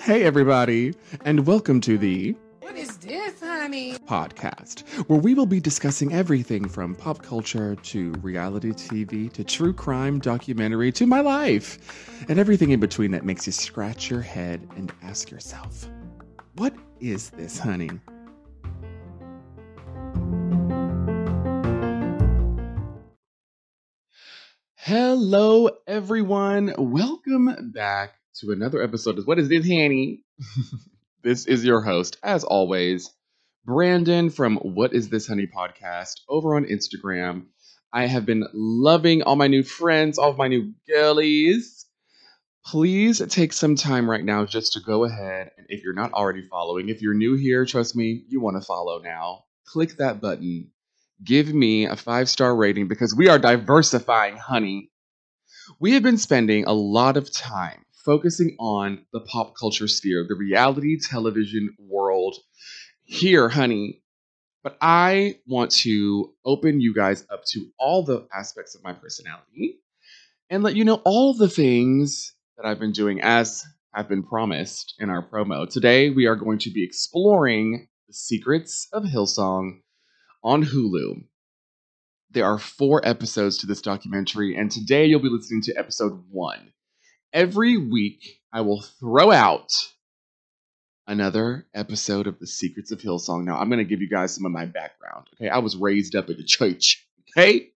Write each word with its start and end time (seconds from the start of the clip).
Hey, 0.00 0.22
everybody, 0.22 0.94
and 1.24 1.46
welcome 1.46 1.80
to 1.80 1.98
the 1.98 2.36
What 2.60 2.76
is 2.76 2.96
this, 2.98 3.40
honey? 3.40 3.94
podcast, 4.06 4.86
where 5.08 5.18
we 5.18 5.34
will 5.34 5.46
be 5.46 5.58
discussing 5.60 6.12
everything 6.12 6.68
from 6.68 6.94
pop 6.94 7.22
culture 7.22 7.74
to 7.74 8.12
reality 8.22 8.70
TV 8.70 9.32
to 9.32 9.42
true 9.42 9.72
crime 9.72 10.20
documentary 10.20 10.92
to 10.92 11.06
my 11.06 11.20
life, 11.20 12.24
and 12.28 12.38
everything 12.38 12.70
in 12.70 12.78
between 12.78 13.10
that 13.10 13.24
makes 13.24 13.46
you 13.46 13.52
scratch 13.52 14.08
your 14.08 14.22
head 14.22 14.66
and 14.76 14.92
ask 15.02 15.28
yourself, 15.30 15.88
What 16.54 16.74
is 17.00 17.30
this, 17.30 17.58
honey? 17.58 17.90
Hello, 24.88 25.68
everyone. 25.86 26.72
Welcome 26.78 27.72
back 27.74 28.14
to 28.40 28.52
another 28.52 28.82
episode 28.82 29.18
of 29.18 29.26
What 29.26 29.38
is 29.38 29.50
this, 29.50 29.66
honey? 29.66 30.24
this 31.22 31.44
is 31.44 31.62
your 31.62 31.82
host, 31.82 32.16
as 32.22 32.42
always, 32.42 33.10
Brandon 33.66 34.30
from 34.30 34.56
What 34.56 34.94
is 34.94 35.10
This 35.10 35.26
Honey 35.26 35.46
podcast 35.46 36.20
over 36.26 36.56
on 36.56 36.64
Instagram. 36.64 37.48
I 37.92 38.06
have 38.06 38.24
been 38.24 38.46
loving 38.54 39.20
all 39.22 39.36
my 39.36 39.48
new 39.48 39.62
friends, 39.62 40.16
all 40.16 40.30
of 40.30 40.38
my 40.38 40.48
new 40.48 40.72
girlies. 40.88 41.84
Please 42.64 43.20
take 43.28 43.52
some 43.52 43.76
time 43.76 44.08
right 44.08 44.24
now 44.24 44.46
just 44.46 44.72
to 44.72 44.80
go 44.80 45.04
ahead 45.04 45.50
and 45.58 45.66
if 45.68 45.84
you're 45.84 45.92
not 45.92 46.14
already 46.14 46.48
following, 46.48 46.88
if 46.88 47.02
you're 47.02 47.12
new 47.12 47.36
here, 47.36 47.66
trust 47.66 47.94
me, 47.94 48.24
you 48.26 48.40
want 48.40 48.56
to 48.58 48.66
follow 48.66 49.00
now. 49.00 49.44
Click 49.66 49.98
that 49.98 50.22
button. 50.22 50.70
Give 51.24 51.52
me 51.52 51.86
a 51.86 51.96
five 51.96 52.28
star 52.28 52.54
rating 52.54 52.88
because 52.88 53.14
we 53.14 53.28
are 53.28 53.38
diversifying, 53.38 54.36
honey. 54.36 54.90
We 55.80 55.92
have 55.92 56.02
been 56.02 56.18
spending 56.18 56.64
a 56.64 56.72
lot 56.72 57.16
of 57.16 57.32
time 57.32 57.84
focusing 58.04 58.56
on 58.58 59.04
the 59.12 59.20
pop 59.20 59.54
culture 59.58 59.88
sphere, 59.88 60.24
the 60.26 60.34
reality 60.34 60.98
television 60.98 61.74
world 61.78 62.36
here, 63.04 63.48
honey. 63.48 64.02
But 64.62 64.76
I 64.80 65.40
want 65.46 65.70
to 65.82 66.32
open 66.44 66.80
you 66.80 66.94
guys 66.94 67.24
up 67.30 67.44
to 67.52 67.66
all 67.78 68.02
the 68.02 68.26
aspects 68.32 68.74
of 68.74 68.82
my 68.82 68.92
personality 68.92 69.80
and 70.50 70.62
let 70.62 70.76
you 70.76 70.84
know 70.84 71.00
all 71.04 71.34
the 71.34 71.48
things 71.48 72.34
that 72.56 72.66
I've 72.66 72.80
been 72.80 72.92
doing 72.92 73.20
as 73.20 73.64
have 73.92 74.08
been 74.08 74.22
promised 74.22 74.94
in 74.98 75.10
our 75.10 75.26
promo. 75.26 75.68
Today, 75.68 76.10
we 76.10 76.26
are 76.26 76.36
going 76.36 76.58
to 76.60 76.70
be 76.70 76.84
exploring 76.84 77.88
the 78.06 78.14
secrets 78.14 78.88
of 78.92 79.04
Hillsong 79.04 79.80
on 80.42 80.64
Hulu. 80.64 81.24
There 82.30 82.44
are 82.44 82.58
four 82.58 83.06
episodes 83.06 83.58
to 83.58 83.66
this 83.66 83.80
documentary, 83.80 84.56
and 84.56 84.70
today 84.70 85.06
you'll 85.06 85.20
be 85.20 85.28
listening 85.28 85.62
to 85.62 85.74
episode 85.74 86.24
one. 86.30 86.72
Every 87.32 87.76
week, 87.76 88.40
I 88.52 88.60
will 88.60 88.82
throw 88.82 89.30
out 89.30 89.72
another 91.06 91.66
episode 91.74 92.26
of 92.26 92.38
The 92.38 92.46
Secrets 92.46 92.92
of 92.92 93.00
Hillsong. 93.00 93.44
Now, 93.44 93.58
I'm 93.58 93.68
going 93.68 93.78
to 93.78 93.84
give 93.84 94.02
you 94.02 94.08
guys 94.08 94.34
some 94.34 94.44
of 94.44 94.52
my 94.52 94.66
background. 94.66 95.26
Okay, 95.34 95.48
I 95.48 95.58
was 95.58 95.76
raised 95.76 96.14
up 96.14 96.28
in 96.28 96.36
the 96.36 96.44
church. 96.44 97.06
Okay, 97.30 97.70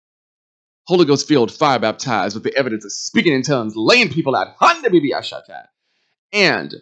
Holy 0.85 1.05
Ghost 1.05 1.27
filled, 1.27 1.51
fire 1.51 1.79
baptized 1.79 2.35
with 2.35 2.43
the 2.43 2.55
evidence 2.55 2.83
of 2.85 2.91
speaking 2.91 3.33
in 3.33 3.43
tongues, 3.43 3.75
laying 3.75 4.09
people 4.09 4.35
out. 4.35 4.55
And 6.33 6.75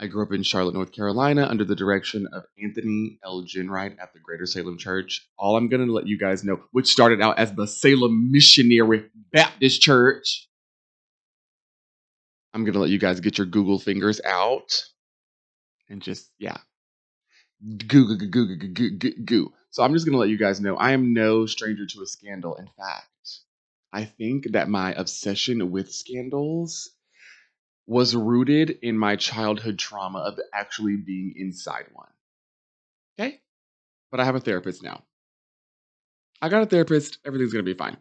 I 0.00 0.08
grew 0.08 0.24
up 0.24 0.32
in 0.32 0.42
Charlotte, 0.42 0.74
North 0.74 0.90
Carolina, 0.92 1.46
under 1.46 1.64
the 1.64 1.76
direction 1.76 2.26
of 2.32 2.44
Anthony 2.60 3.18
L. 3.24 3.42
Jenright 3.42 3.96
at 4.00 4.12
the 4.12 4.18
Greater 4.18 4.46
Salem 4.46 4.76
Church. 4.76 5.28
All 5.38 5.56
I'm 5.56 5.68
going 5.68 5.86
to 5.86 5.92
let 5.92 6.08
you 6.08 6.18
guys 6.18 6.42
know, 6.42 6.60
which 6.72 6.88
started 6.88 7.22
out 7.22 7.38
as 7.38 7.52
the 7.52 7.66
Salem 7.66 8.32
Missionary 8.32 9.04
Baptist 9.32 9.80
Church. 9.80 10.48
I'm 12.52 12.64
going 12.64 12.74
to 12.74 12.80
let 12.80 12.90
you 12.90 12.98
guys 12.98 13.20
get 13.20 13.38
your 13.38 13.46
Google 13.46 13.78
fingers 13.78 14.20
out 14.24 14.84
and 15.88 16.02
just, 16.02 16.30
yeah. 16.38 16.58
Goo, 17.86 18.16
goo, 18.16 18.16
goo, 18.16 18.56
goo, 18.56 18.56
goo, 18.56 18.90
goo, 18.90 19.24
goo. 19.24 19.52
So 19.70 19.84
I'm 19.84 19.92
just 19.92 20.04
going 20.04 20.14
to 20.14 20.18
let 20.18 20.28
you 20.28 20.38
guys 20.38 20.60
know 20.60 20.76
I 20.76 20.92
am 20.92 21.14
no 21.14 21.46
stranger 21.46 21.86
to 21.86 22.02
a 22.02 22.06
scandal. 22.06 22.56
In 22.56 22.66
fact, 22.76 23.06
I 23.92 24.04
think 24.04 24.52
that 24.52 24.68
my 24.68 24.92
obsession 24.94 25.70
with 25.70 25.92
scandals 25.92 26.90
was 27.92 28.16
rooted 28.16 28.78
in 28.82 28.96
my 28.96 29.16
childhood 29.16 29.78
trauma 29.78 30.20
of 30.20 30.40
actually 30.54 30.96
being 30.96 31.34
inside 31.36 31.84
one. 31.92 32.08
Okay? 33.18 33.40
But 34.10 34.18
I 34.18 34.24
have 34.24 34.34
a 34.34 34.40
therapist 34.40 34.82
now. 34.82 35.02
I 36.40 36.48
got 36.48 36.62
a 36.62 36.66
therapist. 36.66 37.18
Everything's 37.24 37.52
going 37.52 37.64
to 37.64 37.70
be 37.70 37.76
fine. 37.76 37.98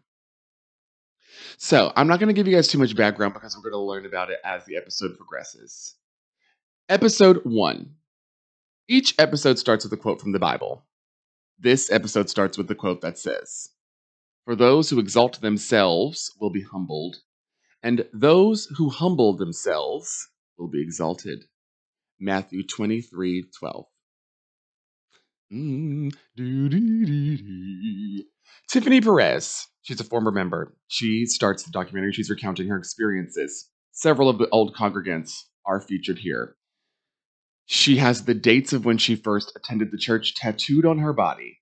So, 1.57 1.91
I'm 1.95 2.07
not 2.07 2.19
going 2.19 2.29
to 2.29 2.33
give 2.33 2.47
you 2.47 2.55
guys 2.55 2.69
too 2.69 2.77
much 2.77 2.95
background 2.95 3.33
because 3.33 3.55
we're 3.55 3.69
going 3.69 3.73
to 3.73 3.79
learn 3.79 4.05
about 4.05 4.31
it 4.31 4.39
as 4.45 4.65
the 4.65 4.77
episode 4.77 5.17
progresses. 5.17 5.95
Episode 6.89 7.41
1. 7.43 7.89
Each 8.87 9.13
episode 9.19 9.59
starts 9.59 9.83
with 9.83 9.93
a 9.93 9.97
quote 9.97 10.21
from 10.21 10.31
the 10.31 10.39
Bible. 10.39 10.85
This 11.59 11.91
episode 11.91 12.29
starts 12.29 12.57
with 12.57 12.67
the 12.67 12.75
quote 12.75 13.01
that 13.01 13.17
says, 13.17 13.69
For 14.45 14.55
those 14.55 14.89
who 14.89 14.99
exalt 14.99 15.41
themselves 15.41 16.31
will 16.39 16.49
be 16.49 16.63
humbled, 16.63 17.17
and 17.83 18.05
those 18.13 18.67
who 18.77 18.89
humble 18.89 19.35
themselves 19.35 20.29
will 20.57 20.69
be 20.69 20.81
exalted. 20.81 21.45
Matthew 22.19 22.65
23 22.65 23.45
12. 23.57 23.85
Mm, 25.53 26.13
doo-dee-dee-dee. 26.37 28.25
Tiffany 28.69 29.01
Perez, 29.01 29.67
she's 29.81 29.99
a 29.99 30.05
former 30.05 30.31
member. 30.31 30.77
She 30.87 31.25
starts 31.25 31.63
the 31.63 31.71
documentary. 31.71 32.13
She's 32.13 32.29
recounting 32.29 32.67
her 32.67 32.77
experiences. 32.77 33.69
Several 33.91 34.29
of 34.29 34.37
the 34.37 34.47
old 34.49 34.73
congregants 34.75 35.31
are 35.65 35.81
featured 35.81 36.19
here. 36.19 36.55
She 37.65 37.97
has 37.97 38.23
the 38.23 38.33
dates 38.33 38.71
of 38.73 38.85
when 38.85 38.97
she 38.97 39.15
first 39.15 39.51
attended 39.55 39.91
the 39.91 39.97
church 39.97 40.35
tattooed 40.35 40.85
on 40.85 40.99
her 40.99 41.13
body. 41.13 41.60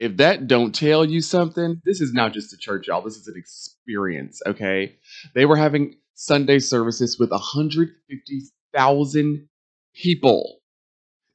If 0.00 0.16
that 0.16 0.48
don't 0.48 0.74
tell 0.74 1.04
you 1.04 1.20
something, 1.20 1.80
this 1.84 2.00
is 2.00 2.12
not 2.12 2.32
just 2.32 2.52
a 2.52 2.56
church, 2.56 2.88
y'all. 2.88 3.02
This 3.02 3.16
is 3.16 3.28
an 3.28 3.34
experience, 3.36 4.42
okay? 4.46 4.96
They 5.34 5.46
were 5.46 5.56
having 5.56 5.94
Sunday 6.14 6.58
services 6.58 7.18
with 7.18 7.30
150,000 7.30 9.48
people 9.94 10.60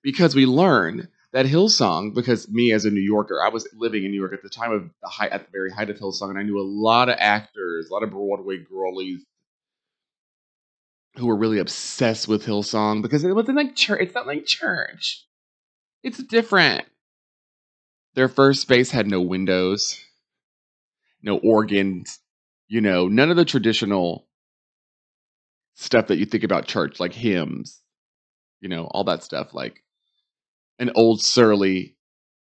because 0.04 0.36
we 0.36 0.46
learn 0.46 1.08
that 1.32 1.46
Hillsong, 1.46 2.16
because 2.16 2.50
me 2.50 2.72
as 2.72 2.86
a 2.86 2.90
New 2.90 3.02
Yorker, 3.02 3.42
I 3.42 3.50
was 3.50 3.68
living 3.74 4.04
in 4.04 4.12
New 4.12 4.20
York 4.20 4.34
at 4.34 4.42
the 4.42 4.50
time 4.50 4.72
of 4.72 4.90
the 5.02 5.10
height, 5.10 5.32
at 5.32 5.46
the 5.46 5.52
very 5.52 5.72
height 5.72 5.90
of 5.90 5.98
Hillsong, 5.98 6.30
and 6.30 6.40
I 6.40 6.44
knew 6.44 6.60
a 6.60 6.64
lot 6.64 7.08
of 7.08 7.16
actors, 7.20 7.90
a 7.90 7.94
lot 7.94 8.04
of 8.04 8.10
Broadway 8.10 8.58
girlies 8.58 9.22
who 11.16 11.28
were 11.28 11.36
really 11.36 11.60
obsessed 11.60 12.28
with 12.28 12.46
Hillsong 12.46 13.02
because 13.02 13.24
it 13.24 13.34
wasn't 13.34 13.58
like 13.58 13.76
church. 13.76 14.00
It's 14.02 14.16
not 14.16 14.28
like 14.28 14.46
church. 14.46 15.26
It's 16.04 16.24
different. 16.24 16.86
Their 18.16 18.28
first 18.28 18.62
space 18.62 18.92
had 18.92 19.08
no 19.08 19.22
windows, 19.22 20.00
no 21.22 21.38
organs, 21.38 22.20
you 22.68 22.82
know, 22.82 23.08
none 23.08 23.30
of 23.30 23.38
the 23.38 23.46
traditional 23.46 24.28
stuff 25.76 26.08
that 26.08 26.18
you 26.18 26.26
think 26.26 26.44
about 26.44 26.66
church, 26.68 27.00
like 27.00 27.14
hymns, 27.14 27.82
you 28.62 28.70
know, 28.70 28.86
all 28.86 29.04
that 29.06 29.24
stuff, 29.24 29.54
like 29.54 29.84
an 30.80 30.92
old 30.96 31.22
surly 31.22 31.96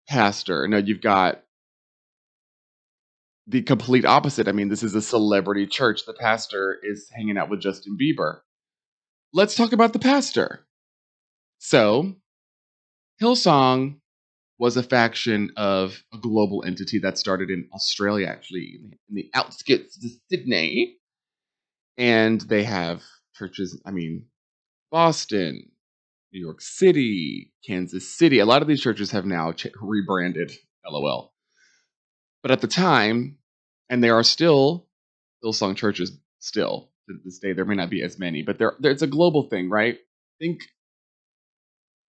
pastor. 0.09 0.67
No, 0.67 0.79
you've 0.79 1.01
got 1.01 1.43
the 3.47 3.63
complete 3.63 4.05
opposite. 4.05 4.49
I 4.49 4.53
mean, 4.53 4.69
this 4.69 4.83
is 4.83 4.95
a 4.95 5.03
celebrity 5.03 5.67
church. 5.67 6.07
The 6.07 6.13
pastor 6.13 6.79
is 6.83 7.11
hanging 7.15 7.39
out 7.39 7.51
with 7.51 7.61
Justin 7.61 7.97
Bieber. 8.01 8.41
Let's 9.33 9.55
talk 9.55 9.73
about 9.73 9.93
the 9.93 9.99
pastor. 9.99 10.67
So, 11.59 12.17
Hillsong 13.23 14.00
was 14.61 14.77
a 14.77 14.83
faction 14.83 15.51
of 15.57 16.05
a 16.13 16.19
global 16.19 16.63
entity 16.67 16.99
that 16.99 17.17
started 17.17 17.49
in 17.49 17.67
Australia, 17.73 18.27
actually, 18.27 18.79
in 19.09 19.15
the 19.15 19.31
outskirts 19.33 19.97
of 20.05 20.11
Sydney. 20.31 20.99
And 21.97 22.43
they 22.43 22.63
have 22.65 23.03
churches, 23.35 23.81
I 23.87 23.91
mean, 23.91 24.27
Boston, 24.91 25.71
New 26.33 26.41
York 26.41 26.61
City, 26.61 27.55
Kansas 27.67 28.15
City. 28.19 28.39
A 28.39 28.45
lot 28.45 28.61
of 28.61 28.69
these 28.69 28.83
churches 28.83 29.11
have 29.13 29.25
now 29.25 29.53
ch- 29.53 29.69
rebranded, 29.81 30.53
lol. 30.87 31.33
But 32.43 32.51
at 32.51 32.61
the 32.61 32.69
time, 32.69 33.39
and 33.89 34.05
there 34.05 34.15
are 34.15 34.23
still 34.23 34.87
Hillsong 35.43 35.75
churches 35.75 36.13
still 36.39 36.91
to 37.09 37.17
this 37.25 37.39
day. 37.39 37.55
There 37.55 37.65
may 37.65 37.77
not 37.77 37.89
be 37.89 38.03
as 38.03 38.19
many, 38.19 38.43
but 38.43 38.59
there, 38.59 38.75
there 38.79 38.93
it's 38.93 39.03
a 39.03 39.07
global 39.07 39.49
thing, 39.49 39.71
right? 39.71 39.99
Think, 40.39 40.61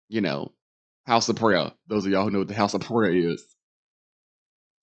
you 0.09 0.21
know, 0.21 0.53
House 1.07 1.29
of 1.29 1.37
Prayer. 1.37 1.73
Those 1.87 2.07
of 2.07 2.13
y'all 2.13 2.25
who 2.25 2.31
know 2.31 2.39
what 2.41 2.49
the 2.49 2.55
House 2.55 2.75
of 2.75 2.83
Prayer 2.83 3.13
is. 3.13 3.45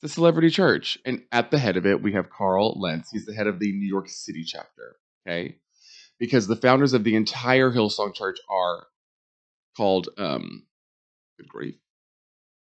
It's 0.01 0.11
a 0.11 0.15
celebrity 0.15 0.49
church. 0.49 0.97
And 1.05 1.23
at 1.31 1.51
the 1.51 1.57
head 1.57 1.77
of 1.77 1.85
it, 1.85 2.01
we 2.01 2.13
have 2.13 2.29
Carl 2.29 2.79
Lentz. 2.79 3.09
He's 3.11 3.25
the 3.25 3.33
head 3.33 3.47
of 3.47 3.59
the 3.59 3.71
New 3.71 3.87
York 3.87 4.09
City 4.09 4.43
chapter. 4.43 4.97
Okay. 5.27 5.57
Because 6.19 6.47
the 6.47 6.55
founders 6.55 6.93
of 6.93 7.03
the 7.03 7.15
entire 7.15 7.71
Hillsong 7.71 8.13
Church 8.13 8.37
are 8.49 8.87
called, 9.75 10.09
um, 10.17 10.65
good 11.37 11.47
grief. 11.47 11.75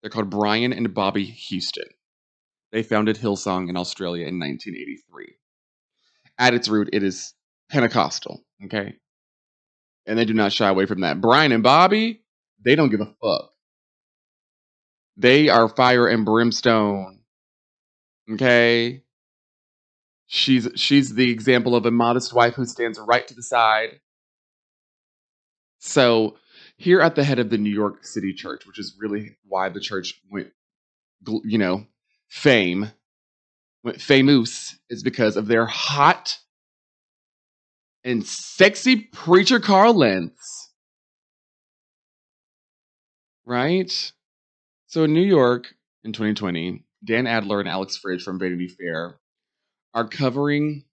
They're 0.01 0.09
called 0.09 0.29
Brian 0.29 0.73
and 0.73 0.93
Bobbie 0.93 1.25
Houston. 1.25 1.87
They 2.71 2.83
founded 2.83 3.17
Hillsong 3.17 3.69
in 3.69 3.77
Australia 3.77 4.27
in 4.27 4.39
1983. 4.39 5.35
At 6.37 6.53
its 6.53 6.67
root, 6.67 6.89
it 6.93 7.03
is 7.03 7.33
Pentecostal, 7.69 8.43
okay? 8.65 8.95
And 10.05 10.17
they 10.17 10.25
do 10.25 10.33
not 10.33 10.53
shy 10.53 10.67
away 10.69 10.85
from 10.85 11.01
that. 11.01 11.19
Brian 11.19 11.51
and 11.51 11.63
Bobbie, 11.63 12.21
they 12.67 12.75
don't 12.75 12.89
give 12.89 12.99
a 12.99 13.05
fuck. 13.05 13.53
They 15.15 15.47
are 15.47 15.69
fire 15.69 16.05
and 16.05 16.25
brimstone. 16.25 17.21
Okay? 18.29 19.03
She's 20.25 20.67
she's 20.75 21.15
the 21.15 21.31
example 21.31 21.75
of 21.75 21.85
a 21.85 21.91
modest 21.91 22.33
wife 22.33 22.55
who 22.55 22.65
stands 22.65 22.99
right 22.99 23.25
to 23.25 23.33
the 23.33 23.41
side. 23.41 24.01
So, 25.79 26.35
here 26.75 26.99
at 26.99 27.15
the 27.15 27.23
head 27.23 27.39
of 27.39 27.49
the 27.49 27.57
New 27.57 27.73
York 27.73 28.03
City 28.03 28.33
church, 28.33 28.65
which 28.65 28.79
is 28.79 28.97
really 28.99 29.37
why 29.45 29.69
the 29.69 29.79
church 29.79 30.21
went 30.29 30.51
you 31.45 31.57
know, 31.57 31.85
fame, 32.27 32.91
went 33.83 34.01
famous 34.01 34.77
is 34.89 35.03
because 35.03 35.37
of 35.37 35.47
their 35.47 35.65
hot 35.65 36.37
and 38.03 38.25
sexy 38.25 38.97
preacher 38.97 39.61
Carl 39.61 39.93
Lentz. 39.93 40.66
Right? 43.47 44.11
So 44.87 45.05
in 45.05 45.13
New 45.13 45.21
York 45.23 45.73
in 46.03 46.11
2020, 46.11 46.83
Dan 47.05 47.27
Adler 47.27 47.61
and 47.61 47.69
Alex 47.69 47.95
Fridge 47.95 48.21
from 48.21 48.39
Vanity 48.39 48.67
Fair 48.67 49.21
are 49.93 50.07
covering 50.07 50.83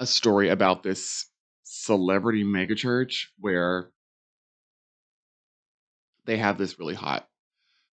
a 0.00 0.06
story 0.06 0.48
about 0.48 0.82
this 0.82 1.26
celebrity 1.64 2.44
megachurch 2.44 3.26
where 3.38 3.90
they 6.24 6.38
have 6.38 6.56
this 6.56 6.78
really 6.78 6.94
hot 6.94 7.28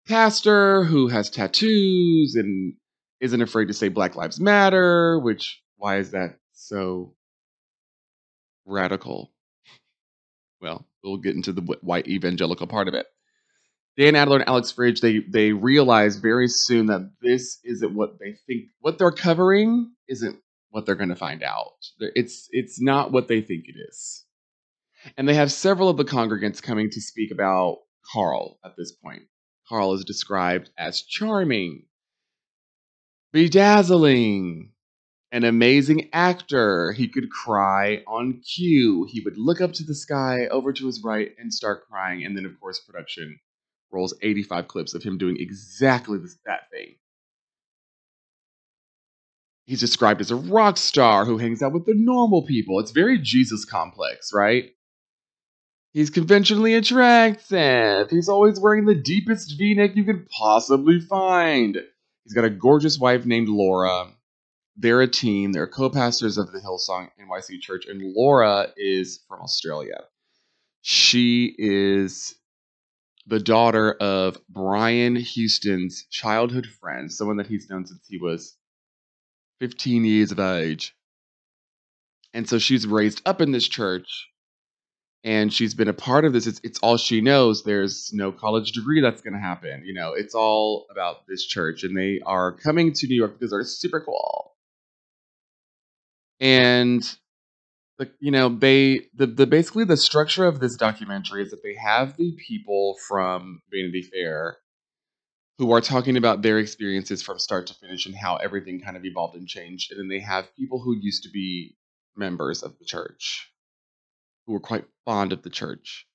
pastor 0.06 0.84
who 0.84 1.08
has 1.08 1.28
tattoos 1.28 2.36
and 2.36 2.74
isn't 3.20 3.42
afraid 3.42 3.66
to 3.66 3.74
say 3.74 3.88
Black 3.88 4.14
Lives 4.14 4.38
Matter, 4.38 5.18
which 5.18 5.60
why 5.76 5.96
is 5.96 6.12
that 6.12 6.36
so 6.52 7.14
radical? 8.64 9.32
Well, 10.60 10.86
we'll 11.02 11.16
get 11.16 11.34
into 11.34 11.52
the 11.52 11.62
white 11.82 12.06
evangelical 12.06 12.68
part 12.68 12.86
of 12.86 12.94
it. 12.94 13.06
Dan 13.96 14.16
Adler 14.16 14.38
and 14.38 14.48
Alex 14.48 14.70
Fridge, 14.70 15.00
they 15.00 15.18
they 15.18 15.52
realize 15.52 16.16
very 16.16 16.48
soon 16.48 16.86
that 16.86 17.10
this 17.20 17.58
isn't 17.64 17.94
what 17.94 18.18
they 18.18 18.36
think. 18.46 18.70
What 18.80 18.98
they're 18.98 19.10
covering 19.10 19.92
isn't 20.08 20.38
what 20.70 20.86
they're 20.86 20.94
going 20.94 21.08
to 21.10 21.16
find 21.16 21.42
out. 21.42 21.72
It's 21.98 22.48
it's 22.50 22.80
not 22.80 23.12
what 23.12 23.28
they 23.28 23.40
think 23.40 23.64
it 23.66 23.76
is. 23.88 24.24
And 25.16 25.28
they 25.28 25.34
have 25.34 25.52
several 25.52 25.88
of 25.88 25.96
the 25.96 26.04
congregants 26.04 26.62
coming 26.62 26.90
to 26.90 27.00
speak 27.00 27.30
about 27.30 27.78
Carl 28.12 28.58
at 28.64 28.76
this 28.76 28.92
point. 28.92 29.22
Carl 29.68 29.94
is 29.94 30.04
described 30.04 30.70
as 30.76 31.02
charming, 31.02 31.84
bedazzling, 33.32 34.72
an 35.32 35.44
amazing 35.44 36.10
actor. 36.12 36.92
He 36.92 37.08
could 37.08 37.30
cry 37.30 38.02
on 38.06 38.40
cue. 38.40 39.06
He 39.08 39.20
would 39.20 39.38
look 39.38 39.60
up 39.60 39.72
to 39.74 39.84
the 39.84 39.94
sky, 39.94 40.46
over 40.48 40.72
to 40.72 40.86
his 40.86 41.02
right, 41.04 41.30
and 41.38 41.54
start 41.54 41.88
crying. 41.88 42.24
And 42.24 42.36
then, 42.36 42.44
of 42.44 42.58
course, 42.60 42.80
production 42.80 43.38
rolls 43.92 44.14
85 44.22 44.68
clips 44.68 44.94
of 44.94 45.02
him 45.02 45.18
doing 45.18 45.36
exactly 45.38 46.18
this, 46.18 46.36
that 46.46 46.70
thing. 46.70 46.94
He's 49.66 49.80
described 49.80 50.20
as 50.20 50.30
a 50.30 50.36
rock 50.36 50.76
star 50.76 51.24
who 51.24 51.38
hangs 51.38 51.62
out 51.62 51.72
with 51.72 51.86
the 51.86 51.94
normal 51.94 52.42
people. 52.42 52.80
It's 52.80 52.90
very 52.90 53.18
Jesus 53.18 53.64
complex, 53.64 54.32
right? 54.34 54.70
He's 55.92 56.10
conventionally 56.10 56.74
attractive. 56.74 58.10
He's 58.10 58.28
always 58.28 58.60
wearing 58.60 58.84
the 58.84 58.94
deepest 58.94 59.56
v 59.58 59.74
neck 59.74 59.96
you 59.96 60.04
could 60.04 60.28
possibly 60.28 61.00
find. 61.00 61.76
He's 62.24 62.32
got 62.32 62.44
a 62.44 62.50
gorgeous 62.50 62.98
wife 62.98 63.26
named 63.26 63.48
Laura. 63.48 64.08
They're 64.76 65.02
a 65.02 65.08
team. 65.08 65.52
They're 65.52 65.66
co 65.66 65.90
pastors 65.90 66.38
of 66.38 66.52
the 66.52 66.60
Hillsong 66.60 67.10
NYC 67.20 67.60
Church, 67.60 67.86
and 67.86 68.14
Laura 68.14 68.68
is 68.76 69.20
from 69.28 69.40
Australia. 69.40 70.04
She 70.82 71.54
is 71.58 72.34
the 73.30 73.38
daughter 73.38 73.92
of 73.92 74.36
Brian 74.48 75.14
Houston's 75.14 76.04
childhood 76.10 76.66
friend, 76.66 77.10
someone 77.10 77.36
that 77.36 77.46
he's 77.46 77.70
known 77.70 77.86
since 77.86 78.04
he 78.08 78.18
was 78.18 78.56
15 79.60 80.04
years 80.04 80.32
of 80.32 80.40
age. 80.40 80.96
And 82.34 82.48
so 82.48 82.58
she's 82.58 82.88
raised 82.88 83.22
up 83.24 83.40
in 83.40 83.52
this 83.52 83.68
church 83.68 84.28
and 85.22 85.52
she's 85.52 85.74
been 85.74 85.86
a 85.86 85.92
part 85.92 86.24
of 86.24 86.32
this. 86.32 86.48
It's, 86.48 86.60
it's 86.64 86.80
all 86.80 86.96
she 86.96 87.20
knows. 87.20 87.62
There's 87.62 88.10
no 88.12 88.32
college 88.32 88.72
degree 88.72 89.00
that's 89.00 89.22
going 89.22 89.34
to 89.34 89.40
happen. 89.40 89.84
You 89.84 89.94
know, 89.94 90.12
it's 90.14 90.34
all 90.34 90.86
about 90.90 91.28
this 91.28 91.44
church. 91.46 91.84
And 91.84 91.96
they 91.96 92.20
are 92.26 92.52
coming 92.52 92.92
to 92.94 93.06
New 93.06 93.14
York 93.16 93.38
because 93.38 93.52
they're 93.52 93.62
super 93.62 94.00
cool. 94.00 94.56
And 96.40 97.04
the, 98.00 98.10
you 98.18 98.30
know, 98.30 98.48
they 98.48 99.02
the, 99.14 99.26
the 99.26 99.46
basically 99.46 99.84
the 99.84 99.96
structure 99.96 100.46
of 100.46 100.58
this 100.58 100.74
documentary 100.74 101.42
is 101.42 101.50
that 101.50 101.62
they 101.62 101.74
have 101.74 102.16
the 102.16 102.32
people 102.48 102.96
from 103.06 103.60
Vanity 103.70 104.02
Fair 104.02 104.56
who 105.58 105.70
are 105.72 105.82
talking 105.82 106.16
about 106.16 106.40
their 106.40 106.58
experiences 106.58 107.22
from 107.22 107.38
start 107.38 107.66
to 107.66 107.74
finish 107.74 108.06
and 108.06 108.16
how 108.16 108.36
everything 108.36 108.80
kind 108.80 108.96
of 108.96 109.04
evolved 109.04 109.36
and 109.36 109.46
changed. 109.46 109.92
And 109.92 110.00
then 110.00 110.08
they 110.08 110.20
have 110.20 110.56
people 110.56 110.80
who 110.80 110.96
used 110.98 111.24
to 111.24 111.28
be 111.28 111.76
members 112.16 112.62
of 112.62 112.78
the 112.78 112.86
church, 112.86 113.52
who 114.46 114.54
were 114.54 114.60
quite 114.60 114.86
fond 115.04 115.34
of 115.34 115.42
the 115.42 115.50
church, 115.50 116.06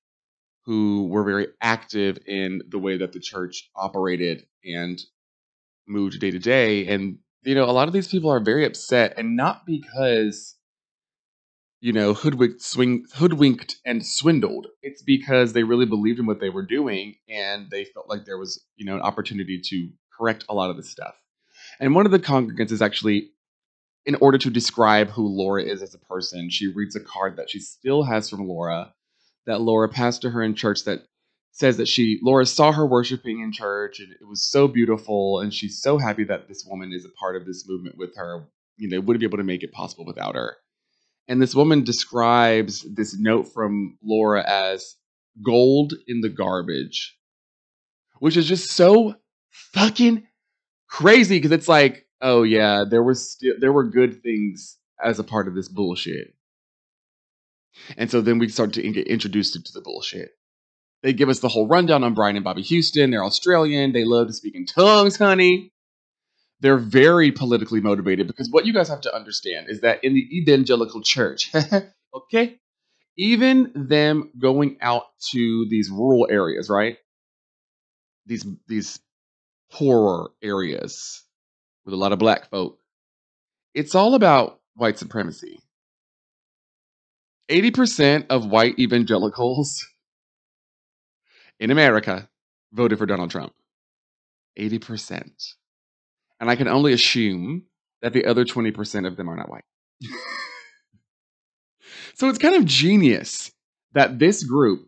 who 0.66 1.08
were 1.08 1.24
very 1.24 1.50
active 1.62 2.18
in 2.26 2.64
the 2.68 2.80
way 2.80 2.98
that 2.98 3.14
the 3.14 3.20
church 3.20 3.70
operated 3.76 4.48
and 4.64 5.00
moved 5.88 6.20
day 6.20 6.32
to 6.32 6.40
day. 6.40 6.88
And, 6.88 7.20
you 7.44 7.54
know, 7.54 7.66
a 7.66 7.72
lot 7.72 7.88
of 7.88 7.94
these 7.94 8.08
people 8.08 8.32
are 8.32 8.40
very 8.40 8.66
upset, 8.66 9.14
and 9.18 9.36
not 9.38 9.68
because, 9.68 10.55
you 11.86 11.94
know, 11.94 12.16
hoodwinked, 12.16 12.64
swing, 12.64 13.06
hoodwinked 13.14 13.76
and 13.86 14.04
swindled. 14.04 14.66
It's 14.82 15.04
because 15.04 15.54
they 15.54 15.62
really 15.62 15.86
believed 15.86 16.18
in 16.18 16.26
what 16.26 16.40
they 16.40 16.50
were 16.50 16.66
doing 16.66 17.14
and 17.30 17.70
they 17.70 17.86
felt 17.86 18.10
like 18.10 18.26
there 18.26 18.40
was, 18.40 18.66
you 18.76 18.88
know, 18.88 18.96
an 18.96 19.04
opportunity 19.04 19.62
to 19.66 19.90
correct 20.18 20.46
a 20.50 20.56
lot 20.56 20.72
of 20.72 20.78
this 20.78 20.90
stuff. 20.90 21.14
And 21.80 21.94
one 21.94 22.08
of 22.08 22.12
the 22.12 22.18
congregants 22.18 22.72
is 22.72 22.82
actually, 22.82 23.30
in 24.04 24.16
order 24.16 24.40
to 24.40 24.50
describe 24.50 25.12
who 25.12 25.28
Laura 25.28 25.62
is 25.62 25.84
as 25.84 25.94
a 25.94 26.00
person, 26.00 26.50
she 26.50 26.74
reads 26.74 26.96
a 26.96 27.00
card 27.00 27.38
that 27.38 27.52
she 27.52 27.60
still 27.60 28.02
has 28.02 28.32
from 28.32 28.48
Laura 28.48 28.92
that 29.46 29.62
Laura 29.62 29.88
passed 29.88 30.24
to 30.24 30.32
her 30.32 30.42
in 30.42 30.56
church 30.56 30.86
that 30.86 31.04
says 31.52 31.78
that 31.78 31.88
she 31.88 32.20
Laura 32.24 32.48
saw 32.48 32.72
her 32.72 32.88
worshiping 32.88 33.42
in 33.42 33.52
church 33.52 34.00
and 34.00 34.12
it 34.12 34.28
was 34.28 34.44
so 34.44 34.68
beautiful 34.68 35.40
and 35.40 35.54
she's 35.54 35.84
so 35.84 36.00
happy 36.00 36.24
that 36.24 36.48
this 36.48 36.66
woman 36.68 36.92
is 36.92 37.06
a 37.06 37.10
part 37.20 37.36
of 37.36 37.46
this 37.46 37.64
movement 37.70 37.96
with 37.96 38.16
her. 38.16 38.48
You 38.78 38.90
know, 38.90 39.00
wouldn't 39.02 39.20
be 39.20 39.28
able 39.28 39.38
to 39.38 39.44
make 39.44 39.62
it 39.62 39.72
possible 39.72 40.04
without 40.04 40.34
her. 40.34 40.58
And 41.28 41.42
this 41.42 41.56
woman 41.56 41.84
describes 41.84 42.86
this 42.94 43.18
note 43.18 43.52
from 43.54 43.98
Laura 44.04 44.44
as 44.48 44.96
gold 45.44 45.94
in 46.08 46.22
the 46.22 46.30
garbage, 46.30 47.18
which 48.20 48.38
is 48.38 48.48
just 48.48 48.72
so 48.72 49.16
fucking 49.50 50.28
crazy 50.88 51.38
because 51.38 51.52
it's 51.52 51.68
like, 51.68 52.06
oh 52.22 52.44
yeah, 52.44 52.84
there 52.90 53.04
was 53.04 53.32
still 53.32 53.56
there 53.60 53.74
were 53.74 53.84
good 53.84 54.22
things 54.22 54.78
as 55.04 55.20
a 55.20 55.24
part 55.24 55.48
of 55.48 55.56
this 55.56 55.68
bullshit. 55.68 56.34
And 57.98 58.10
so 58.10 58.22
then 58.22 58.40
we 58.40 58.48
start 58.48 58.74
to 58.74 58.92
get 58.92 59.08
introduced 59.08 59.54
to 59.54 59.74
the 59.74 59.82
bullshit. 59.82 60.32
They 61.04 61.14
give 61.14 61.30
us 61.30 61.40
the 61.40 61.50
whole 61.50 61.68
rundown 61.68 62.04
on 62.04 62.14
Brian 62.14 62.36
and 62.36 62.44
Bobbie 62.44 62.62
Houston. 62.64 63.12
They're 63.12 63.24
Australian. 63.24 63.92
They 63.92 64.06
love 64.06 64.28
to 64.28 64.34
speak 64.34 64.56
in 64.56 64.66
tongues, 64.66 65.18
honey. 65.18 65.72
They're 66.62 66.78
very 66.78 67.32
politically 67.32 67.82
motivated 67.82 68.28
because 68.28 68.50
what 68.50 68.66
you 68.66 68.74
guys 68.74 68.88
have 68.90 69.02
to 69.02 69.16
understand 69.16 69.68
is 69.70 69.82
that 69.82 70.04
in 70.04 70.14
the 70.14 70.28
evangelical 70.38 71.02
church, 71.02 71.52
okay, 72.16 72.60
even 73.18 73.72
them 73.76 74.32
going 74.38 74.78
out 74.82 75.04
to 75.32 75.68
these 75.70 75.90
rural 75.90 76.28
areas, 76.30 76.70
right? 76.70 76.98
These 78.26 78.46
these 78.68 79.00
poorer 79.72 80.32
areas 80.42 81.24
with 81.84 81.94
a 81.94 81.98
lot 81.98 82.14
of 82.14 82.20
black 82.20 82.50
folk, 82.50 82.80
it's 83.74 83.96
all 83.96 84.16
about 84.16 84.60
white 84.76 84.98
supremacy. 84.98 85.60
80% 87.50 88.26
of 88.30 88.48
white 88.48 88.80
evangelicals 88.80 89.86
in 91.60 91.70
America 91.72 92.28
voted 92.74 92.98
for 92.98 93.06
Donald 93.06 93.30
Trump. 93.30 93.54
80%. 94.60 95.30
And 96.40 96.50
I 96.50 96.56
can 96.56 96.68
only 96.68 96.94
assume 96.94 97.64
that 98.02 98.14
the 98.14 98.26
other 98.26 98.46
20% 98.46 99.08
of 99.08 99.18
them 99.18 99.30
are 99.30 99.36
not 99.36 99.50
white. 99.50 99.64
so 102.16 102.30
it's 102.30 102.38
kind 102.38 102.56
of 102.56 102.66
genius 102.66 103.52
that 103.94 104.20
this 104.20 104.44
group 104.44 104.88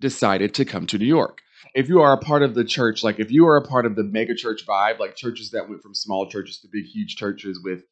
decided 0.00 0.54
to 0.54 0.64
come 0.64 0.86
to 0.86 0.98
New 0.98 1.06
York. 1.06 1.40
If 1.74 1.88
you 1.88 2.00
are 2.00 2.12
a 2.12 2.18
part 2.18 2.42
of 2.42 2.54
the 2.54 2.64
church, 2.64 3.02
like 3.02 3.18
if 3.18 3.32
you 3.32 3.46
are 3.46 3.56
a 3.56 3.66
part 3.66 3.86
of 3.86 3.96
the 3.96 4.04
mega 4.04 4.34
church 4.34 4.64
vibe, 4.66 4.98
like 5.00 5.16
churches 5.16 5.50
that 5.50 5.68
went 5.68 5.82
from 5.82 5.94
small 5.94 6.28
churches 6.28 6.60
to 6.60 6.68
big, 6.70 6.84
huge 6.84 7.16
churches 7.16 7.60
with 7.62 7.82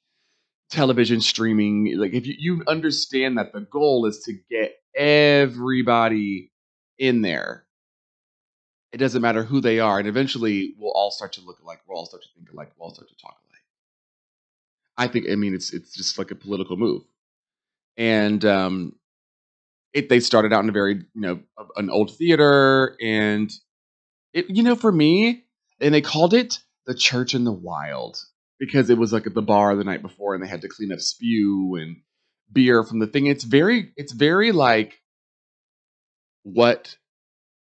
television 0.71 1.21
streaming, 1.21 1.99
like 1.99 2.13
if 2.13 2.27
you, 2.27 2.35
you 2.39 2.63
understand 2.69 3.39
that 3.39 3.53
the 3.53 3.61
goal 3.61 4.07
is 4.07 4.21
to 4.27 4.35
get 4.51 4.77
everybody 4.95 6.51
in 6.99 7.23
there 7.23 7.62
It 8.93 8.99
doesn't 8.99 9.23
matter 9.23 9.43
who 9.43 9.61
they 9.61 9.81
are, 9.81 9.99
and 9.99 10.07
eventually 10.07 10.75
we'll 10.79 10.93
all 10.93 11.11
start 11.11 11.33
to 11.35 11.41
look 11.41 11.61
alike. 11.61 11.81
We'll 11.89 11.99
all 11.99 12.07
start 12.07 12.23
to 12.23 12.29
think 12.35 12.53
alike. 12.53 12.73
We'll 12.77 12.89
all 12.89 12.95
start 12.95 13.09
to 13.09 13.17
talk 13.17 13.39
alike. 13.49 13.63
I 14.99 15.11
think. 15.11 15.27
I 15.31 15.35
mean, 15.35 15.55
it's 15.55 15.73
it's 15.73 15.95
just 15.95 16.19
like 16.19 16.31
a 16.31 16.35
political 16.35 16.77
move, 16.77 17.03
and 17.97 18.45
um, 18.45 18.95
it 19.95 20.09
they 20.09 20.21
started 20.21 20.53
out 20.53 20.63
in 20.63 20.69
a 20.69 20.73
very 20.73 20.95
you 20.95 21.21
know 21.21 21.41
an 21.77 21.89
old 21.89 22.15
theater, 22.17 22.97
and 23.01 23.51
it 24.35 24.47
you 24.51 24.63
know 24.63 24.77
for 24.77 24.93
me, 24.93 25.45
and 25.81 25.95
they 25.95 26.03
called 26.03 26.35
it 26.35 26.59
the 26.87 26.95
Church 26.95 27.35
in 27.35 27.45
the 27.45 27.53
Wild 27.53 28.19
because 28.59 28.91
it 28.91 28.99
was 28.99 29.13
like 29.13 29.27
at 29.27 29.35
the 29.35 29.43
bar 29.43 29.75
the 29.75 29.85
night 29.85 30.03
before, 30.03 30.35
and 30.35 30.45
they 30.45 30.49
had 30.49 30.61
to 30.63 30.69
clean 30.69 30.93
up 30.93 31.01
spew 31.01 31.77
and 31.77 31.97
beer 32.53 32.85
from 32.85 32.99
the 32.99 33.07
thing. 33.07 33.27
It's 33.27 33.45
very 33.45 33.93
it's 33.97 34.13
very 34.13 34.53
like 34.53 35.01
what 36.43 36.97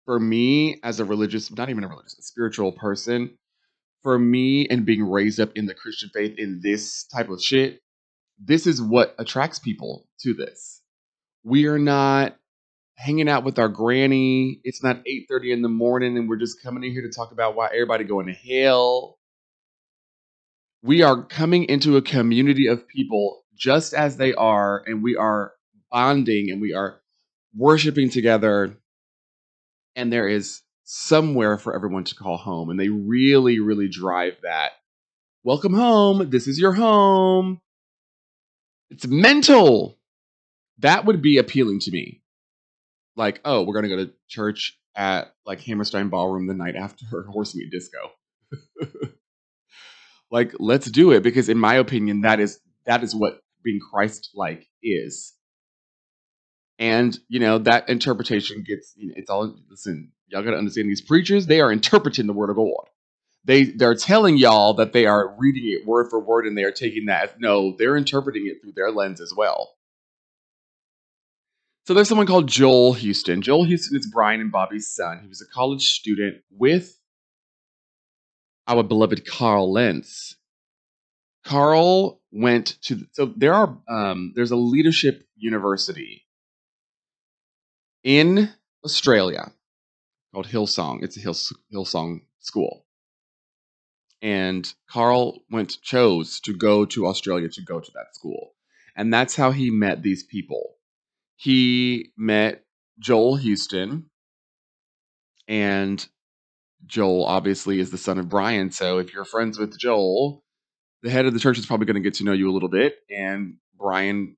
for 0.06 0.18
me 0.18 0.80
as 0.82 1.00
a 1.00 1.04
religious, 1.04 1.50
not 1.50 1.68
even 1.68 1.84
a 1.84 1.88
religious, 1.88 2.18
a 2.18 2.22
spiritual 2.22 2.72
person, 2.72 3.36
for 4.02 4.18
me 4.18 4.66
and 4.68 4.86
being 4.86 5.02
raised 5.02 5.40
up 5.40 5.50
in 5.56 5.66
the 5.66 5.75
Christian 5.75 6.08
faith 6.14 6.36
in 6.38 6.60
this 6.62 7.04
type 7.06 7.28
of 7.28 7.42
shit, 7.42 7.80
this 8.38 8.66
is 8.66 8.80
what 8.80 9.14
attracts 9.18 9.58
people 9.58 10.06
to 10.20 10.32
this. 10.32 10.80
We 11.42 11.66
are 11.66 11.78
not 11.78 12.36
hanging 12.96 13.28
out 13.28 13.44
with 13.44 13.58
our 13.58 13.68
granny. 13.68 14.60
It's 14.62 14.82
not 14.82 15.02
8:30 15.06 15.52
in 15.52 15.62
the 15.62 15.68
morning 15.68 16.16
and 16.16 16.28
we're 16.28 16.36
just 16.36 16.62
coming 16.62 16.84
in 16.84 16.92
here 16.92 17.02
to 17.02 17.10
talk 17.10 17.32
about 17.32 17.56
why 17.56 17.66
everybody 17.66 18.04
going 18.04 18.26
to 18.26 18.32
hell. 18.32 19.18
We 20.82 21.02
are 21.02 21.25
coming 21.25 21.64
into 21.64 21.96
a 21.96 22.02
community 22.02 22.68
of 22.68 22.86
people 22.86 23.44
just 23.56 23.92
as 23.92 24.16
they 24.16 24.34
are 24.34 24.84
and 24.86 25.02
we 25.02 25.16
are 25.16 25.52
bonding 25.90 26.50
and 26.50 26.60
we 26.60 26.75
are 26.75 27.00
worshiping 27.56 28.10
together 28.10 28.76
and 29.97 30.12
there 30.12 30.29
is 30.29 30.62
somewhere 30.85 31.59
for 31.59 31.75
everyone 31.75 32.05
to 32.05 32.15
call 32.15 32.37
home 32.37 32.71
and 32.71 32.79
they 32.79 32.88
really 32.88 33.59
really 33.59 33.88
drive 33.88 34.37
that. 34.43 34.73
Welcome 35.43 35.75
home. 35.75 36.31
This 36.31 36.47
is 36.47 36.59
your 36.59 36.73
home. 36.73 37.61
It's 38.91 39.07
mental. 39.07 39.99
That 40.79 41.05
would 41.07 41.23
be 41.23 41.38
appealing 41.38 41.81
to 41.81 41.91
me. 41.91 42.23
Like 43.17 43.41
oh 43.45 43.62
we're 43.62 43.75
going 43.81 43.91
to 43.91 43.97
go 43.97 44.05
to 44.05 44.12
church 44.29 44.79
at 44.95 45.35
like 45.45 45.61
hammerstein 45.61 46.09
ballroom 46.09 46.47
the 46.47 46.55
night 46.55 46.76
after 46.76 47.05
horse 47.29 47.55
meat 47.55 47.71
disco. 47.73 47.99
Like 50.31 50.53
let's 50.59 50.91
do 50.91 51.12
it 51.12 51.23
because 51.23 51.49
in 51.49 51.59
my 51.59 51.75
opinion 51.75 52.23
that 52.23 52.41
is 52.41 52.59
that 52.85 53.03
is 53.03 53.15
what 53.15 53.41
being 53.62 53.81
christ 53.81 54.31
like 54.35 54.67
is 54.83 55.33
and 56.78 57.18
you 57.28 57.40
know 57.40 57.59
that 57.59 57.88
interpretation 57.88 58.62
gets 58.66 58.95
it's 58.99 59.30
all 59.30 59.56
listen 59.71 60.12
y'all 60.28 60.42
gotta 60.42 60.56
understand 60.56 60.88
these 60.88 61.00
preachers 61.00 61.47
they 61.47 61.61
are 61.61 61.73
interpreting 61.73 62.26
the 62.26 62.33
word 62.33 62.50
of 62.50 62.56
god. 62.56 62.88
They 63.45 63.64
they're 63.64 63.95
telling 63.95 64.37
y'all 64.37 64.75
that 64.75 64.92
they 64.92 65.06
are 65.06 65.35
reading 65.38 65.64
it 65.73 65.87
word 65.87 66.11
for 66.11 66.21
word 66.21 66.47
and 66.47 66.59
they 66.59 66.64
are 66.64 66.73
taking 66.73 67.06
that 67.06 67.40
no 67.40 67.76
they're 67.78 67.97
interpreting 67.97 68.47
it 68.47 68.61
through 68.61 68.73
their 68.73 68.90
lens 68.90 69.21
as 69.21 69.33
well. 69.37 69.75
So 71.87 71.95
there's 71.95 72.09
someone 72.09 72.26
called 72.26 72.49
joel 72.49 72.95
houston. 72.95 73.42
Joel 73.42 73.64
houston 73.64 73.97
is 73.97 74.06
brian 74.12 74.40
and 74.40 74.52
bobby's 74.52 74.88
son. 74.88 75.21
He 75.23 75.28
was 75.28 75.40
a 75.40 75.47
college 75.54 75.92
student 75.92 76.42
with 76.50 76.99
our 78.66 78.83
beloved 78.83 79.26
carl 79.26 79.73
lentz. 79.73 80.37
Carl 81.45 82.21
went 82.33 82.76
to 82.83 83.06
so 83.12 83.33
there 83.37 83.54
are 83.54 83.78
um, 83.88 84.33
there's 84.35 84.50
a 84.50 84.56
leadership 84.56 85.26
university 85.37 86.25
in 88.06 88.48
Australia 88.84 89.52
called 90.32 90.46
Hillsong. 90.46 91.02
It's 91.02 91.16
a 91.16 91.20
Hill, 91.20 91.34
Hillsong 91.75 92.20
school. 92.38 92.86
And 94.22 94.72
Carl 94.88 95.40
went 95.50 95.82
chose 95.82 96.40
to 96.40 96.54
go 96.54 96.86
to 96.86 97.06
Australia 97.06 97.48
to 97.48 97.62
go 97.62 97.80
to 97.80 97.90
that 97.94 98.14
school. 98.14 98.52
And 98.96 99.12
that's 99.12 99.34
how 99.34 99.50
he 99.50 99.70
met 99.70 100.02
these 100.02 100.22
people. 100.22 100.76
He 101.34 102.12
met 102.16 102.64
Joel 103.00 103.36
Houston 103.36 104.08
and 105.48 106.06
Joel 106.86 107.25
obviously 107.25 107.80
is 107.80 107.90
the 107.90 107.98
son 107.98 108.18
of 108.18 108.28
Brian, 108.28 108.70
so 108.70 108.98
if 108.98 109.12
you're 109.12 109.25
friends 109.25 109.58
with 109.58 109.78
Joel, 109.78 110.44
the 111.02 111.10
head 111.10 111.26
of 111.26 111.34
the 111.34 111.40
church 111.40 111.58
is 111.58 111.66
probably 111.66 111.86
going 111.86 111.96
to 111.96 112.00
get 112.00 112.14
to 112.14 112.25
know 112.25 112.32
you 112.32 112.50
a 112.50 112.54
little 112.54 112.68
bit 112.68 112.94
and 113.10 113.56
Brian 113.76 114.36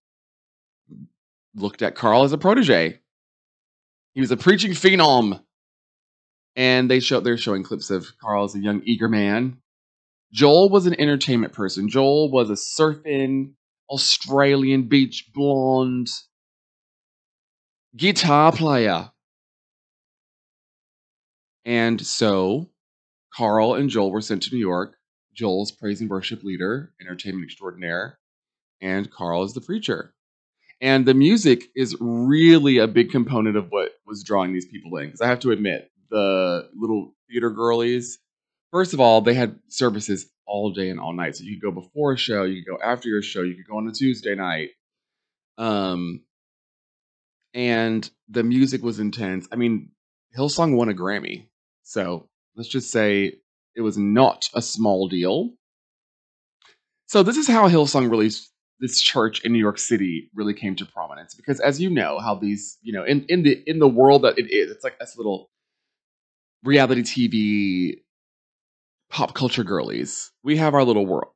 looked 1.55 1.83
at 1.83 1.95
Carl 1.95 2.25
as 2.25 2.33
a 2.33 2.39
protege 2.39 3.01
he 4.19 4.21
was 4.21 4.33
a 4.33 4.37
preaching 4.37 4.73
phenom. 4.73 5.41
And 6.57 6.91
they 6.91 6.99
show 6.99 7.21
they're 7.21 7.37
showing 7.37 7.63
clips 7.63 7.89
of 7.89 8.19
Carl 8.21 8.47
as 8.47 8.57
a 8.57 8.59
young, 8.59 8.83
eager 8.85 9.09
man. 9.09 9.59
Joel 10.33 10.71
was 10.71 10.87
an 10.87 11.01
entertainment 11.01 11.53
person. 11.53 11.89
Joel 11.89 12.29
was 12.29 12.51
a 12.51 12.55
surfing 12.55 13.53
Australian 13.89 14.89
beach 14.89 15.31
blonde 15.33 16.09
guitar 17.97 18.51
player. 18.51 19.13
And 21.65 22.05
so 22.05 22.71
Carl 23.33 23.75
and 23.75 23.89
Joel 23.89 24.11
were 24.11 24.21
sent 24.21 24.43
to 24.43 24.53
New 24.53 24.59
York. 24.59 24.97
Joel's 25.33 25.71
praise 25.71 26.01
and 26.01 26.11
worship 26.11 26.43
leader, 26.43 26.93
entertainment 27.01 27.45
extraordinaire, 27.45 28.19
and 28.81 29.13
Carl 29.13 29.45
is 29.45 29.55
the 29.55 29.61
preacher. 29.61 30.13
And 30.81 31.07
the 31.07 31.15
music 31.15 31.65
is 31.75 31.97
really 32.01 32.79
a 32.79 32.87
big 32.87 33.11
component 33.11 33.57
of 33.57 33.71
what 33.71 33.93
was 34.07 34.23
drawing 34.23 34.53
these 34.53 34.67
people 34.67 34.97
in. 34.99 35.07
Because 35.07 35.21
I 35.21 35.27
have 35.27 35.41
to 35.41 35.51
admit, 35.51 35.91
the 36.11 36.69
little 36.75 37.15
theater 37.29 37.51
girlies, 37.51 38.19
first 38.71 38.95
of 38.95 39.01
all, 39.01 39.21
they 39.21 39.35
had 39.35 39.59
services 39.69 40.31
all 40.47 40.71
day 40.73 40.89
and 40.89 41.01
all 41.01 41.13
night. 41.13 41.37
So 41.37 41.45
you 41.45 41.57
could 41.57 41.75
go 41.75 41.81
before 41.81 42.13
a 42.13 42.17
show, 42.17 42.45
you 42.45 42.63
could 42.63 42.71
go 42.71 42.79
after 42.83 43.09
your 43.09 43.23
show, 43.23 43.43
you 43.43 43.55
could 43.55 43.67
go 43.67 43.77
on 43.77 43.89
a 43.89 43.93
Tuesday 43.93 44.35
night. 44.35 44.71
Um, 45.59 46.23
and 47.55 48.09
the 48.29 48.45
music 48.45 48.83
was 48.83 49.01
intense. 49.01 49.49
I 49.51 49.57
mean, 49.57 49.91
Hillsong 50.37 50.77
won 50.77 50.89
a 50.89 50.95
Grammy. 50.95 51.47
So 51.83 52.29
let's 52.57 52.69
just 52.69 52.91
say 52.91 53.35
it 53.75 53.81
was 53.81 53.99
not 53.99 54.49
a 54.55 54.63
small 54.63 55.09
deal. 55.09 55.51
So 57.07 57.23
this 57.23 57.37
is 57.37 57.49
how 57.49 57.69
Hillsong 57.69 58.11
really 58.11 58.31
this 58.81 59.01
church 59.01 59.45
in 59.45 59.53
New 59.53 59.59
York 59.59 59.79
City 59.79 60.31
really 60.35 60.55
came 60.55 60.77
to 60.77 60.87
prominence. 60.87 61.35
Because 61.35 61.61
as 61.61 61.81
you 61.81 61.91
know 61.91 62.19
how 62.19 62.35
these 62.35 62.79
you 62.83 62.93
know 62.93 63.05
in 63.05 63.25
in 63.29 63.43
the 63.43 63.63
in 63.67 63.79
the 63.79 63.89
world 63.89 64.23
that 64.23 64.39
it 64.39 64.51
is 64.51 64.71
it's 64.71 64.85
like 64.85 64.99
this 64.99 65.17
little 65.17 65.51
reality 66.65 67.03
TV 67.03 68.03
pop 69.11 69.35
culture 69.35 69.65
girlies. 69.65 70.31
We 70.43 70.57
have 70.57 70.75
our 70.75 70.85
little 70.85 71.07
world. 71.07 71.33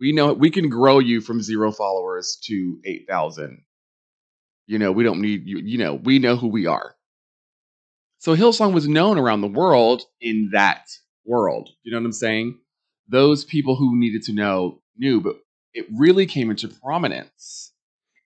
We 0.00 0.12
know 0.12 0.32
we 0.32 0.50
can 0.50 0.68
grow 0.68 0.98
you 0.98 1.20
from 1.20 1.42
zero 1.42 1.70
followers 1.70 2.38
to 2.44 2.78
8000 2.84 3.62
you 4.66 4.78
know 4.78 4.92
we 4.92 5.04
don't 5.04 5.20
need 5.20 5.46
you 5.46 5.58
you 5.58 5.78
know 5.78 5.94
we 5.94 6.18
know 6.18 6.36
who 6.36 6.48
we 6.48 6.66
are. 6.66 6.94
So 8.18 8.36
Hillsong 8.36 8.72
was 8.72 8.86
known 8.86 9.18
around 9.18 9.40
the 9.40 9.48
world 9.48 10.02
in 10.20 10.50
that 10.52 10.86
world. 11.24 11.70
You 11.82 11.92
know 11.92 11.98
what 11.98 12.06
I'm 12.06 12.12
saying? 12.12 12.58
Those 13.08 13.44
people 13.44 13.74
who 13.74 13.98
needed 13.98 14.22
to 14.24 14.32
know 14.32 14.80
knew 14.96 15.20
but 15.20 15.36
it 15.74 15.86
really 15.94 16.26
came 16.26 16.50
into 16.50 16.68
prominence 16.68 17.72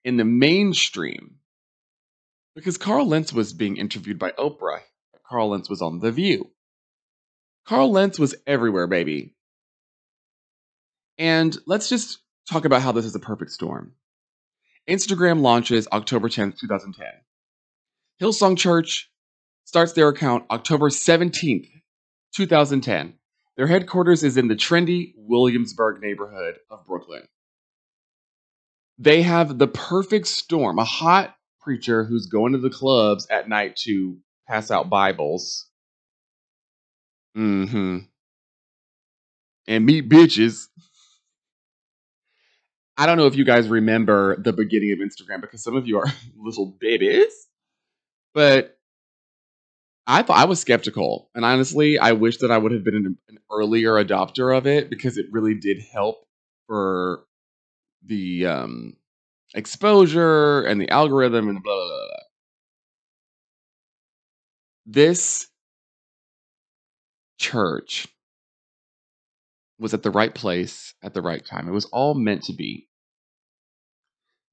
in 0.03 0.17
the 0.17 0.25
mainstream 0.25 1.35
because 2.55 2.77
Carl 2.77 3.07
Lentz 3.07 3.31
was 3.31 3.53
being 3.53 3.77
interviewed 3.77 4.19
by 4.19 4.31
Oprah. 4.31 4.79
Carl 5.27 5.49
Lentz 5.49 5.69
was 5.69 5.81
on 5.81 5.99
The 5.99 6.11
View. 6.11 6.49
Carl 7.65 7.91
Lentz 7.91 8.17
was 8.17 8.35
everywhere, 8.45 8.87
baby. 8.87 9.33
And 11.17 11.55
let's 11.65 11.89
just 11.89 12.19
talk 12.49 12.65
about 12.65 12.81
how 12.81 12.91
this 12.91 13.05
is 13.05 13.15
a 13.15 13.19
perfect 13.19 13.51
storm. 13.51 13.93
Instagram 14.89 15.41
launches 15.41 15.87
October 15.91 16.29
10th, 16.29 16.57
2010. 16.59 17.07
Hillsong 18.21 18.57
Church 18.57 19.11
starts 19.65 19.93
their 19.93 20.07
account 20.07 20.45
October 20.49 20.89
17th, 20.89 21.69
2010. 22.35 23.13
Their 23.57 23.67
headquarters 23.67 24.23
is 24.23 24.37
in 24.37 24.47
the 24.47 24.55
trendy 24.55 25.13
Williamsburg 25.17 26.01
neighborhood 26.01 26.59
of 26.69 26.85
Brooklyn 26.85 27.27
they 28.97 29.21
have 29.21 29.57
the 29.57 29.67
perfect 29.67 30.27
storm 30.27 30.79
a 30.79 30.83
hot 30.83 31.35
preacher 31.61 32.03
who's 32.03 32.25
going 32.27 32.53
to 32.53 32.57
the 32.57 32.69
clubs 32.69 33.27
at 33.29 33.49
night 33.49 33.75
to 33.75 34.17
pass 34.47 34.71
out 34.71 34.89
Bibles. 34.89 35.67
Mm-hmm. 37.37 37.99
And 39.67 39.85
meet 39.85 40.09
bitches. 40.09 40.67
I 42.97 43.05
don't 43.05 43.17
know 43.17 43.27
if 43.27 43.35
you 43.35 43.45
guys 43.45 43.67
remember 43.67 44.41
the 44.41 44.53
beginning 44.53 44.91
of 44.91 44.99
Instagram 44.99 45.41
because 45.41 45.61
some 45.63 45.75
of 45.75 45.87
you 45.87 45.99
are 45.99 46.11
little 46.37 46.65
babies. 46.79 47.47
But 48.33 48.77
I 50.07 50.23
thought 50.23 50.37
I 50.37 50.45
was 50.45 50.61
skeptical. 50.61 51.29
And 51.35 51.43
honestly, 51.43 51.99
I 51.99 52.13
wish 52.13 52.37
that 52.37 52.49
I 52.49 52.57
would 52.57 52.71
have 52.71 52.83
been 52.83 52.95
an, 52.95 53.17
an 53.27 53.39
earlier 53.51 53.91
adopter 53.91 54.57
of 54.57 54.65
it 54.65 54.89
because 54.89 55.17
it 55.17 55.27
really 55.31 55.53
did 55.53 55.81
help 55.81 56.25
for 56.65 57.26
the 58.07 58.45
um, 58.45 58.93
exposure 59.53 60.63
and 60.63 60.81
the 60.81 60.89
algorithm 60.89 61.49
and 61.49 61.61
blah, 61.61 61.75
blah, 61.75 61.87
blah, 61.87 61.97
blah. 61.97 62.17
This 64.85 65.47
church 67.39 68.07
was 69.79 69.93
at 69.93 70.03
the 70.03 70.11
right 70.11 70.33
place 70.33 70.93
at 71.03 71.13
the 71.13 71.21
right 71.21 71.45
time. 71.45 71.67
It 71.67 71.71
was 71.71 71.85
all 71.85 72.15
meant 72.15 72.43
to 72.43 72.53
be. 72.53 72.87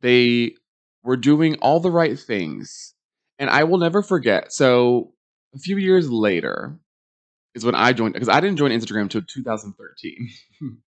They 0.00 0.54
were 1.02 1.16
doing 1.16 1.56
all 1.56 1.80
the 1.80 1.90
right 1.90 2.18
things. 2.18 2.94
And 3.38 3.50
I 3.50 3.64
will 3.64 3.78
never 3.78 4.02
forget. 4.02 4.52
So, 4.52 5.12
a 5.54 5.58
few 5.58 5.76
years 5.76 6.10
later 6.10 6.78
is 7.54 7.64
when 7.64 7.74
I 7.74 7.92
joined, 7.92 8.14
because 8.14 8.28
I 8.28 8.40
didn't 8.40 8.58
join 8.58 8.70
Instagram 8.70 9.02
until 9.02 9.22
2013. 9.22 10.28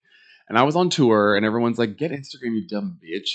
and 0.48 0.58
I 0.58 0.64
was 0.64 0.76
on 0.76 0.90
tour, 0.90 1.36
and 1.36 1.46
everyone's 1.46 1.78
like, 1.78 1.98
get 1.98 2.12
Instagram, 2.12 2.56
you 2.56 2.68
dumb 2.68 3.00
bitch. 3.04 3.30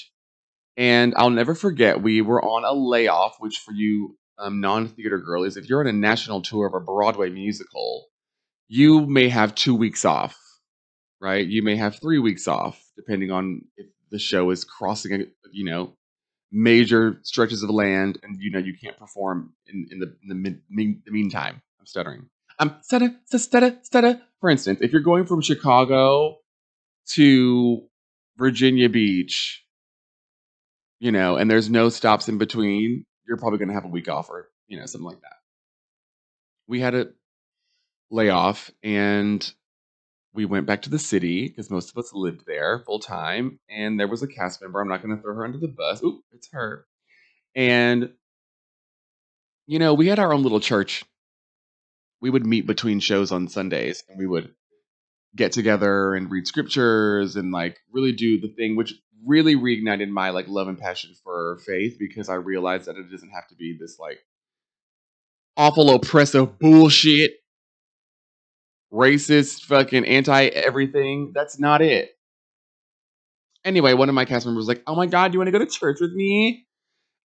And 0.76 1.14
I'll 1.16 1.31
never 1.31 1.54
forget, 1.54 2.02
we 2.02 2.23
were 2.23 2.42
on 2.42 2.64
a 2.64 2.73
layoff, 2.73 3.37
which 3.38 3.59
for 3.59 3.73
you 3.73 4.16
um, 4.38 4.61
non 4.61 4.88
theater 4.88 5.19
girlies, 5.19 5.57
if 5.57 5.69
you're 5.69 5.81
on 5.81 5.87
a 5.87 5.92
national 5.92 6.40
tour 6.40 6.66
of 6.66 6.75
a 6.75 6.81
Broadway 6.81 7.31
musical, 7.31 8.07
you 8.69 9.07
may 9.07 9.28
have 9.28 9.54
two 9.54 9.75
weeks 9.75 10.04
off, 10.04 10.38
right? 11.21 11.47
You 11.47 11.62
may 11.62 11.76
have 11.76 12.00
three 12.00 12.19
weeks 12.19 12.49
off, 12.49 12.83
depending 12.97 13.31
on 13.31 13.62
if 13.76 13.87
the 14.11 14.19
show 14.19 14.50
is 14.50 14.64
crossing, 14.64 15.26
you 15.52 15.64
know, 15.64 15.92
major 16.50 17.19
stretches 17.23 17.62
of 17.62 17.71
land, 17.71 18.19
and 18.23 18.40
you 18.40 18.50
know 18.50 18.59
you 18.59 18.75
can't 18.83 18.99
perform 18.99 19.52
in, 19.66 19.87
in 19.90 19.99
the 19.99 20.16
in 20.23 20.28
the, 20.28 20.61
mean, 20.71 21.02
the 21.04 21.12
meantime. 21.12 21.61
I'm 21.78 21.87
stuttering. 21.87 22.26
I'm 22.59 22.76
stutter, 22.83 23.14
stutter, 23.26 23.78
stutter. 23.83 24.21
For 24.40 24.49
instance, 24.50 24.81
if 24.83 24.92
you're 24.92 25.00
going 25.02 25.26
from 25.26 25.40
Chicago 25.40 26.38
to 27.11 27.82
Virginia 28.37 28.88
Beach, 28.88 29.64
you 31.00 31.12
know, 31.12 31.37
and 31.37 31.50
there's 31.50 31.71
no 31.71 31.88
stops 31.88 32.28
in 32.28 32.38
between, 32.38 33.04
you're 33.26 33.37
probably 33.37 33.59
going 33.59 33.68
to 33.68 33.75
have 33.75 33.85
a 33.85 33.88
week 33.88 34.09
off 34.09 34.30
or 34.30 34.50
you 34.68 34.78
know 34.78 34.87
something 34.87 35.06
like 35.09 35.21
that. 35.21 35.37
We 36.66 36.80
had 36.80 36.94
a 36.94 37.09
layoff, 38.11 38.71
and 38.82 39.52
we 40.35 40.44
went 40.44 40.66
back 40.66 40.82
to 40.82 40.90
the 40.90 40.99
city 40.99 41.49
because 41.49 41.71
most 41.71 41.90
of 41.90 41.99
us 41.99 42.12
lived 42.14 42.44
there 42.47 42.82
full 42.87 43.00
time, 43.00 43.59
and 43.68 43.99
there 43.99 44.09
was 44.09 44.23
a 44.23 44.28
cast 44.28 44.62
member. 44.62 44.80
I'm 44.80 44.88
not 44.88 45.02
going 45.02 45.14
to 45.16 45.23
throw 45.23 45.35
her 45.35 45.44
under 45.44 45.59
the 45.59 45.68
bus. 45.68 46.02
Oop, 46.02 46.23
it's 46.32 46.49
her. 46.52 46.87
And 47.54 48.11
you 49.66 49.78
know, 49.78 49.94
we 49.94 50.09
had 50.09 50.18
our 50.18 50.32
own 50.32 50.42
little 50.42 50.61
church. 50.61 51.04
We 52.21 52.30
would 52.30 52.47
meet 52.47 52.66
between 52.66 53.00
shows 53.00 53.32
on 53.32 53.49
Sundays, 53.49 54.04
and 54.09 54.18
we 54.18 54.26
would 54.26 54.54
get 55.36 55.52
together 55.52 56.14
and 56.14 56.30
read 56.30 56.46
scriptures 56.46 57.36
and 57.36 57.52
like 57.52 57.78
really 57.92 58.12
do 58.12 58.40
the 58.40 58.48
thing, 58.48 58.76
which 58.76 58.94
really 59.26 59.54
reignited 59.54 60.08
my 60.08 60.30
like 60.30 60.48
love 60.48 60.68
and 60.68 60.78
passion 60.78 61.14
for 61.22 61.58
faith 61.64 61.96
because 61.98 62.28
I 62.28 62.34
realized 62.34 62.86
that 62.86 62.96
it 62.96 63.10
doesn't 63.10 63.30
have 63.30 63.46
to 63.48 63.54
be 63.54 63.76
this 63.78 63.98
like 63.98 64.18
awful 65.56 65.90
oppressive 65.90 66.58
bullshit 66.58 67.32
racist, 68.92 69.62
fucking 69.62 70.04
anti 70.04 70.46
everything. 70.46 71.32
That's 71.34 71.58
not 71.58 71.82
it. 71.82 72.10
Anyway, 73.64 73.94
one 73.94 74.08
of 74.08 74.14
my 74.14 74.24
cast 74.24 74.44
members 74.44 74.62
was 74.62 74.68
like, 74.68 74.82
"Oh 74.86 74.94
my 74.94 75.06
god, 75.06 75.28
do 75.30 75.36
you 75.36 75.38
want 75.38 75.48
to 75.48 75.52
go 75.52 75.64
to 75.64 75.66
church 75.66 75.98
with 76.00 76.12
me?" 76.12 76.66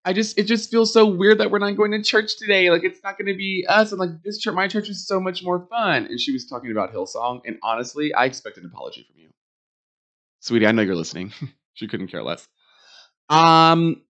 I 0.08 0.14
just 0.14 0.38
it 0.38 0.44
just 0.44 0.72
feels 0.72 0.94
so 0.94 1.06
weird 1.06 1.40
that 1.40 1.52
we're 1.52 1.60
not 1.60 1.76
going 1.76 1.92
to 1.92 2.02
church 2.02 2.38
today. 2.38 2.70
Like 2.72 2.86
it's 2.86 3.04
not 3.04 3.18
going 3.18 3.28
to 3.28 3.38
be 3.38 3.66
us. 3.68 3.92
And 3.92 4.00
like 4.00 4.24
this 4.24 4.38
church, 4.40 4.56
my 4.56 4.70
church 4.70 4.88
is 4.88 5.06
so 5.06 5.20
much 5.20 5.44
more 5.44 5.68
fun. 5.70 6.06
And 6.06 6.18
she 6.18 6.32
was 6.32 6.48
talking 6.48 6.72
about 6.72 6.94
Hillsong, 6.94 7.42
and 7.46 7.58
honestly, 7.62 8.14
I 8.14 8.24
expect 8.24 8.58
an 8.58 8.66
apology 8.66 9.06
from 9.06 9.22
you, 9.22 9.30
sweetie. 10.40 10.66
I 10.66 10.72
know 10.72 10.82
you're 10.82 10.96
listening. 10.96 11.34
she 11.74 11.90
couldn't 11.90 12.08
care 12.08 12.24
less. 12.24 12.48
Um, 13.28 14.02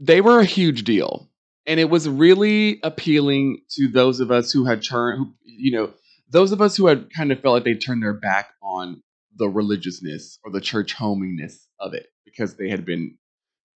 they 0.00 0.22
were 0.22 0.38
a 0.38 0.44
huge 0.46 0.84
deal 0.84 1.28
and 1.66 1.78
it 1.78 1.90
was 1.90 2.08
really 2.08 2.80
appealing 2.82 3.60
to 3.72 3.88
those 3.88 4.20
of 4.20 4.30
us 4.30 4.50
who 4.50 4.64
had 4.64 4.82
turned, 4.82 5.18
who, 5.18 5.34
you 5.44 5.70
know, 5.70 5.92
those 6.30 6.50
of 6.50 6.62
us 6.62 6.78
who 6.78 6.86
had 6.86 7.12
kind 7.14 7.30
of 7.30 7.40
felt 7.40 7.56
like 7.56 7.64
they 7.64 7.74
turned 7.74 8.02
their 8.02 8.14
back 8.14 8.54
on 8.62 9.02
the 9.36 9.48
religiousness 9.48 10.38
or 10.42 10.50
the 10.50 10.62
church 10.62 10.94
hominess 10.94 11.68
of 11.78 11.92
it 11.92 12.06
because 12.24 12.56
they 12.56 12.70
had 12.70 12.86
been 12.86 13.18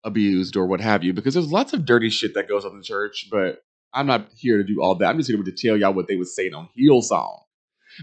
abused 0.04 0.56
or 0.56 0.66
what 0.66 0.80
have 0.80 1.04
you. 1.04 1.12
Because 1.12 1.34
there's 1.34 1.52
lots 1.52 1.72
of 1.72 1.84
dirty 1.84 2.10
shit 2.10 2.34
that 2.34 2.48
goes 2.48 2.64
on 2.64 2.72
in 2.72 2.78
the 2.78 2.84
church, 2.84 3.28
but 3.30 3.62
I'm 3.92 4.06
not 4.06 4.28
here 4.36 4.58
to 4.58 4.64
do 4.64 4.82
all 4.82 4.94
that. 4.96 5.08
I'm 5.08 5.16
just 5.16 5.30
here 5.30 5.42
to 5.42 5.52
tell 5.52 5.76
y'all 5.76 5.94
what 5.94 6.08
they 6.08 6.16
were 6.16 6.24
saying 6.24 6.54
on 6.54 6.68
Hillsong 6.78 7.40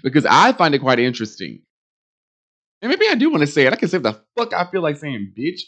because 0.04 0.26
I 0.26 0.52
find 0.54 0.76
it 0.76 0.80
quite 0.80 1.00
interesting. 1.00 1.62
And 2.82 2.90
maybe 2.90 3.08
I 3.10 3.16
do 3.16 3.32
want 3.32 3.42
to 3.42 3.48
say 3.48 3.66
it. 3.66 3.74
I 3.74 3.76
can 3.76 3.88
say 3.90 3.98
the 3.98 4.22
fuck 4.38 4.54
I 4.54 4.70
feel 4.70 4.82
like 4.82 4.98
saying, 4.98 5.34
bitch. 5.38 5.62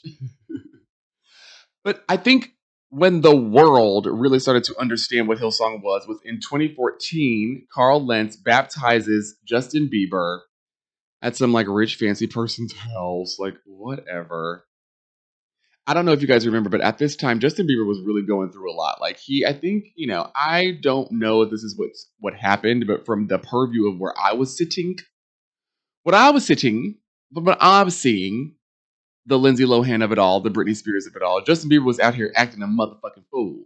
but 1.84 2.03
I 2.08 2.17
think 2.17 2.51
when 2.89 3.21
the 3.21 3.36
world 3.36 4.08
really 4.08 4.39
started 4.39 4.63
to 4.65 4.80
understand 4.80 5.27
what 5.27 5.38
Hillsong 5.38 5.82
was 5.82 6.08
was 6.08 6.19
in 6.23 6.39
2014. 6.39 7.67
Carl 7.71 8.06
Lentz 8.06 8.36
baptizes 8.36 9.36
Justin 9.45 9.89
Bieber 9.93 10.39
at 11.21 11.36
some 11.36 11.53
like 11.53 11.67
rich 11.67 11.95
fancy 11.95 12.27
person's 12.27 12.73
house, 12.73 13.38
like 13.39 13.56
whatever. 13.65 14.65
I 15.89 15.95
don't 15.95 16.06
know 16.06 16.12
if 16.12 16.21
you 16.21 16.28
guys 16.28 16.45
remember, 16.45 16.69
but 16.69 16.82
at 16.82 16.99
this 16.99 17.15
time, 17.15 17.39
Justin 17.39 17.65
Bieber 17.65 17.84
was 17.84 17.99
really 18.06 18.21
going 18.21 18.52
through 18.52 18.71
a 18.71 18.78
lot. 18.78 19.02
Like 19.02 19.17
he, 19.17 19.43
I 19.43 19.54
think, 19.54 19.86
you 19.95 20.06
know, 20.06 20.30
I 20.36 20.78
don't 20.84 21.12
know 21.12 21.41
if 21.41 21.49
this 21.49 21.63
is 21.63 21.75
what 21.75 21.89
what 22.19 22.36
happened, 22.36 22.86
but 22.86 23.08
from 23.08 23.25
the 23.25 23.39
purview 23.39 23.88
of 23.88 23.97
where 23.97 24.13
I 24.15 24.34
was 24.34 24.56
sitting, 24.56 24.97
what 26.04 26.13
I 26.13 26.30
was 26.30 26.45
sitting, 26.45 26.99
but 27.32 27.43
what 27.43 27.58
I 27.60 27.82
was 27.82 27.97
seeing, 27.97 28.54
the 29.25 29.39
Lindsay 29.39 29.65
Lohan 29.65 30.04
of 30.04 30.12
it 30.12 30.19
all, 30.19 30.41
the 30.41 30.52
Britney 30.52 30.75
Spears 30.75 31.08
of 31.08 31.15
it 31.15 31.23
all. 31.23 31.41
Justin 31.41 31.71
Bieber 31.71 31.86
was 31.86 31.99
out 31.99 32.13
here 32.13 32.32
acting 32.36 32.62
a 32.62 32.67
motherfucking 32.67 33.25
fool 33.32 33.63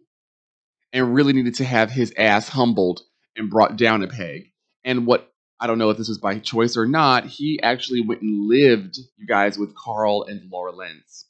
and 0.93 1.13
really 1.13 1.33
needed 1.33 1.55
to 1.55 1.65
have 1.65 1.91
his 1.91 2.13
ass 2.17 2.47
humbled 2.47 3.01
and 3.35 3.49
brought 3.49 3.75
down 3.75 4.01
a 4.01 4.07
peg. 4.07 4.45
And 4.85 5.05
what 5.05 5.29
I 5.59 5.67
don't 5.67 5.77
know 5.77 5.89
if 5.89 5.97
this 5.97 6.07
was 6.07 6.19
by 6.19 6.39
choice 6.39 6.77
or 6.77 6.85
not, 6.85 7.25
he 7.25 7.59
actually 7.61 7.99
went 7.99 8.21
and 8.21 8.47
lived, 8.47 8.97
you 9.17 9.27
guys, 9.27 9.57
with 9.57 9.75
Carl 9.75 10.23
and 10.23 10.49
Laura 10.49 10.71
Lentz 10.71 11.25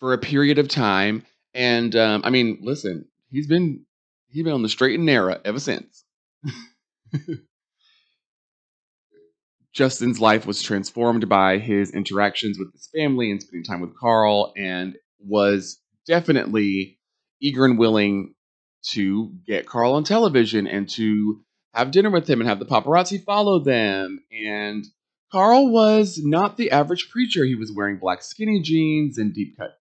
for 0.00 0.12
a 0.12 0.18
period 0.18 0.58
of 0.58 0.68
time. 0.68 1.24
And 1.54 1.94
um, 1.96 2.22
I 2.24 2.30
mean, 2.30 2.58
listen, 2.62 3.06
he's 3.30 3.46
been 3.46 3.86
he's 4.28 4.44
been 4.44 4.52
on 4.52 4.62
the 4.62 4.68
straight 4.68 4.96
and 4.96 5.06
narrow 5.06 5.40
ever 5.44 5.60
since. 5.60 6.04
Justin's 9.72 10.20
life 10.20 10.46
was 10.46 10.62
transformed 10.62 11.28
by 11.28 11.58
his 11.58 11.90
interactions 11.90 12.58
with 12.58 12.72
his 12.72 12.88
family 12.94 13.30
and 13.30 13.42
spending 13.42 13.64
time 13.64 13.82
with 13.82 13.98
Carl, 13.98 14.52
and 14.56 14.96
was 15.18 15.78
definitely 16.06 16.98
eager 17.40 17.64
and 17.64 17.78
willing 17.78 18.34
to 18.92 19.32
get 19.46 19.66
Carl 19.66 19.92
on 19.92 20.04
television 20.04 20.66
and 20.66 20.88
to 20.90 21.40
have 21.74 21.90
dinner 21.90 22.10
with 22.10 22.28
him 22.28 22.40
and 22.40 22.48
have 22.48 22.58
the 22.58 22.64
paparazzi 22.64 23.22
follow 23.22 23.58
them. 23.58 24.20
And 24.32 24.86
Carl 25.30 25.70
was 25.70 26.18
not 26.22 26.56
the 26.56 26.70
average 26.70 27.10
preacher. 27.10 27.44
He 27.44 27.54
was 27.54 27.72
wearing 27.72 27.98
black 27.98 28.22
skinny 28.22 28.62
jeans 28.62 29.18
and 29.18 29.34
deep 29.34 29.56
cut, 29.58 29.76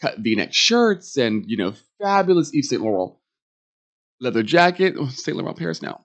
cut 0.00 0.18
V-neck 0.18 0.52
shirts, 0.52 1.16
and 1.16 1.44
you 1.46 1.56
know, 1.56 1.74
fabulous 2.00 2.50
Yves 2.52 2.70
Saint 2.70 2.82
Laurent 2.82 3.14
leather 4.20 4.42
jacket. 4.42 4.94
Oh, 4.98 5.08
Saint 5.08 5.36
Laurent 5.36 5.58
Paris 5.58 5.82
now. 5.82 6.04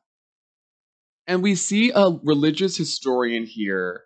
And 1.25 1.41
we 1.41 1.55
see 1.55 1.91
a 1.95 2.11
religious 2.23 2.75
historian 2.75 3.45
here 3.45 4.01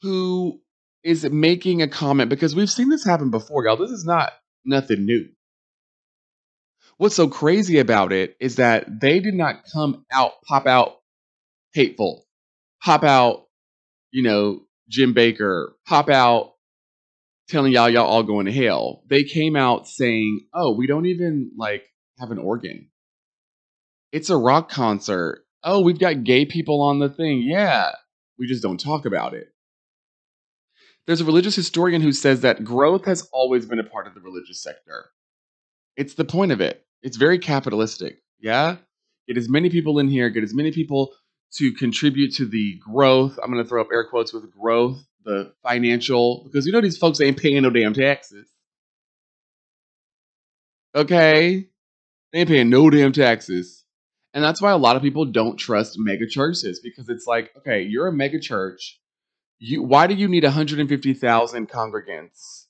who 0.00 0.60
is 1.04 1.28
making 1.28 1.82
a 1.82 1.88
comment 1.88 2.30
because 2.30 2.56
we've 2.56 2.70
seen 2.70 2.88
this 2.88 3.04
happen 3.04 3.30
before, 3.30 3.64
y'all. 3.64 3.76
This 3.76 3.90
is 3.90 4.04
not 4.04 4.32
nothing 4.64 5.04
new. 5.04 5.28
What's 6.96 7.16
so 7.16 7.28
crazy 7.28 7.78
about 7.78 8.12
it 8.12 8.36
is 8.40 8.56
that 8.56 9.00
they 9.00 9.20
did 9.20 9.34
not 9.34 9.64
come 9.72 10.04
out, 10.12 10.32
pop 10.46 10.66
out 10.66 10.96
hateful, 11.74 12.26
pop 12.82 13.02
out, 13.02 13.46
you 14.10 14.22
know, 14.22 14.62
Jim 14.88 15.14
Bakker, 15.14 15.72
pop 15.86 16.08
out 16.08 16.51
telling 17.48 17.72
y'all 17.72 17.90
y'all 17.90 18.06
all 18.06 18.22
going 18.22 18.46
to 18.46 18.52
hell. 18.52 19.02
They 19.08 19.24
came 19.24 19.56
out 19.56 19.88
saying, 19.88 20.46
"Oh, 20.54 20.74
we 20.74 20.86
don't 20.86 21.06
even 21.06 21.52
like 21.56 21.84
have 22.18 22.30
an 22.30 22.38
organ. 22.38 22.88
It's 24.12 24.30
a 24.30 24.36
rock 24.36 24.68
concert 24.68 25.42
oh, 25.64 25.80
we've 25.80 25.98
got 25.98 26.24
gay 26.24 26.44
people 26.44 26.80
on 26.80 26.98
the 26.98 27.08
thing. 27.08 27.42
Yeah, 27.42 27.90
we 28.38 28.46
just 28.46 28.62
don't 28.62 28.80
talk 28.80 29.06
about 29.06 29.34
it. 29.34 29.48
There's 31.06 31.20
a 31.20 31.24
religious 31.24 31.56
historian 31.56 32.00
who 32.00 32.12
says 32.12 32.40
that 32.42 32.64
growth 32.64 33.04
has 33.06 33.28
always 33.32 33.66
been 33.66 33.80
a 33.80 33.84
part 33.84 34.06
of 34.06 34.14
the 34.14 34.20
religious 34.20 34.62
sector. 34.62 35.06
It's 35.96 36.14
the 36.14 36.24
point 36.24 36.52
of 36.52 36.60
it. 36.60 36.84
It's 37.02 37.16
very 37.16 37.38
capitalistic. 37.38 38.22
Yeah? 38.40 38.76
Get 39.26 39.36
as 39.36 39.48
many 39.48 39.68
people 39.68 39.98
in 39.98 40.08
here, 40.08 40.30
get 40.30 40.44
as 40.44 40.54
many 40.54 40.70
people 40.70 41.12
to 41.56 41.72
contribute 41.72 42.34
to 42.36 42.46
the 42.46 42.78
growth. 42.78 43.38
I'm 43.42 43.52
going 43.52 43.62
to 43.62 43.68
throw 43.68 43.80
up 43.80 43.88
air 43.92 44.06
quotes 44.08 44.32
with 44.32 44.50
growth, 44.52 45.04
the 45.24 45.52
financial, 45.62 46.42
because 46.44 46.66
you 46.66 46.72
know 46.72 46.80
these 46.80 46.98
folks 46.98 47.20
ain't 47.20 47.40
paying 47.40 47.62
no 47.62 47.70
damn 47.70 47.94
taxes. 47.94 48.48
Okay? 50.94 51.68
They 52.32 52.38
ain't 52.38 52.48
paying 52.48 52.70
no 52.70 52.90
damn 52.90 53.12
taxes. 53.12 53.84
And 54.34 54.42
that's 54.42 54.62
why 54.62 54.70
a 54.70 54.78
lot 54.78 54.96
of 54.96 55.02
people 55.02 55.26
don't 55.26 55.56
trust 55.56 55.98
mega 55.98 56.26
churches 56.26 56.80
because 56.82 57.08
it's 57.08 57.26
like, 57.26 57.50
okay, 57.58 57.82
you're 57.82 58.08
a 58.08 58.12
mega 58.12 58.40
church. 58.40 58.98
You, 59.58 59.82
why 59.82 60.06
do 60.06 60.14
you 60.14 60.26
need 60.26 60.44
150,000 60.44 61.68
congregants? 61.68 62.64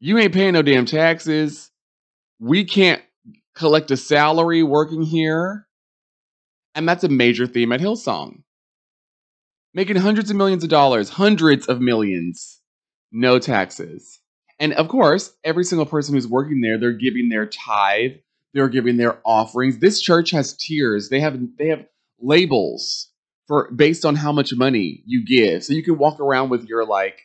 You 0.00 0.18
ain't 0.18 0.32
paying 0.32 0.52
no 0.52 0.62
damn 0.62 0.86
taxes. 0.86 1.70
We 2.38 2.64
can't 2.64 3.02
collect 3.54 3.90
a 3.90 3.96
salary 3.96 4.62
working 4.62 5.02
here. 5.02 5.66
And 6.74 6.88
that's 6.88 7.02
a 7.02 7.08
major 7.08 7.46
theme 7.46 7.72
at 7.72 7.80
Hillsong. 7.80 8.42
Making 9.78 9.94
hundreds 9.94 10.28
of 10.28 10.34
millions 10.34 10.64
of 10.64 10.70
dollars, 10.70 11.08
hundreds 11.08 11.68
of 11.68 11.80
millions, 11.80 12.60
no 13.12 13.38
taxes. 13.38 14.18
And 14.58 14.72
of 14.72 14.88
course, 14.88 15.32
every 15.44 15.62
single 15.62 15.86
person 15.86 16.16
who's 16.16 16.26
working 16.26 16.62
there, 16.62 16.78
they're 16.78 16.90
giving 16.90 17.28
their 17.28 17.46
tithe, 17.46 18.14
they're 18.52 18.68
giving 18.68 18.96
their 18.96 19.20
offerings. 19.24 19.78
This 19.78 20.00
church 20.00 20.32
has 20.32 20.54
tiers. 20.54 21.10
They 21.10 21.20
have 21.20 21.38
they 21.58 21.68
have 21.68 21.86
labels 22.20 23.12
for 23.46 23.70
based 23.70 24.04
on 24.04 24.16
how 24.16 24.32
much 24.32 24.52
money 24.52 25.04
you 25.06 25.24
give. 25.24 25.62
So 25.62 25.74
you 25.74 25.84
can 25.84 25.96
walk 25.96 26.18
around 26.18 26.48
with 26.48 26.64
your 26.64 26.84
like 26.84 27.20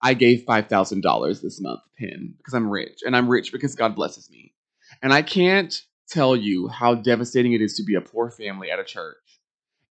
I 0.00 0.14
gave 0.14 0.46
$5,000 0.46 1.42
this 1.42 1.60
month 1.60 1.80
pin 1.98 2.32
because 2.38 2.54
I'm 2.54 2.70
rich 2.70 3.00
and 3.04 3.14
I'm 3.14 3.28
rich 3.28 3.52
because 3.52 3.74
God 3.74 3.94
blesses 3.94 4.30
me. 4.30 4.54
And 5.02 5.12
I 5.12 5.20
can't 5.20 5.78
tell 6.08 6.34
you 6.34 6.68
how 6.68 6.94
devastating 6.94 7.52
it 7.52 7.60
is 7.60 7.74
to 7.74 7.84
be 7.84 7.94
a 7.94 8.00
poor 8.00 8.30
family 8.30 8.70
at 8.70 8.78
a 8.78 8.84
church 8.84 9.19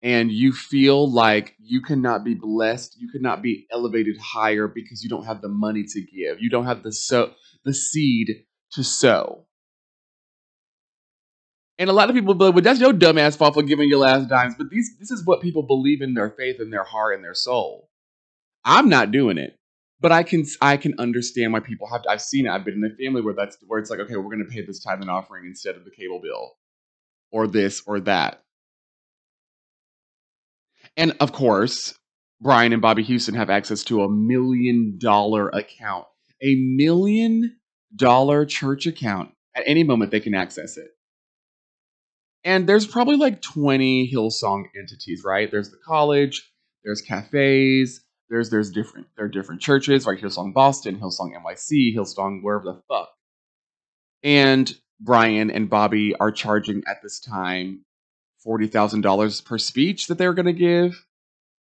and 0.06 0.30
you 0.30 0.52
feel 0.52 1.10
like 1.12 1.56
you 1.58 1.82
cannot 1.82 2.22
be 2.22 2.34
blessed, 2.34 2.96
you 2.96 3.08
cannot 3.10 3.42
be 3.42 3.66
elevated 3.72 4.16
higher 4.22 4.68
because 4.68 5.02
you 5.02 5.10
don't 5.10 5.24
have 5.24 5.42
the 5.42 5.48
money 5.48 5.82
to 5.82 6.00
give. 6.00 6.40
You 6.40 6.48
don't 6.48 6.64
have 6.64 6.84
the 6.84 6.92
so 6.92 7.32
the 7.64 7.74
seed 7.74 8.44
to 8.74 8.84
sow. 8.84 9.46
And 11.76 11.90
a 11.90 11.92
lot 11.92 12.08
of 12.08 12.14
people 12.14 12.34
be 12.34 12.44
like, 12.44 12.54
well, 12.54 12.62
that's 12.62 12.78
your 12.78 12.92
dumbass 12.92 13.36
fault 13.36 13.54
for 13.54 13.64
giving 13.64 13.88
your 13.88 13.98
last 13.98 14.28
dimes. 14.28 14.54
But 14.56 14.70
these 14.70 14.96
this 15.00 15.10
is 15.10 15.26
what 15.26 15.42
people 15.42 15.64
believe 15.64 16.00
in 16.00 16.14
their 16.14 16.30
faith 16.30 16.60
and 16.60 16.72
their 16.72 16.84
heart 16.84 17.16
and 17.16 17.24
their 17.24 17.34
soul. 17.34 17.90
I'm 18.64 18.88
not 18.88 19.10
doing 19.10 19.38
it. 19.38 19.58
But 19.98 20.12
I 20.12 20.22
can 20.22 20.46
I 20.62 20.76
can 20.76 20.94
understand 21.00 21.52
why 21.52 21.58
people 21.58 21.88
have 21.88 22.02
to, 22.02 22.10
I've 22.10 22.22
seen 22.22 22.46
it. 22.46 22.50
I've 22.50 22.64
been 22.64 22.74
in 22.74 22.92
a 22.92 22.94
family 22.94 23.22
where 23.22 23.34
that's 23.34 23.58
where 23.66 23.80
it's 23.80 23.90
like, 23.90 23.98
okay, 23.98 24.14
we're 24.14 24.30
gonna 24.30 24.44
pay 24.48 24.64
this 24.64 24.78
tithe 24.78 25.00
and 25.00 25.10
offering 25.10 25.46
instead 25.46 25.74
of 25.74 25.84
the 25.84 25.90
cable 25.90 26.20
bill. 26.20 26.52
Or 27.32 27.48
this 27.48 27.82
or 27.88 27.98
that 28.00 28.44
and 30.96 31.14
of 31.20 31.32
course, 31.32 31.94
Brian 32.40 32.72
and 32.72 32.82
Bobbie 32.82 33.02
Houston 33.04 33.34
have 33.34 33.50
access 33.50 33.84
to 33.84 34.02
a 34.02 34.08
million 34.10 34.98
dollar 34.98 35.48
account, 35.48 36.06
a 36.42 36.54
million 36.54 37.56
dollar 37.94 38.44
church 38.44 38.86
account. 38.86 39.30
At 39.54 39.64
any 39.66 39.84
moment, 39.84 40.10
they 40.10 40.20
can 40.20 40.34
access 40.34 40.76
it. 40.76 40.88
And 42.44 42.68
there's 42.68 42.86
probably 42.86 43.16
like 43.16 43.42
20 43.42 44.12
Hillsong 44.12 44.64
entities, 44.78 45.22
right? 45.24 45.50
There's 45.50 45.70
the 45.70 45.78
college, 45.84 46.48
there's 46.84 47.00
cafes, 47.00 48.04
there's 48.28 48.50
there's 48.50 48.70
different 48.70 49.06
there 49.16 49.26
are 49.26 49.28
different 49.28 49.60
churches, 49.60 50.06
like 50.06 50.18
Hillsong 50.18 50.52
Boston, 50.52 50.98
Hillsong 50.98 51.32
NYC, 51.34 51.94
Hillsong 51.94 52.42
wherever 52.42 52.64
the 52.64 52.82
fuck. 52.88 53.08
And 54.22 54.72
Brian 55.00 55.50
and 55.50 55.70
Bobbie 55.70 56.14
are 56.16 56.32
charging 56.32 56.82
at 56.86 57.02
this 57.02 57.20
time 57.20 57.85
forty 58.46 58.68
thousand 58.68 59.00
dollars 59.02 59.40
per 59.42 59.58
speech 59.58 60.06
that 60.06 60.18
they're 60.18 60.32
going 60.32 60.46
to 60.46 60.52
give 60.52 61.04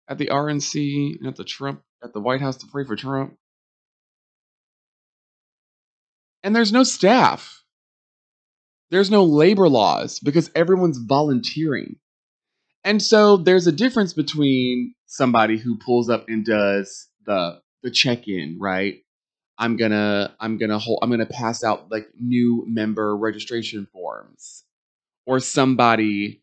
at 0.09 0.19
the 0.19 0.29
RNC 0.29 1.19
and 1.19 1.29
at 1.29 1.37
the 1.37 1.45
Trump 1.45 1.83
at 2.03 2.15
the 2.15 2.21
White 2.21 2.41
House 2.41 2.57
to 2.57 2.67
pray 2.67 2.85
for 2.85 2.97
Trump. 2.97 3.37
And 6.43 6.57
there's 6.57 6.73
no 6.73 6.83
staff. 6.83 7.63
There's 8.91 9.11
no 9.11 9.25
labor 9.25 9.69
laws 9.69 10.21
because 10.21 10.51
everyone's 10.55 10.99
volunteering. 10.99 11.97
And 12.83 13.03
so 13.03 13.37
there's 13.37 13.67
a 13.67 13.73
difference 13.73 14.15
between 14.15 14.95
somebody 15.07 15.59
who 15.59 15.77
pulls 15.77 16.09
up 16.09 16.29
and 16.29 16.47
does 16.47 17.09
the 17.27 17.61
the 17.83 17.91
check-in, 17.91 18.59
right? 18.59 19.03
I'm 19.59 19.77
gonna 19.77 20.35
I'm 20.41 20.57
gonna 20.57 20.79
hold 20.79 21.01
I'm 21.03 21.11
gonna 21.11 21.27
pass 21.27 21.63
out 21.63 21.91
like 21.91 22.09
new 22.19 22.65
member 22.67 23.15
registration 23.15 23.87
forms. 23.93 24.65
Or 25.27 25.41
somebody 25.41 26.40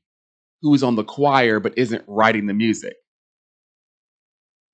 who's 0.62 0.84
on 0.84 0.96
the 0.96 1.04
choir 1.04 1.60
but 1.60 1.78
isn't 1.78 2.04
writing 2.08 2.46
the 2.46 2.54
music. 2.54 2.96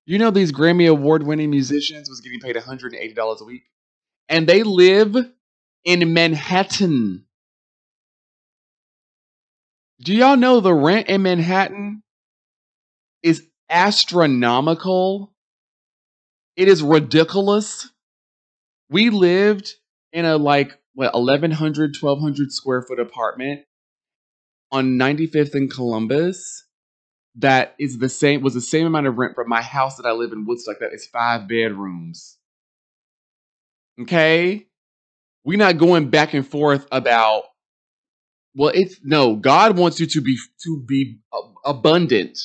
You 0.06 0.18
know 0.18 0.30
these 0.30 0.52
Grammy 0.52 0.88
award 0.88 1.22
winning 1.22 1.50
musicians 1.50 2.10
was 2.10 2.20
getting 2.20 2.40
paid 2.40 2.56
$180 2.56 3.40
a 3.40 3.44
week 3.44 3.62
and 4.28 4.46
they 4.46 4.62
live 4.62 5.16
in 5.84 6.12
Manhattan. 6.12 7.24
Do 10.00 10.14
y'all 10.14 10.36
know 10.36 10.60
the 10.60 10.74
rent 10.74 11.08
in 11.08 11.22
Manhattan 11.22 12.02
is 13.22 13.46
astronomical? 13.70 15.32
It 16.56 16.68
is 16.68 16.82
ridiculous. 16.82 17.88
We 18.90 19.10
lived 19.10 19.74
in 20.12 20.24
a 20.24 20.36
like 20.36 20.78
what 20.94 21.14
1100 21.14 21.96
1200 21.98 22.52
square 22.52 22.82
foot 22.82 23.00
apartment 23.00 23.62
on 24.74 24.98
95th 24.98 25.54
and 25.54 25.70
Columbus 25.70 26.64
that 27.36 27.76
is 27.78 27.98
the 27.98 28.08
same 28.08 28.42
was 28.42 28.54
the 28.54 28.60
same 28.60 28.86
amount 28.86 29.06
of 29.06 29.16
rent 29.16 29.36
for 29.36 29.44
my 29.44 29.62
house 29.62 29.96
that 29.96 30.06
I 30.06 30.12
live 30.12 30.32
in 30.32 30.46
Woodstock 30.46 30.80
that 30.80 30.92
is 30.92 31.06
five 31.06 31.48
bedrooms. 31.48 32.36
Okay? 34.00 34.66
We're 35.44 35.58
not 35.58 35.78
going 35.78 36.10
back 36.10 36.34
and 36.34 36.46
forth 36.46 36.88
about 36.90 37.44
well 38.56 38.72
it's 38.74 38.98
no, 39.04 39.36
God 39.36 39.78
wants 39.78 40.00
you 40.00 40.06
to 40.06 40.20
be 40.20 40.36
to 40.64 40.84
be 40.84 41.20
abundant, 41.64 42.36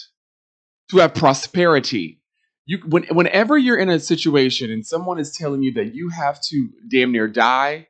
to 0.91 0.97
have 0.97 1.15
prosperity. 1.15 2.21
You 2.67 2.77
when, 2.85 3.05
whenever 3.05 3.57
you're 3.57 3.79
in 3.79 3.89
a 3.89 3.99
situation 3.99 4.69
and 4.69 4.85
someone 4.85 5.17
is 5.17 5.35
telling 5.35 5.63
you 5.63 5.73
that 5.73 5.95
you 5.95 6.09
have 6.09 6.39
to 6.49 6.69
damn 6.91 7.11
near 7.11 7.27
die 7.27 7.87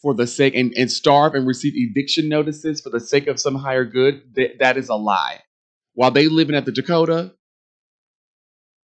for 0.00 0.14
the 0.14 0.26
sake 0.26 0.54
and, 0.54 0.72
and 0.76 0.90
starve 0.90 1.34
and 1.34 1.46
receive 1.46 1.72
eviction 1.74 2.28
notices 2.28 2.80
for 2.80 2.90
the 2.90 3.00
sake 3.00 3.26
of 3.26 3.40
some 3.40 3.56
higher 3.56 3.84
good, 3.84 4.34
th- 4.34 4.58
that 4.58 4.76
is 4.76 4.88
a 4.88 4.94
lie. 4.94 5.40
While 5.94 6.12
they 6.12 6.28
living 6.28 6.54
at 6.54 6.64
the 6.64 6.72
Dakota, 6.72 7.32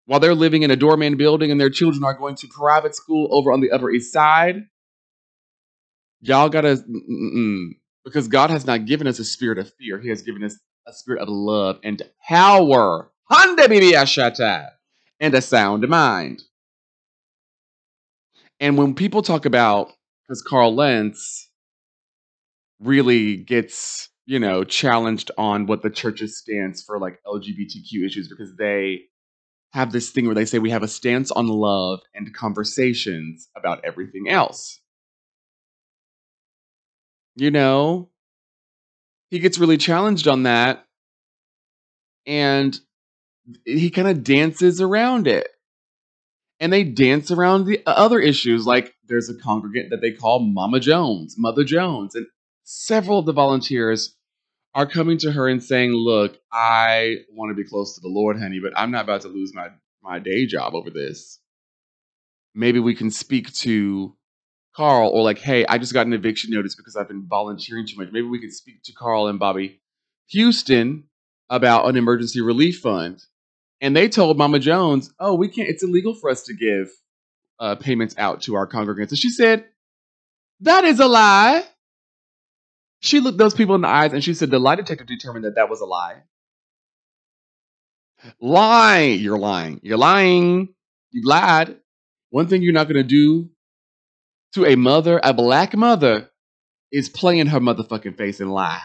while 0.06 0.20
they're 0.20 0.36
living 0.36 0.63
in 0.63 0.72
a 0.72 0.76
doorman 0.76 1.18
building 1.18 1.52
and 1.52 1.60
their 1.60 1.70
children 1.70 2.04
are 2.04 2.13
going 2.13 2.36
to 2.36 2.48
private 2.48 2.96
school 2.96 3.28
over 3.32 3.52
on 3.52 3.62
the 3.62 3.72
Upper 3.72 3.91
East 3.91 4.12
Side, 4.12 4.63
y'all 6.22 6.50
gotta 6.50 6.78
mm-mm, 6.78 7.70
because 8.04 8.28
God 8.28 8.50
has 8.50 8.65
not 8.65 8.86
given 8.86 9.08
us 9.08 9.20
a 9.20 9.26
spirit 9.26 9.58
of 9.58 9.72
fear; 9.74 10.00
He 10.00 10.10
has 10.10 10.22
given 10.22 10.44
us 10.44 10.58
a 10.88 10.94
spirit 10.94 11.22
of 11.22 11.30
love 11.30 11.80
and 11.84 12.02
power, 12.28 13.12
and 15.20 15.34
a 15.34 15.41
sound 15.41 15.88
mind. 15.88 16.44
And 18.60 18.78
when 18.78 18.96
people 18.96 19.22
talk 19.22 19.46
about 19.46 19.91
because 20.27 20.41
Carl 20.41 20.75
Lentz 20.75 21.49
really 22.79 23.38
gets 23.38 24.09
you 24.25 24.39
know 24.39 24.63
challenged 24.63 25.31
on 25.38 25.65
what 25.65 25.81
the 25.81 25.89
church's 25.89 26.38
stance 26.38 26.83
for 26.83 26.99
like 26.99 27.19
LGBTQ 27.25 28.05
issues 28.05 28.27
because 28.27 28.55
they 28.57 29.01
have 29.71 29.91
this 29.91 30.09
thing 30.09 30.25
where 30.25 30.35
they 30.35 30.45
say 30.45 30.59
we 30.59 30.69
have 30.69 30.83
a 30.83 30.88
stance 30.88 31.31
on 31.31 31.47
love 31.47 31.99
and 32.13 32.33
conversations 32.33 33.49
about 33.57 33.83
everything 33.83 34.29
else. 34.29 34.79
You 37.35 37.51
know, 37.51 38.09
he 39.29 39.39
gets 39.39 39.59
really 39.59 39.77
challenged 39.77 40.29
on 40.29 40.43
that 40.43 40.85
and 42.25 42.79
he 43.65 43.89
kind 43.89 44.07
of 44.07 44.23
dances 44.23 44.79
around 44.79 45.27
it 45.27 45.49
and 46.60 46.72
they 46.72 46.84
dance 46.84 47.32
around 47.32 47.65
the 47.65 47.82
uh, 47.86 47.91
other 47.91 48.20
issues. 48.20 48.65
Like 48.65 48.94
there's 49.08 49.30
a 49.30 49.36
congregant 49.36 49.89
that 49.89 50.02
they 50.02 50.12
call 50.12 50.39
Mama 50.39 50.80
Jones, 50.80 51.36
Mother 51.38 51.63
Jones, 51.63 52.15
and 52.15 52.28
several 52.63 53.20
of 53.20 53.26
the 53.26 53.34
volunteers 53.34 54.15
are 54.74 54.86
coming 54.86 55.18
to 55.20 55.32
her 55.32 55.48
and 55.48 55.63
saying, 55.63 55.91
"Look, 55.91 56.38
I 56.52 57.18
want 57.32 57.50
to 57.50 57.62
be 57.62 57.68
close 57.68 57.96
to 57.96 58.02
the 58.02 58.10
Lord, 58.10 58.39
honey, 58.39 58.60
but 58.60 58.74
I'm 58.76 58.91
not 58.91 59.06
about 59.06 59.22
to 59.22 59.28
lose 59.28 59.54
my 59.54 59.70
my 60.02 60.20
day 60.20 60.46
job 60.46 60.76
over 60.76 60.89
this. 60.89 61.39
Maybe 62.54 62.80
we 62.80 62.96
can 62.96 63.12
speak 63.12 63.52
to 63.54 64.15
Carl, 64.76 65.10
or 65.10 65.24
like, 65.24 65.39
hey, 65.39 65.65
I 65.65 65.78
just 65.78 65.94
got 65.94 66.06
an 66.06 66.13
eviction 66.13 66.52
notice 66.52 66.76
because 66.76 66.96
I've 66.96 67.08
been 67.08 67.26
volunteering 67.28 67.88
too 67.88 67.98
much. 67.98 68.10
Maybe 68.12 68.28
we 68.28 68.39
can 68.39 68.52
speak 68.52 68.84
to 68.84 68.94
Carl 68.94 69.28
and 69.28 69.39
Bobbie 69.39 69.82
Houston 70.30 71.06
about 71.50 71.88
an 71.88 71.96
emergency 71.96 72.41
relief 72.41 72.80
fund 72.80 73.24
and 73.86 73.95
they 73.95 74.10
told 74.10 74.38
Mama 74.38 74.58
Jones, 74.58 75.13
"Oh, 75.19 75.36
we 75.36 75.48
can't. 75.48 75.69
It's 75.69 75.84
illegal 75.84 76.15
for 76.15 76.32
us 76.32 76.43
to 76.45 76.56
give 76.56 76.89
uh, 77.60 77.76
payments 77.76 78.15
out 78.17 78.41
to 78.43 78.56
our 78.56 78.67
congregants." 78.67 79.10
And 79.10 79.19
she 79.19 79.30
said, 79.30 79.65
"That 80.62 80.84
is 80.84 81.00
a 81.00 81.08
lie." 81.08 81.63
She 83.02 83.19
looked 83.19 83.38
those 83.38 83.54
people 83.54 83.76
in 83.76 83.82
the 83.82 83.88
eyes 83.88 84.12
and 84.12 84.24
she 84.24 84.34
said, 84.34 84.50
"The 84.50 84.58
lie 84.58 84.76
detector 84.76 85.04
determined 85.04 85.45
that 85.45 85.56
that 85.56 85.69
was 85.69 85.82
a 85.82 85.86
lie." 85.86 86.24
Lie! 88.41 89.02
You're 89.02 89.38
lying. 89.38 89.80
You're 89.84 90.00
lying. 90.00 90.69
You 91.12 91.21
lied. 91.24 91.78
One 92.32 92.48
thing 92.48 92.63
you're 92.63 92.74
not 92.74 92.88
going 92.88 92.95
to 92.95 93.04
do 93.04 93.52
to 94.54 94.65
a 94.65 94.76
mother, 94.76 95.19
a 95.24 95.32
black 95.32 95.76
mother, 95.76 96.32
is 96.91 97.08
play 97.08 97.38
in 97.38 97.48
her 97.48 97.60
motherfucking 97.60 98.17
face 98.17 98.39
and 98.39 98.52
lie. 98.52 98.82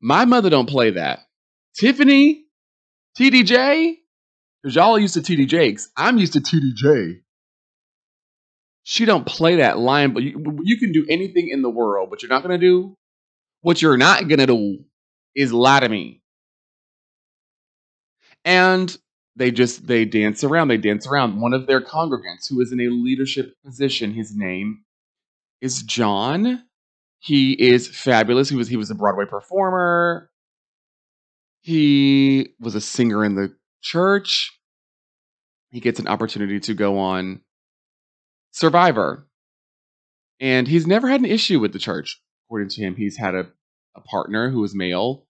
My 0.00 0.24
mother 0.24 0.50
don't 0.50 0.68
play 0.68 0.90
that. 0.90 1.20
Tiffany 1.76 2.43
TDJ? 3.18 3.96
Because 4.62 4.76
y'all 4.76 4.98
used 4.98 5.14
to 5.14 5.20
TD 5.20 5.46
Jakes. 5.46 5.90
I'm 5.96 6.18
used 6.18 6.32
to 6.34 6.40
TDJ. 6.40 7.20
She 8.82 9.04
don't 9.04 9.26
play 9.26 9.56
that 9.56 9.78
line, 9.78 10.12
but 10.12 10.22
you, 10.22 10.58
you 10.62 10.78
can 10.78 10.92
do 10.92 11.06
anything 11.08 11.48
in 11.48 11.62
the 11.62 11.70
world. 11.70 12.10
but 12.10 12.22
you're 12.22 12.30
not 12.30 12.42
going 12.42 12.58
to 12.58 12.66
do, 12.66 12.96
what 13.62 13.80
you're 13.80 13.96
not 13.96 14.28
going 14.28 14.40
to 14.40 14.46
do 14.46 14.84
is 15.34 15.52
lie 15.52 15.80
to 15.80 15.88
me. 15.88 16.22
And 18.44 18.96
they 19.36 19.50
just 19.50 19.86
they 19.86 20.04
dance 20.04 20.44
around, 20.44 20.68
they 20.68 20.76
dance 20.76 21.06
around. 21.06 21.40
One 21.40 21.54
of 21.54 21.66
their 21.66 21.80
congregants 21.80 22.48
who 22.48 22.60
is 22.60 22.72
in 22.72 22.80
a 22.80 22.88
leadership 22.88 23.54
position, 23.64 24.12
his 24.12 24.36
name 24.36 24.84
is 25.60 25.82
John. 25.82 26.62
He 27.18 27.52
is 27.52 27.88
fabulous. 27.88 28.50
He 28.50 28.56
was 28.56 28.68
he 28.68 28.76
was 28.76 28.90
a 28.90 28.94
Broadway 28.94 29.24
performer. 29.24 30.30
He 31.64 32.50
was 32.60 32.74
a 32.74 32.80
singer 32.80 33.24
in 33.24 33.36
the 33.36 33.56
church. 33.80 34.52
He 35.70 35.80
gets 35.80 35.98
an 35.98 36.06
opportunity 36.06 36.60
to 36.60 36.74
go 36.74 36.98
on 36.98 37.40
Survivor. 38.52 39.26
And 40.40 40.68
he's 40.68 40.86
never 40.86 41.08
had 41.08 41.20
an 41.20 41.26
issue 41.26 41.58
with 41.58 41.72
the 41.72 41.78
church, 41.78 42.20
according 42.46 42.68
to 42.68 42.82
him. 42.82 42.96
He's 42.96 43.16
had 43.16 43.34
a, 43.34 43.46
a 43.96 44.02
partner 44.02 44.50
who 44.50 44.62
is 44.62 44.74
male. 44.74 45.24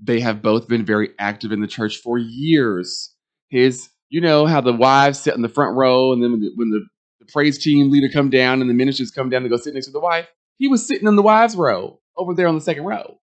They 0.00 0.18
have 0.18 0.42
both 0.42 0.66
been 0.66 0.84
very 0.84 1.10
active 1.16 1.52
in 1.52 1.60
the 1.60 1.68
church 1.68 1.98
for 1.98 2.18
years. 2.18 3.14
His, 3.48 3.88
you 4.08 4.20
know, 4.20 4.46
how 4.46 4.60
the 4.60 4.72
wives 4.72 5.20
sit 5.20 5.36
in 5.36 5.42
the 5.42 5.48
front 5.48 5.76
row, 5.76 6.12
and 6.12 6.20
then 6.20 6.32
when 6.32 6.40
the, 6.40 6.50
when 6.56 6.70
the, 6.70 6.80
the 7.20 7.32
praise 7.32 7.56
team 7.56 7.92
leader 7.92 8.08
come 8.12 8.30
down 8.30 8.60
and 8.60 8.68
the 8.68 8.74
ministers 8.74 9.12
come 9.12 9.30
down 9.30 9.44
to 9.44 9.48
go 9.48 9.56
sit 9.56 9.74
next 9.74 9.86
to 9.86 9.92
the 9.92 10.00
wife, 10.00 10.26
he 10.56 10.66
was 10.66 10.84
sitting 10.84 11.06
in 11.06 11.14
the 11.14 11.22
wives' 11.22 11.54
row 11.54 12.00
over 12.16 12.34
there 12.34 12.48
on 12.48 12.56
the 12.56 12.60
second 12.60 12.82
row. 12.82 13.20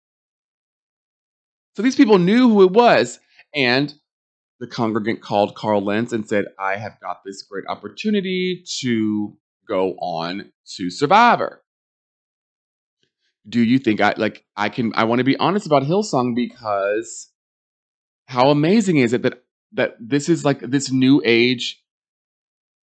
So 1.75 1.81
these 1.81 1.95
people 1.95 2.19
knew 2.19 2.49
who 2.49 2.63
it 2.63 2.71
was. 2.71 3.19
And 3.55 3.93
the 4.59 4.67
congregant 4.67 5.21
called 5.21 5.55
Carl 5.55 5.83
Lentz 5.83 6.13
and 6.13 6.27
said, 6.27 6.45
I 6.59 6.77
have 6.77 6.99
got 7.01 7.23
this 7.25 7.43
great 7.43 7.65
opportunity 7.67 8.63
to 8.79 9.35
go 9.67 9.91
on 9.99 10.51
to 10.75 10.89
Survivor. 10.89 11.61
Do 13.47 13.61
you 13.61 13.77
think 13.77 13.99
I 13.99 14.13
like 14.15 14.45
I 14.55 14.69
can 14.69 14.93
I 14.95 15.03
want 15.03 15.19
to 15.19 15.25
be 15.25 15.35
honest 15.35 15.65
about 15.65 15.83
Hillsong 15.83 16.33
because 16.33 17.29
how 18.25 18.49
amazing 18.49 18.97
is 18.97 19.11
it 19.11 19.23
that 19.23 19.43
that 19.73 19.95
this 19.99 20.29
is 20.29 20.45
like 20.45 20.61
this 20.61 20.91
new 20.91 21.21
age 21.25 21.83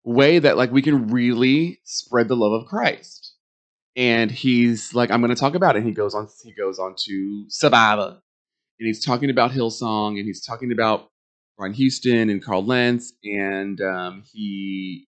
way 0.05 0.39
that 0.39 0.55
like 0.55 0.71
we 0.71 0.81
can 0.81 1.07
really 1.07 1.81
spread 1.83 2.29
the 2.29 2.37
love 2.37 2.53
of 2.53 2.67
Christ. 2.67 3.33
And 3.97 4.31
he's 4.31 4.93
like, 4.93 5.11
I'm 5.11 5.19
gonna 5.19 5.35
talk 5.35 5.55
about 5.55 5.75
it. 5.75 5.79
And 5.79 5.87
he 5.87 5.93
goes 5.93 6.15
on 6.15 6.29
he 6.43 6.53
goes 6.53 6.79
on 6.79 6.95
to 7.05 7.45
Survivor. 7.49 8.21
And 8.79 8.87
he's 8.87 9.03
talking 9.03 9.29
about 9.29 9.51
Hillsong 9.51 10.17
and 10.17 10.25
he's 10.25 10.43
talking 10.43 10.71
about 10.71 11.09
Ron 11.57 11.73
Houston 11.73 12.29
and 12.29 12.43
Carl 12.43 12.65
Lentz, 12.65 13.13
and 13.23 13.79
um, 13.79 14.23
he 14.33 15.07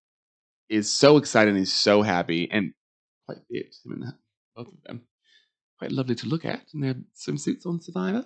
is 0.70 0.92
so 0.92 1.18
excited 1.18 1.50
and 1.50 1.58
he's 1.58 1.74
so 1.74 2.02
happy 2.02 2.50
and 2.52 2.74
quite 3.26 3.38
and 3.86 4.04
that, 4.04 4.16
both 4.56 4.68
of 4.68 4.82
them, 4.86 5.02
quite 5.78 5.92
lovely 5.92 6.16
to 6.16 6.28
look 6.28 6.46
at 6.46 6.62
in 6.74 6.82
their 6.82 6.96
swimsuits 7.16 7.66
on 7.66 7.82
Survivor. 7.82 8.26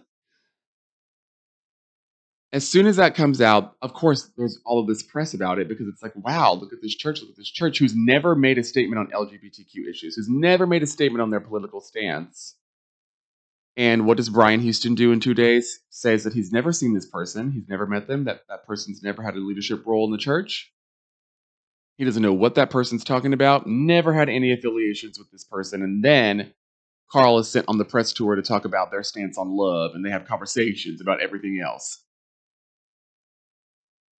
As 2.53 2.67
soon 2.67 2.85
as 2.85 2.97
that 2.97 3.15
comes 3.15 3.39
out, 3.39 3.75
of 3.81 3.93
course, 3.93 4.29
there's 4.37 4.59
all 4.65 4.81
of 4.81 4.87
this 4.87 5.01
press 5.01 5.33
about 5.33 5.57
it 5.57 5.69
because 5.69 5.87
it's 5.87 6.03
like, 6.03 6.13
wow, 6.17 6.53
look 6.53 6.73
at 6.73 6.81
this 6.81 6.95
church, 6.95 7.21
look 7.21 7.29
at 7.29 7.37
this 7.37 7.49
church 7.49 7.79
who's 7.79 7.95
never 7.95 8.35
made 8.35 8.57
a 8.57 8.63
statement 8.63 8.99
on 8.99 9.07
LGBTQ 9.07 9.89
issues, 9.89 10.15
who's 10.15 10.27
never 10.29 10.67
made 10.67 10.83
a 10.83 10.87
statement 10.87 11.21
on 11.21 11.29
their 11.29 11.39
political 11.39 11.79
stance. 11.79 12.55
And 13.77 14.05
what 14.05 14.17
does 14.17 14.29
Brian 14.29 14.59
Houston 14.59 14.95
do 14.95 15.11
in 15.11 15.19
two 15.19 15.33
days? 15.33 15.79
Says 15.89 16.23
that 16.23 16.33
he's 16.33 16.51
never 16.51 16.73
seen 16.73 16.93
this 16.93 17.05
person, 17.05 17.51
he's 17.51 17.69
never 17.69 17.87
met 17.87 18.07
them, 18.07 18.25
that 18.25 18.41
that 18.49 18.65
person's 18.65 19.01
never 19.01 19.23
had 19.23 19.35
a 19.35 19.39
leadership 19.39 19.85
role 19.85 20.05
in 20.05 20.11
the 20.11 20.17
church. 20.17 20.71
He 21.97 22.05
doesn't 22.05 22.21
know 22.21 22.33
what 22.33 22.55
that 22.55 22.69
person's 22.69 23.03
talking 23.03 23.33
about, 23.33 23.67
never 23.67 24.13
had 24.13 24.27
any 24.27 24.51
affiliations 24.51 25.19
with 25.19 25.31
this 25.31 25.43
person. 25.43 25.83
And 25.83 26.03
then 26.03 26.53
Carl 27.11 27.39
is 27.39 27.47
sent 27.47 27.67
on 27.67 27.77
the 27.77 27.85
press 27.85 28.11
tour 28.13 28.35
to 28.35 28.41
talk 28.41 28.65
about 28.65 28.89
their 28.89 29.03
stance 29.03 29.37
on 29.37 29.55
love, 29.55 29.91
and 29.93 30.03
they 30.03 30.09
have 30.09 30.25
conversations 30.25 31.01
about 31.01 31.21
everything 31.21 31.61
else. 31.63 32.03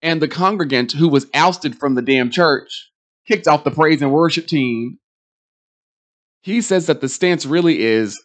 And 0.01 0.21
the 0.21 0.27
congregant 0.27 0.91
who 0.93 1.07
was 1.07 1.27
ousted 1.33 1.77
from 1.77 1.95
the 1.95 2.01
damn 2.01 2.29
church, 2.29 2.91
kicked 3.27 3.47
off 3.47 3.63
the 3.63 3.71
praise 3.71 4.01
and 4.01 4.11
worship 4.11 4.47
team, 4.47 4.99
he 6.41 6.61
says 6.61 6.87
that 6.87 7.01
the 7.01 7.09
stance 7.09 7.45
really 7.45 7.81
is 7.81 8.21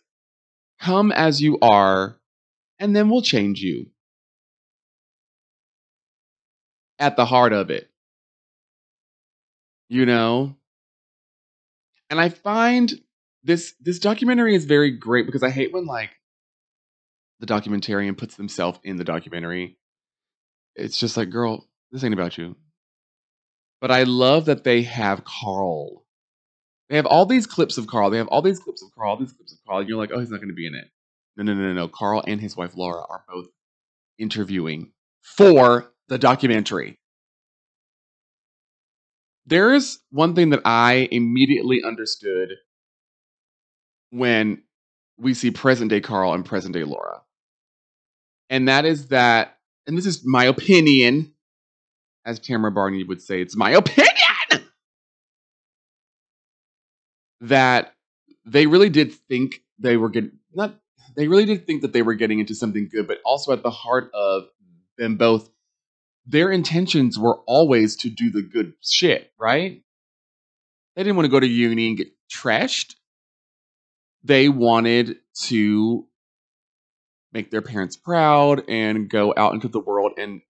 Come 0.80 1.12
as 1.12 1.40
you 1.40 1.58
are, 1.60 2.18
and 2.78 2.94
then 2.94 3.08
we'll 3.08 3.22
change 3.22 3.60
you. 3.60 3.90
At 6.98 7.16
the 7.16 7.26
heart 7.26 7.52
of 7.52 7.70
it. 7.70 7.90
You 9.88 10.06
know? 10.06 10.56
And 12.08 12.20
I 12.20 12.28
find 12.28 12.92
this 13.42 13.74
this 13.80 13.98
documentary 13.98 14.54
is 14.54 14.64
very 14.64 14.90
great 14.90 15.26
because 15.26 15.42
I 15.42 15.50
hate 15.50 15.72
when 15.72 15.86
like 15.86 16.10
the 17.40 17.46
documentarian 17.46 18.16
puts 18.16 18.36
themselves 18.36 18.78
in 18.82 18.96
the 18.96 19.04
documentary. 19.04 19.76
It's 20.74 20.98
just 20.98 21.16
like, 21.16 21.30
girl, 21.30 21.66
this 21.90 22.04
ain't 22.04 22.14
about 22.14 22.38
you. 22.38 22.56
But 23.80 23.90
I 23.90 24.04
love 24.04 24.46
that 24.46 24.64
they 24.64 24.82
have 24.82 25.24
Carl 25.24 26.05
they 26.88 26.96
have 26.96 27.07
all 27.07 27.27
these 27.27 27.46
clips 27.46 27.79
of 27.79 27.87
Carl. 27.87 28.11
They 28.11 28.18
have 28.18 28.29
all 28.29 28.42
these 28.42 28.61
clips 28.61 28.83
of 28.83 28.90
Carl, 28.94 29.16
these 29.16 29.33
clips 29.33 29.53
of 29.53 29.59
Carl. 29.66 29.81
And 29.81 29.88
you're 29.88 29.99
like, 29.99 30.11
oh, 30.12 30.20
he's 30.20 30.31
not 30.31 30.38
going 30.38 30.49
to 30.49 30.55
be 30.55 30.66
in 30.66 30.75
it. 30.75 30.88
No, 31.37 31.42
no, 31.42 31.55
no, 31.55 31.62
no, 31.62 31.72
no. 31.72 31.88
Carl 31.88 32.22
and 32.27 32.40
his 32.40 32.57
wife 32.57 32.77
Laura 32.77 33.05
are 33.09 33.25
both 33.29 33.46
interviewing 34.18 34.92
for 35.22 35.92
the 36.09 36.18
documentary. 36.18 36.99
There 39.46 39.75
is 39.75 39.99
one 40.11 40.35
thing 40.35 40.51
that 40.51 40.62
I 40.64 41.09
immediately 41.11 41.83
understood 41.85 42.51
when 44.11 44.62
we 45.18 45.35
see 45.35 45.51
present 45.51 45.90
day 45.90 46.01
Carl 46.01 46.33
and 46.33 46.44
present 46.44 46.75
day 46.75 46.85
Laura. 46.85 47.22
And 48.49 48.68
that 48.68 48.85
is 48.85 49.09
that, 49.09 49.59
and 49.87 49.99
this 49.99 50.07
is 50.07 50.22
my 50.25 50.44
opinion, 50.44 51.33
as 52.25 52.40
Tamra 52.40 52.72
Barney 52.75 53.05
would 53.05 53.22
say, 53.22 53.40
it's 53.40 53.57
my 53.57 53.70
opinion 53.72 54.15
that 57.48 57.94
they 58.44 58.66
really 58.66 58.90
did 58.90 59.12
think 59.12 59.62
they 59.78 59.96
were 59.96 60.09
getting 60.09 60.32
not 60.54 60.74
they 61.16 61.28
really 61.28 61.46
did 61.46 61.66
think 61.66 61.82
that 61.82 61.92
they 61.92 62.02
were 62.02 62.14
getting 62.14 62.40
into 62.40 62.54
something 62.54 62.88
good, 62.90 63.09
but 63.09 63.18
also 63.24 63.52
at 63.52 63.62
the 63.62 63.70
heart 63.70 64.11
of 64.12 64.44
them 64.98 65.16
both, 65.16 65.48
their 66.26 66.50
intentions 66.50 67.18
were 67.18 67.40
always 67.46 67.96
to 67.96 68.11
do 68.11 68.30
the 68.30 68.42
good 68.42 68.74
shit, 68.82 69.32
right? 69.38 69.82
They 70.94 71.02
didn't 71.02 71.16
want 71.16 71.26
to 71.26 71.30
go 71.30 71.40
to 71.40 71.46
uni 71.46 71.88
and 71.88 71.96
get 71.96 72.09
trashed. 72.30 72.96
They 74.24 74.48
wanted 74.48 75.16
to 75.44 76.06
make 77.32 77.50
their 77.50 77.62
parents 77.62 77.96
proud 77.96 78.64
and 78.68 79.09
go 79.09 79.32
out 79.37 79.54
into 79.54 79.68
the 79.68 79.80
world 79.80 80.12
and 80.18 80.42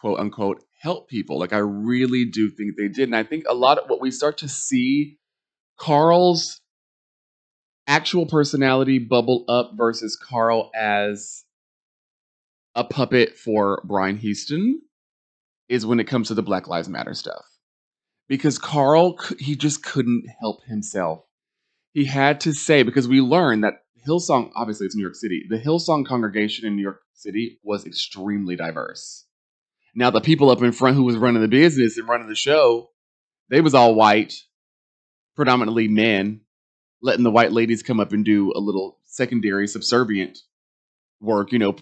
quote 0.00 0.18
unquote 0.18 0.64
help 0.80 1.08
people. 1.08 1.38
Like 1.38 1.52
I 1.52 1.58
really 1.58 2.24
do 2.24 2.50
think 2.50 2.76
they 2.76 2.88
did. 2.88 3.08
And 3.08 3.16
I 3.16 3.22
think 3.22 3.44
a 3.48 3.54
lot 3.54 3.78
of 3.78 3.88
what 3.88 4.00
we 4.00 4.10
start 4.10 4.38
to 4.38 4.48
see 4.48 5.18
Carl's 5.78 6.60
actual 7.86 8.26
personality 8.26 8.98
bubble 8.98 9.44
up 9.48 9.72
versus 9.76 10.16
Carl 10.16 10.70
as 10.74 11.44
a 12.74 12.84
puppet 12.84 13.36
for 13.36 13.82
Brian 13.84 14.16
Houston 14.18 14.80
is 15.68 15.86
when 15.86 16.00
it 16.00 16.04
comes 16.04 16.28
to 16.28 16.34
the 16.34 16.42
Black 16.42 16.68
Lives 16.68 16.88
Matter 16.88 17.14
stuff. 17.14 17.44
Because 18.28 18.58
Carl, 18.58 19.18
he 19.38 19.54
just 19.54 19.84
couldn't 19.84 20.26
help 20.40 20.64
himself. 20.64 21.24
He 21.92 22.04
had 22.04 22.40
to 22.40 22.52
say, 22.52 22.82
because 22.82 23.08
we 23.08 23.20
learned 23.20 23.64
that 23.64 23.84
Hillsong, 24.06 24.50
obviously 24.54 24.86
it's 24.86 24.96
New 24.96 25.02
York 25.02 25.14
City, 25.14 25.44
the 25.48 25.58
Hillsong 25.58 26.06
congregation 26.06 26.66
in 26.66 26.76
New 26.76 26.82
York 26.82 27.00
City 27.14 27.58
was 27.62 27.86
extremely 27.86 28.56
diverse. 28.56 29.24
Now, 29.94 30.10
the 30.10 30.20
people 30.20 30.50
up 30.50 30.62
in 30.62 30.72
front 30.72 30.96
who 30.96 31.04
was 31.04 31.16
running 31.16 31.40
the 31.40 31.48
business 31.48 31.96
and 31.96 32.06
running 32.06 32.28
the 32.28 32.34
show, 32.34 32.90
they 33.48 33.60
was 33.60 33.74
all 33.74 33.94
white, 33.94 34.34
predominantly 35.36 35.86
men, 35.86 36.40
letting 37.02 37.22
the 37.22 37.30
white 37.30 37.52
ladies 37.52 37.82
come 37.82 38.00
up 38.00 38.12
and 38.12 38.24
do 38.24 38.52
a 38.56 38.60
little 38.60 38.98
secondary 39.04 39.68
subservient 39.68 40.38
work, 41.20 41.52
you 41.52 41.58
know, 41.58 41.76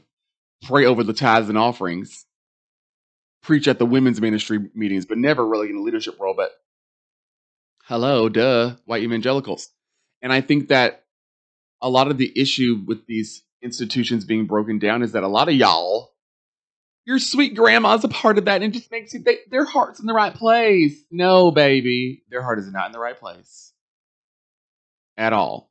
pray 0.62 0.84
over 0.84 1.02
the 1.04 1.12
tithes 1.12 1.48
and 1.48 1.58
offerings, 1.58 2.26
preach 3.42 3.68
at 3.68 3.78
the 3.78 3.86
women's 3.86 4.20
ministry 4.20 4.58
meetings, 4.74 5.06
but 5.06 5.18
never 5.18 5.46
really 5.46 5.70
in 5.70 5.76
a 5.76 5.82
leadership 5.82 6.18
role. 6.20 6.34
But 6.36 6.50
hello, 7.84 8.28
duh, 8.28 8.76
white 8.84 9.02
evangelicals. 9.02 9.68
And 10.20 10.32
I 10.32 10.40
think 10.40 10.68
that 10.68 11.04
a 11.80 11.88
lot 11.88 12.10
of 12.10 12.18
the 12.18 12.32
issue 12.34 12.82
with 12.86 13.06
these 13.06 13.42
institutions 13.62 14.24
being 14.24 14.46
broken 14.46 14.78
down 14.78 15.02
is 15.02 15.12
that 15.12 15.22
a 15.22 15.28
lot 15.28 15.48
of 15.48 15.54
y'all 15.54 16.13
your 17.04 17.18
sweet 17.18 17.54
grandma's 17.54 18.04
a 18.04 18.08
part 18.08 18.38
of 18.38 18.46
that 18.46 18.62
and 18.62 18.74
it 18.74 18.78
just 18.78 18.90
makes 18.90 19.12
you 19.12 19.22
their 19.50 19.64
heart's 19.64 20.00
in 20.00 20.06
the 20.06 20.14
right 20.14 20.34
place. 20.34 21.04
No 21.10 21.50
baby. 21.50 22.22
Their 22.30 22.42
heart 22.42 22.58
is 22.58 22.70
not 22.70 22.86
in 22.86 22.92
the 22.92 22.98
right 22.98 23.18
place. 23.18 23.72
At 25.16 25.32
all. 25.32 25.70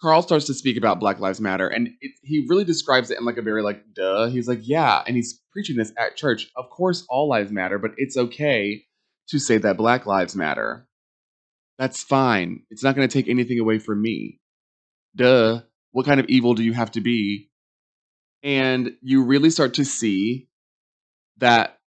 Carl 0.00 0.22
starts 0.22 0.46
to 0.46 0.54
speak 0.54 0.78
about 0.78 1.00
black 1.00 1.18
lives 1.18 1.40
matter 1.40 1.68
and 1.68 1.88
it, 2.00 2.12
he 2.22 2.46
really 2.48 2.64
describes 2.64 3.10
it 3.10 3.18
in 3.18 3.24
like 3.24 3.36
a 3.36 3.42
very 3.42 3.62
like 3.62 3.82
duh. 3.94 4.28
He's 4.28 4.48
like 4.48 4.60
yeah 4.62 5.02
and 5.06 5.16
he's 5.16 5.40
preaching 5.52 5.76
this 5.76 5.92
at 5.98 6.16
church. 6.16 6.50
Of 6.56 6.70
course 6.70 7.04
all 7.08 7.28
lives 7.28 7.50
matter 7.50 7.78
but 7.78 7.92
it's 7.96 8.16
okay 8.16 8.84
to 9.28 9.38
say 9.38 9.58
that 9.58 9.76
black 9.76 10.06
lives 10.06 10.36
matter. 10.36 10.86
That's 11.78 12.02
fine. 12.02 12.62
It's 12.70 12.84
not 12.84 12.94
going 12.94 13.08
to 13.08 13.12
take 13.12 13.28
anything 13.28 13.58
away 13.58 13.78
from 13.78 14.02
me. 14.02 14.38
Duh. 15.16 15.62
What 15.92 16.06
kind 16.06 16.20
of 16.20 16.26
evil 16.28 16.54
do 16.54 16.62
you 16.62 16.74
have 16.74 16.92
to 16.92 17.00
be? 17.00 17.50
And 18.42 18.92
you 19.02 19.24
really 19.24 19.50
start 19.50 19.74
to 19.74 19.84
see 19.84 20.49
that 21.40 21.78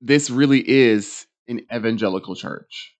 this 0.00 0.30
really 0.30 0.66
is 0.66 1.26
an 1.48 1.60
evangelical 1.72 2.34
church. 2.34 2.94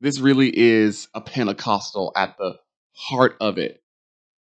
This 0.00 0.20
really 0.20 0.50
is 0.54 1.08
a 1.14 1.20
Pentecostal 1.20 2.12
at 2.16 2.36
the 2.38 2.54
heart 2.94 3.36
of 3.40 3.58
it 3.58 3.82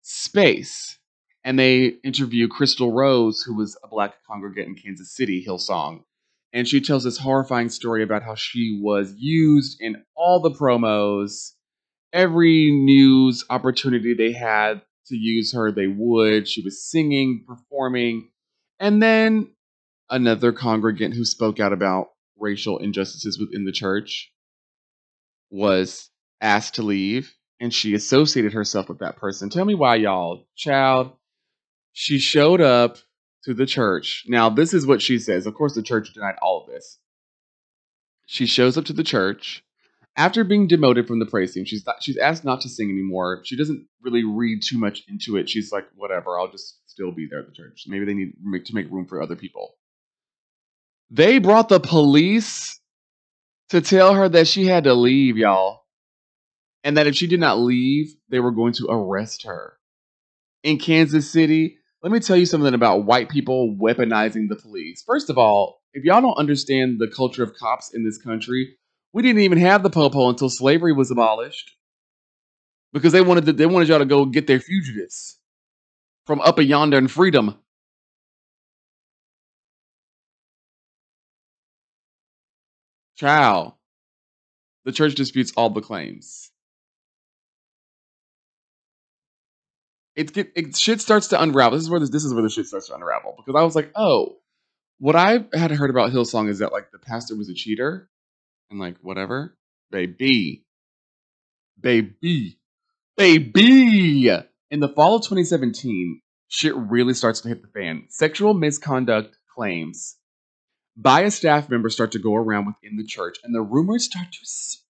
space. 0.02 0.98
And 1.44 1.58
they 1.58 1.86
interview 2.04 2.46
Crystal 2.46 2.92
Rose, 2.92 3.42
who 3.42 3.56
was 3.56 3.76
a 3.82 3.88
black 3.88 4.14
congregant 4.28 4.68
in 4.68 4.74
Kansas 4.76 5.14
City, 5.14 5.44
Hillsong. 5.46 6.04
And 6.52 6.68
she 6.68 6.80
tells 6.80 7.04
this 7.04 7.18
horrifying 7.18 7.68
story 7.68 8.02
about 8.02 8.22
how 8.22 8.34
she 8.34 8.78
was 8.80 9.14
used 9.16 9.78
in 9.80 10.04
all 10.14 10.40
the 10.40 10.50
promos, 10.50 11.52
every 12.12 12.70
news 12.70 13.44
opportunity 13.50 14.14
they 14.14 14.32
had 14.32 14.82
to 15.06 15.16
use 15.16 15.52
her, 15.52 15.72
they 15.72 15.86
would. 15.86 16.48
She 16.48 16.62
was 16.62 16.84
singing, 16.84 17.44
performing. 17.46 18.30
And 18.78 19.02
then 19.02 19.52
another 20.10 20.52
congregant 20.52 21.14
who 21.14 21.24
spoke 21.24 21.60
out 21.60 21.72
about 21.72 22.08
racial 22.38 22.78
injustices 22.78 23.38
within 23.38 23.64
the 23.64 23.72
church 23.72 24.32
was 25.50 26.10
asked 26.40 26.74
to 26.74 26.82
leave 26.82 27.34
and 27.60 27.72
she 27.72 27.94
associated 27.94 28.52
herself 28.52 28.88
with 28.88 28.98
that 28.98 29.16
person. 29.16 29.48
Tell 29.48 29.64
me 29.64 29.74
why, 29.74 29.94
y'all. 29.94 30.48
Child, 30.56 31.12
she 31.92 32.18
showed 32.18 32.60
up 32.60 32.98
to 33.44 33.54
the 33.54 33.66
church. 33.66 34.24
Now, 34.26 34.50
this 34.50 34.74
is 34.74 34.84
what 34.84 35.00
she 35.00 35.18
says. 35.18 35.46
Of 35.46 35.54
course, 35.54 35.74
the 35.74 35.82
church 35.82 36.12
denied 36.12 36.34
all 36.42 36.62
of 36.62 36.66
this. 36.66 36.98
She 38.26 38.46
shows 38.46 38.76
up 38.76 38.86
to 38.86 38.92
the 38.92 39.04
church 39.04 39.64
after 40.16 40.44
being 40.44 40.66
demoted 40.66 41.06
from 41.06 41.18
the 41.18 41.26
praise 41.26 41.54
team. 41.54 41.64
She's 41.64 41.84
she's 42.00 42.16
asked 42.16 42.44
not 42.44 42.60
to 42.62 42.68
sing 42.68 42.90
anymore. 42.90 43.42
She 43.44 43.56
doesn't 43.56 43.86
really 44.02 44.24
read 44.24 44.62
too 44.62 44.78
much 44.78 45.02
into 45.08 45.36
it. 45.36 45.48
She's 45.48 45.72
like, 45.72 45.86
whatever, 45.96 46.38
I'll 46.38 46.50
just 46.50 46.78
still 46.86 47.12
be 47.12 47.26
there 47.30 47.40
at 47.40 47.46
the 47.46 47.54
church. 47.54 47.84
Maybe 47.86 48.04
they 48.04 48.14
need 48.14 48.32
to 48.66 48.74
make 48.74 48.90
room 48.90 49.06
for 49.06 49.22
other 49.22 49.36
people. 49.36 49.74
They 51.10 51.38
brought 51.38 51.68
the 51.68 51.80
police 51.80 52.80
to 53.70 53.80
tell 53.80 54.14
her 54.14 54.28
that 54.28 54.48
she 54.48 54.66
had 54.66 54.84
to 54.84 54.94
leave, 54.94 55.36
y'all 55.36 55.82
and 56.84 56.96
that 56.96 57.06
if 57.06 57.14
she 57.14 57.26
did 57.26 57.40
not 57.40 57.58
leave, 57.58 58.14
they 58.28 58.40
were 58.40 58.50
going 58.50 58.72
to 58.74 58.88
arrest 58.88 59.44
her. 59.44 59.74
In 60.62 60.78
Kansas 60.78 61.30
City, 61.30 61.78
let 62.02 62.12
me 62.12 62.20
tell 62.20 62.36
you 62.36 62.46
something 62.46 62.74
about 62.74 63.04
white 63.04 63.28
people 63.28 63.76
weaponizing 63.80 64.48
the 64.48 64.56
police. 64.56 65.02
First 65.06 65.30
of 65.30 65.38
all, 65.38 65.80
if 65.92 66.04
y'all 66.04 66.20
don't 66.20 66.38
understand 66.38 66.98
the 66.98 67.08
culture 67.08 67.42
of 67.42 67.54
cops 67.54 67.92
in 67.94 68.04
this 68.04 68.18
country, 68.18 68.76
we 69.12 69.22
didn't 69.22 69.42
even 69.42 69.58
have 69.58 69.82
the 69.82 69.90
popo 69.90 70.28
until 70.28 70.48
slavery 70.48 70.92
was 70.92 71.10
abolished. 71.10 71.72
Because 72.92 73.12
they 73.12 73.22
wanted 73.22 73.46
to, 73.46 73.52
they 73.52 73.66
wanted 73.66 73.88
y'all 73.88 73.98
to 73.98 74.04
go 74.04 74.26
get 74.26 74.46
their 74.46 74.60
fugitives 74.60 75.38
from 76.26 76.40
up 76.40 76.58
a 76.58 76.64
yonder 76.64 76.98
in 76.98 77.08
freedom. 77.08 77.56
Child, 83.16 83.74
the 84.84 84.92
church 84.92 85.14
disputes 85.14 85.52
all 85.56 85.70
the 85.70 85.80
claims. 85.80 86.52
it 90.14 90.32
get 90.32 90.52
it 90.54 90.76
shit 90.76 91.00
starts 91.00 91.28
to 91.28 91.40
unravel. 91.40 91.76
This 91.78 91.84
is 91.84 91.90
where 91.90 92.00
this 92.00 92.10
this 92.10 92.24
is 92.24 92.34
where 92.34 92.42
the 92.42 92.50
shit 92.50 92.66
starts 92.66 92.88
to 92.88 92.94
unravel 92.94 93.34
because 93.36 93.58
I 93.58 93.64
was 93.64 93.74
like, 93.74 93.90
oh, 93.94 94.36
what 94.98 95.16
I 95.16 95.44
had 95.54 95.70
heard 95.70 95.90
about 95.90 96.12
Hillsong 96.12 96.48
is 96.48 96.58
that 96.58 96.72
like 96.72 96.90
the 96.92 96.98
pastor 96.98 97.36
was 97.36 97.48
a 97.48 97.54
cheater 97.54 98.08
and 98.72 98.80
like 98.80 98.96
whatever, 99.00 99.56
baby, 99.90 100.64
baby, 101.80 102.58
baby. 103.16 104.28
In 104.70 104.80
the 104.80 104.88
fall 104.88 105.16
of 105.16 105.22
2017, 105.22 106.20
shit 106.48 106.74
really 106.74 107.14
starts 107.14 107.40
to 107.42 107.48
hit 107.48 107.62
the 107.62 107.68
fan. 107.68 108.06
Sexual 108.08 108.54
misconduct 108.54 109.36
claims 109.54 110.16
by 110.96 111.20
a 111.22 111.30
staff 111.30 111.68
member 111.68 111.90
start 111.90 112.12
to 112.12 112.18
go 112.18 112.34
around 112.34 112.66
within 112.66 112.96
the 112.96 113.06
church, 113.06 113.38
and 113.44 113.54
the 113.54 113.62
rumors 113.62 114.04
start 114.04 114.26
to 114.32 114.38
spiral. 114.42 114.88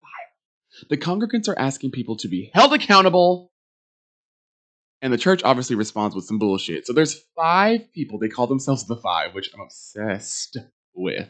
The 0.88 0.96
congregants 0.96 1.48
are 1.48 1.58
asking 1.58 1.90
people 1.90 2.16
to 2.16 2.28
be 2.28 2.50
held 2.54 2.72
accountable 2.72 3.52
and 5.02 5.12
the 5.12 5.18
church 5.18 5.42
obviously 5.42 5.74
responds 5.74 6.14
with 6.14 6.24
some 6.24 6.38
bullshit. 6.38 6.86
So 6.86 6.92
there's 6.92 7.20
five 7.34 7.92
people. 7.92 8.18
They 8.18 8.28
call 8.28 8.46
themselves 8.46 8.86
the 8.86 8.96
five, 8.96 9.34
which 9.34 9.50
I'm 9.52 9.60
obsessed 9.60 10.56
with. 10.94 11.28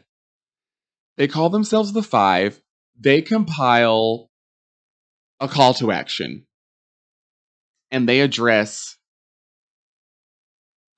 They 1.16 1.28
call 1.28 1.50
themselves 1.50 1.92
the 1.92 2.02
five. 2.02 2.60
They 2.98 3.22
compile 3.22 4.30
a 5.40 5.48
call 5.48 5.74
to 5.74 5.92
action. 5.92 6.46
And 7.90 8.08
they 8.08 8.20
address 8.20 8.96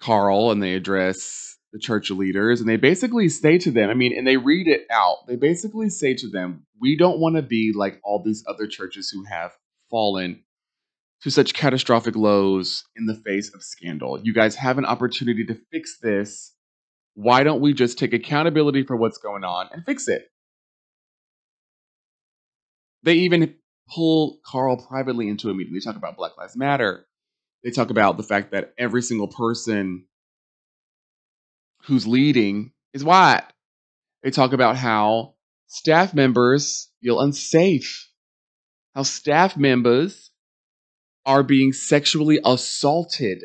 Carl 0.00 0.50
and 0.50 0.62
they 0.62 0.74
address 0.74 1.56
the 1.72 1.78
church 1.80 2.10
leaders. 2.10 2.60
And 2.60 2.68
they 2.68 2.76
basically 2.76 3.28
say 3.28 3.58
to 3.58 3.70
them, 3.70 3.90
I 3.90 3.94
mean, 3.94 4.16
and 4.16 4.26
they 4.26 4.36
read 4.36 4.68
it 4.68 4.86
out. 4.90 5.26
They 5.26 5.36
basically 5.36 5.90
say 5.90 6.14
to 6.14 6.28
them, 6.28 6.66
we 6.80 6.96
don't 6.96 7.18
want 7.18 7.36
to 7.36 7.42
be 7.42 7.72
like 7.74 8.00
all 8.04 8.22
these 8.22 8.44
other 8.46 8.66
churches 8.66 9.10
who 9.10 9.24
have 9.24 9.52
fallen 9.90 10.44
to 11.22 11.30
such 11.30 11.54
catastrophic 11.54 12.14
lows 12.14 12.84
in 12.96 13.06
the 13.06 13.20
face 13.24 13.52
of 13.54 13.62
scandal. 13.62 14.20
You 14.22 14.34
guys 14.34 14.56
have 14.56 14.78
an 14.78 14.84
opportunity 14.84 15.44
to 15.46 15.58
fix 15.72 15.98
this. 15.98 16.53
Why 17.14 17.44
don't 17.44 17.60
we 17.60 17.72
just 17.72 17.98
take 17.98 18.12
accountability 18.12 18.82
for 18.82 18.96
what's 18.96 19.18
going 19.18 19.44
on 19.44 19.68
and 19.72 19.84
fix 19.84 20.08
it? 20.08 20.28
They 23.02 23.14
even 23.14 23.54
pull 23.94 24.40
Carl 24.44 24.76
privately 24.76 25.28
into 25.28 25.50
a 25.50 25.54
meeting. 25.54 25.74
They 25.74 25.80
talk 25.80 25.96
about 25.96 26.16
Black 26.16 26.36
Lives 26.36 26.56
Matter. 26.56 27.06
They 27.62 27.70
talk 27.70 27.90
about 27.90 28.16
the 28.16 28.22
fact 28.22 28.50
that 28.52 28.74
every 28.78 29.02
single 29.02 29.28
person 29.28 30.06
who's 31.84 32.06
leading 32.06 32.72
is 32.92 33.04
white. 33.04 33.44
They 34.22 34.30
talk 34.30 34.52
about 34.52 34.76
how 34.76 35.34
staff 35.66 36.14
members 36.14 36.90
feel 37.02 37.20
unsafe, 37.20 38.08
how 38.94 39.02
staff 39.02 39.56
members 39.56 40.30
are 41.26 41.42
being 41.42 41.72
sexually 41.72 42.40
assaulted. 42.44 43.42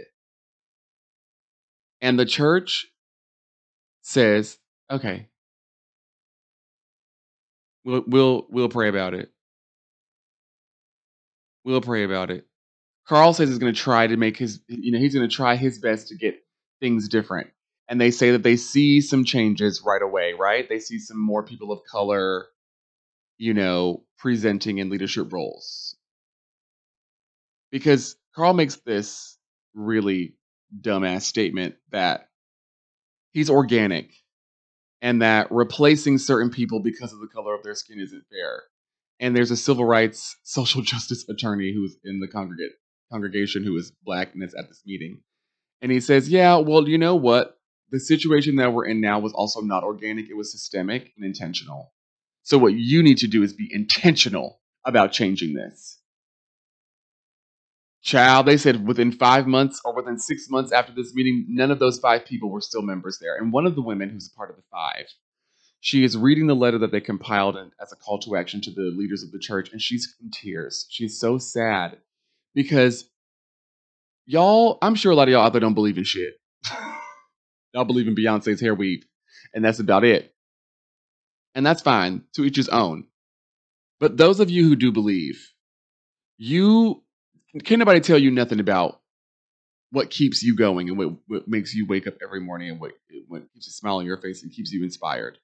And 2.02 2.18
the 2.18 2.26
church 2.26 2.88
says, 4.02 4.58
okay, 4.92 5.30
we'll, 7.86 8.04
we'll, 8.08 8.48
we'll 8.50 8.70
pray 8.70 8.90
about 8.90 9.14
it. 9.14 9.32
We'll 11.66 11.82
pray 11.82 12.04
about 12.04 12.32
it. 12.32 12.46
Carl 13.08 13.34
says 13.34 13.50
he's 13.50 13.58
going 13.58 13.74
to 13.74 13.80
try 13.80 14.08
to 14.08 14.18
make 14.18 14.38
his, 14.38 14.62
you 14.68 14.92
know, 14.92 15.00
he's 15.00 15.16
going 15.16 15.28
to 15.28 15.36
try 15.36 15.56
his 15.56 15.80
best 15.80 16.10
to 16.10 16.16
get 16.16 16.36
things 16.80 17.10
different. 17.10 17.50
And 17.88 18.00
they 18.00 18.12
say 18.12 18.32
that 18.32 18.44
they 18.44 18.56
see 18.56 19.02
some 19.02 19.26
changes 19.26 19.82
right 19.86 20.02
away, 20.02 20.34
right? 20.40 20.70
They 20.70 20.80
see 20.80 21.00
some 21.00 21.20
more 21.20 21.44
people 21.44 21.72
of 21.72 21.80
color, 21.92 22.46
you 23.38 23.54
know, 23.56 24.04
presenting 24.20 24.78
in 24.78 24.90
leadership 24.90 25.34
roles 25.34 25.96
because 27.72 28.16
Carl 28.36 28.54
makes 28.54 28.76
this 28.78 29.38
really 29.74 30.36
dumbass 30.82 31.24
statement 31.24 31.76
that 31.92 32.29
he's 33.32 33.50
organic 33.50 34.12
and 35.02 35.22
that 35.22 35.48
replacing 35.52 36.18
certain 36.18 36.50
people 36.50 36.82
because 36.82 37.14
of 37.14 37.20
the 37.20 37.28
color 37.28 37.54
of 37.54 37.64
their 37.64 37.76
skin 37.76 38.00
isn't 38.00 38.26
fair. 38.30 38.64
And 39.20 39.36
there's 39.36 39.52
a 39.52 39.58
civil 39.58 39.86
rights 39.86 40.36
social 40.44 40.82
justice 40.82 41.28
attorney 41.30 41.74
who's 41.74 41.98
in 42.04 42.20
the 42.20 42.28
congregate 42.28 42.72
congregation 43.12 43.64
who 43.64 43.76
is 43.76 43.92
black 44.04 44.34
and 44.34 44.44
is 44.44 44.54
at 44.54 44.68
this 44.68 44.82
meeting. 44.86 45.22
And 45.82 45.92
he 45.92 46.00
says, 46.00 46.30
Yeah, 46.30 46.58
well, 46.58 46.88
you 46.88 46.98
know 46.98 47.16
what? 47.16 47.58
The 47.92 48.00
situation 48.00 48.58
that 48.58 48.74
we're 48.74 48.86
in 48.86 49.02
now 49.02 49.20
was 49.20 49.34
also 49.34 49.62
not 49.62 49.84
organic, 49.84 50.30
it 50.30 50.38
was 50.38 50.52
systemic 50.52 51.12
and 51.18 51.26
intentional. 51.26 51.92
So, 52.44 52.58
what 52.58 52.74
you 52.74 53.02
need 53.02 53.18
to 53.20 53.28
do 53.28 53.42
is 53.42 53.54
be 53.54 53.70
intentional 53.72 54.60
about 54.86 55.12
changing 55.12 55.54
this. 55.54 55.99
Child, 58.02 58.46
they 58.46 58.58
said 58.58 58.88
within 58.88 59.12
five 59.12 59.46
months 59.46 59.82
or 59.84 59.94
within 59.94 60.18
six 60.18 60.50
months 60.50 60.72
after 60.72 60.94
this 60.94 61.14
meeting, 61.14 61.46
none 61.50 61.70
of 61.70 61.80
those 61.80 62.00
five 62.00 62.26
people 62.26 62.50
were 62.50 62.62
still 62.62 62.82
members 62.82 63.20
there. 63.20 63.36
And 63.36 63.52
one 63.52 63.66
of 63.66 63.76
the 63.76 63.82
women 63.82 64.10
who's 64.10 64.32
a 64.34 64.38
part 64.38 64.50
of 64.50 64.56
the 64.56 64.64
five, 64.72 65.08
she 65.82 66.04
is 66.04 66.18
reading 66.18 66.48
the 66.48 66.56
letter 66.56 66.78
that 66.78 66.92
they 66.92 67.02
compiled 67.02 67.58
as 67.82 67.92
a 67.92 67.98
call 67.98 68.20
to 68.20 68.38
action 68.38 68.62
to 68.62 68.72
the 68.72 68.94
leaders 68.96 69.24
of 69.24 69.32
the 69.32 69.40
church, 69.40 69.72
and 69.72 69.82
she's 69.82 70.16
in 70.22 70.32
tears. 70.32 70.86
She's 70.90 71.20
so 71.20 71.38
sad 71.38 71.98
because 72.54 73.10
y'all, 74.26 74.78
I'm 74.82 74.96
sure 74.96 75.12
a 75.12 75.16
lot 75.16 75.28
of 75.28 75.34
y'all 75.34 75.44
out 75.46 75.54
there 75.54 75.62
don't 75.62 75.74
believe 75.74 75.98
in 75.98 76.06
shit. 76.06 76.36
y'all 77.74 77.86
believe 77.86 78.08
in 78.08 78.16
Beyonce's 78.16 78.62
hair 78.62 78.76
weave, 78.76 79.06
and 79.54 79.64
that's 79.64 79.80
about 79.80 80.06
it. 80.06 80.34
And 81.54 81.66
that's 81.66 81.82
fine, 81.82 82.24
to 82.34 82.46
each 82.46 82.56
his 82.56 82.70
own. 82.70 83.06
But 84.00 84.16
those 84.16 84.40
of 84.40 84.50
you 84.50 84.70
who 84.70 84.76
do 84.76 84.92
believe, 84.92 85.52
you 86.38 87.04
can 87.66 87.80
nobody 87.80 88.00
tell 88.02 88.20
you 88.20 88.32
nothing 88.32 88.60
about 88.60 89.02
what 89.92 90.10
keeps 90.12 90.44
you 90.44 90.56
going 90.56 90.90
and 90.90 90.98
what, 90.98 91.14
what 91.28 91.48
makes 91.48 91.74
you 91.76 91.86
wake 91.88 92.08
up 92.08 92.16
every 92.24 92.42
morning 92.42 92.70
and 92.72 92.80
what, 92.80 92.94
what 93.28 93.44
keeps 93.54 93.68
a 93.68 93.72
smile 93.72 93.98
on 93.98 94.06
your 94.06 94.18
face 94.22 94.44
and 94.44 94.52
keeps 94.52 94.72
you 94.72 94.84
inspired 94.84 95.38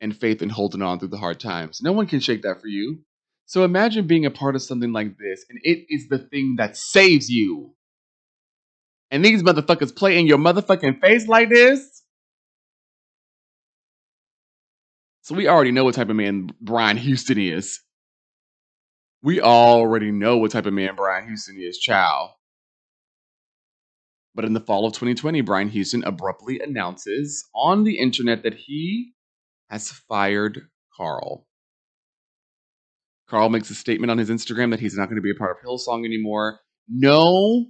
and 0.00 0.16
faith 0.16 0.42
and 0.42 0.52
holding 0.52 0.82
on 0.82 0.98
through 0.98 1.08
the 1.08 1.18
hard 1.18 1.40
times. 1.40 1.80
No 1.82 1.92
one 1.92 2.06
can 2.06 2.20
shake 2.20 2.42
that 2.42 2.60
for 2.60 2.68
you. 2.68 3.00
So 3.46 3.64
imagine 3.64 4.06
being 4.06 4.26
a 4.26 4.30
part 4.30 4.56
of 4.56 4.62
something 4.62 4.92
like 4.92 5.16
this 5.18 5.44
and 5.50 5.58
it 5.64 5.86
is 5.90 6.08
the 6.08 6.18
thing 6.18 6.56
that 6.58 6.76
saves 6.76 7.30
you. 7.30 7.74
and 9.10 9.24
these 9.24 9.42
motherfuckers 9.42 9.94
play 9.94 10.18
in 10.18 10.26
your 10.26 10.38
motherfucking 10.38 11.00
face 11.00 11.28
like 11.28 11.48
this. 11.48 12.02
So 15.22 15.34
we 15.34 15.48
already 15.48 15.72
know 15.72 15.84
what 15.84 15.94
type 15.94 16.10
of 16.10 16.16
man 16.16 16.50
Brian 16.60 16.96
Houston 16.96 17.38
is. 17.38 17.80
We 19.22 19.40
already 19.40 20.12
know 20.12 20.36
what 20.36 20.52
type 20.52 20.66
of 20.66 20.72
man 20.74 20.94
Brian 20.96 21.26
Houston 21.26 21.58
is, 21.58 21.78
chow. 21.78 22.34
But 24.34 24.44
in 24.44 24.52
the 24.52 24.60
fall 24.60 24.86
of 24.86 24.92
2020, 24.92 25.40
Brian 25.40 25.68
Houston 25.68 26.04
abruptly 26.04 26.60
announces 26.60 27.44
on 27.54 27.82
the 27.82 27.98
internet 27.98 28.44
that 28.44 28.54
he 28.54 29.12
has 29.70 29.90
fired 29.90 30.68
Carl. 30.96 31.46
Carl 33.28 33.48
makes 33.48 33.68
a 33.70 33.74
statement 33.74 34.10
on 34.10 34.18
his 34.18 34.30
Instagram 34.30 34.70
that 34.70 34.80
he's 34.80 34.96
not 34.96 35.06
going 35.06 35.16
to 35.16 35.22
be 35.22 35.30
a 35.30 35.34
part 35.34 35.56
of 35.56 35.66
Hillsong 35.66 36.04
anymore. 36.04 36.60
No 36.88 37.66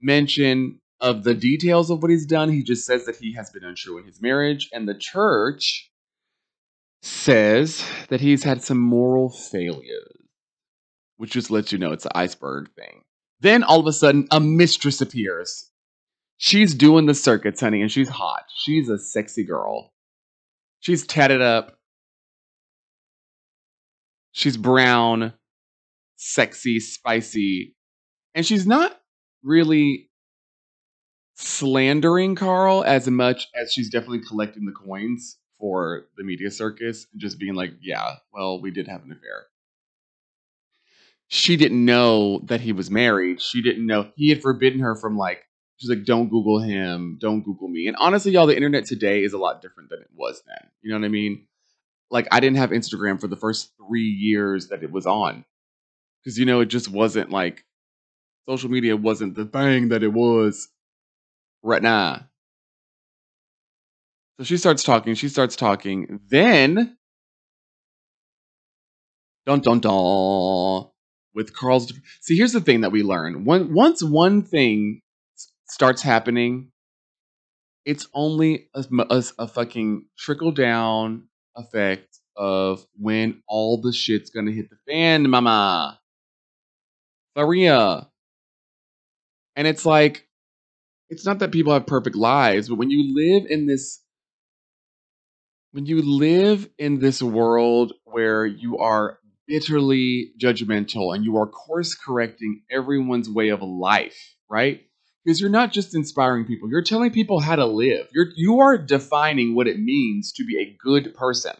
mention 0.00 0.80
of 1.00 1.24
the 1.24 1.34
details 1.34 1.90
of 1.90 2.02
what 2.02 2.10
he's 2.10 2.26
done. 2.26 2.50
He 2.50 2.62
just 2.62 2.86
says 2.86 3.04
that 3.04 3.16
he 3.16 3.34
has 3.34 3.50
been 3.50 3.64
untrue 3.64 3.98
in 3.98 4.04
his 4.04 4.20
marriage, 4.20 4.68
and 4.72 4.88
the 4.88 4.94
church 4.98 5.90
says 7.02 7.84
that 8.08 8.20
he's 8.20 8.42
had 8.42 8.62
some 8.62 8.80
moral 8.80 9.28
failures, 9.30 10.15
which 11.16 11.32
just 11.32 11.50
lets 11.50 11.72
you 11.72 11.78
know 11.78 11.92
it's 11.92 12.04
an 12.04 12.12
iceberg 12.14 12.70
thing. 12.74 13.02
Then 13.40 13.62
all 13.62 13.80
of 13.80 13.86
a 13.86 13.92
sudden, 13.92 14.26
a 14.30 14.40
mistress 14.40 15.00
appears. 15.00 15.70
She's 16.38 16.74
doing 16.74 17.06
the 17.06 17.14
circuits, 17.14 17.60
honey, 17.60 17.82
and 17.82 17.90
she's 17.90 18.08
hot. 18.08 18.44
She's 18.54 18.88
a 18.88 18.98
sexy 18.98 19.44
girl. 19.44 19.92
She's 20.80 21.06
tatted 21.06 21.40
up. 21.40 21.78
She's 24.32 24.58
brown, 24.58 25.32
sexy, 26.16 26.78
spicy, 26.80 27.74
and 28.34 28.44
she's 28.44 28.66
not 28.66 29.00
really 29.42 30.10
slandering 31.36 32.34
Carl 32.34 32.84
as 32.84 33.08
much 33.08 33.48
as 33.54 33.72
she's 33.72 33.90
definitely 33.90 34.20
collecting 34.26 34.66
the 34.66 34.72
coins 34.72 35.38
for 35.58 36.06
the 36.16 36.24
media 36.24 36.50
circus 36.50 37.06
and 37.12 37.20
just 37.20 37.38
being 37.38 37.54
like, 37.54 37.72
yeah, 37.80 38.16
well, 38.32 38.60
we 38.60 38.70
did 38.70 38.88
have 38.88 39.02
an 39.04 39.12
affair. 39.12 39.46
She 41.28 41.56
didn't 41.56 41.84
know 41.84 42.40
that 42.44 42.60
he 42.60 42.72
was 42.72 42.90
married. 42.90 43.40
She 43.40 43.62
didn't 43.62 43.86
know 43.86 44.10
he 44.16 44.28
had 44.28 44.42
forbidden 44.42 44.80
her 44.80 44.94
from 44.94 45.16
like 45.16 45.44
she's 45.76 45.90
like, 45.90 46.04
don't 46.04 46.28
Google 46.28 46.60
him, 46.60 47.18
don't 47.20 47.42
Google 47.42 47.68
me. 47.68 47.88
And 47.88 47.96
honestly, 47.98 48.32
y'all, 48.32 48.46
the 48.46 48.56
internet 48.56 48.84
today 48.86 49.24
is 49.24 49.32
a 49.32 49.38
lot 49.38 49.60
different 49.60 49.90
than 49.90 50.00
it 50.00 50.10
was 50.14 50.42
then. 50.46 50.70
You 50.82 50.92
know 50.92 51.00
what 51.00 51.06
I 51.06 51.10
mean? 51.10 51.46
Like 52.10 52.28
I 52.30 52.40
didn't 52.40 52.58
have 52.58 52.70
Instagram 52.70 53.20
for 53.20 53.26
the 53.28 53.36
first 53.36 53.72
three 53.76 54.02
years 54.08 54.68
that 54.68 54.82
it 54.82 54.92
was 54.92 55.06
on. 55.06 55.44
Because 56.22 56.38
you 56.38 56.46
know, 56.46 56.60
it 56.60 56.66
just 56.66 56.88
wasn't 56.90 57.30
like 57.30 57.64
social 58.48 58.70
media 58.70 58.96
wasn't 58.96 59.34
the 59.34 59.46
thing 59.46 59.88
that 59.88 60.02
it 60.02 60.12
was 60.12 60.68
right 61.62 61.82
now. 61.82 62.26
So 64.38 64.44
she 64.44 64.56
starts 64.58 64.82
talking, 64.82 65.14
she 65.14 65.28
starts 65.28 65.56
talking. 65.56 66.20
Then 66.28 66.96
dun 69.46 69.60
dun 69.60 69.80
dun 69.80 70.86
with 71.36 71.54
Carl's 71.54 71.92
See, 72.22 72.36
here's 72.36 72.52
the 72.52 72.60
thing 72.60 72.80
that 72.80 72.90
we 72.90 73.02
learn. 73.02 73.44
When 73.44 73.74
once 73.74 74.02
one 74.02 74.42
thing 74.42 75.02
starts 75.68 76.02
happening, 76.02 76.72
it's 77.84 78.08
only 78.14 78.68
a, 78.74 78.84
a, 79.10 79.22
a 79.38 79.46
fucking 79.46 80.06
trickle 80.18 80.50
down 80.50 81.28
effect 81.54 82.18
of 82.36 82.84
when 82.98 83.42
all 83.46 83.80
the 83.80 83.92
shit's 83.92 84.30
gonna 84.30 84.50
hit 84.50 84.70
the 84.70 84.78
fan, 84.90 85.28
mama. 85.28 86.00
Faria. 87.34 88.08
And 89.54 89.66
it's 89.66 89.86
like, 89.86 90.26
it's 91.10 91.26
not 91.26 91.38
that 91.40 91.52
people 91.52 91.72
have 91.72 91.86
perfect 91.86 92.16
lives, 92.16 92.68
but 92.68 92.76
when 92.76 92.90
you 92.90 93.14
live 93.14 93.48
in 93.48 93.66
this 93.66 94.00
when 95.72 95.84
you 95.84 96.00
live 96.00 96.70
in 96.78 97.00
this 97.00 97.22
world 97.22 97.92
where 98.04 98.46
you 98.46 98.78
are 98.78 99.18
bitterly 99.46 100.32
judgmental 100.40 101.14
and 101.14 101.24
you 101.24 101.36
are 101.36 101.46
course 101.46 101.94
correcting 101.94 102.62
everyone's 102.70 103.30
way 103.30 103.48
of 103.48 103.62
life, 103.62 104.34
right? 104.50 104.82
Because 105.24 105.40
you're 105.40 105.50
not 105.50 105.72
just 105.72 105.94
inspiring 105.94 106.44
people, 106.44 106.70
you're 106.70 106.82
telling 106.82 107.10
people 107.10 107.40
how 107.40 107.56
to 107.56 107.66
live. 107.66 108.08
You're 108.12 108.28
you 108.36 108.60
are 108.60 108.78
defining 108.78 109.54
what 109.54 109.66
it 109.66 109.78
means 109.78 110.32
to 110.34 110.44
be 110.44 110.58
a 110.58 110.76
good 110.78 111.14
person. 111.14 111.54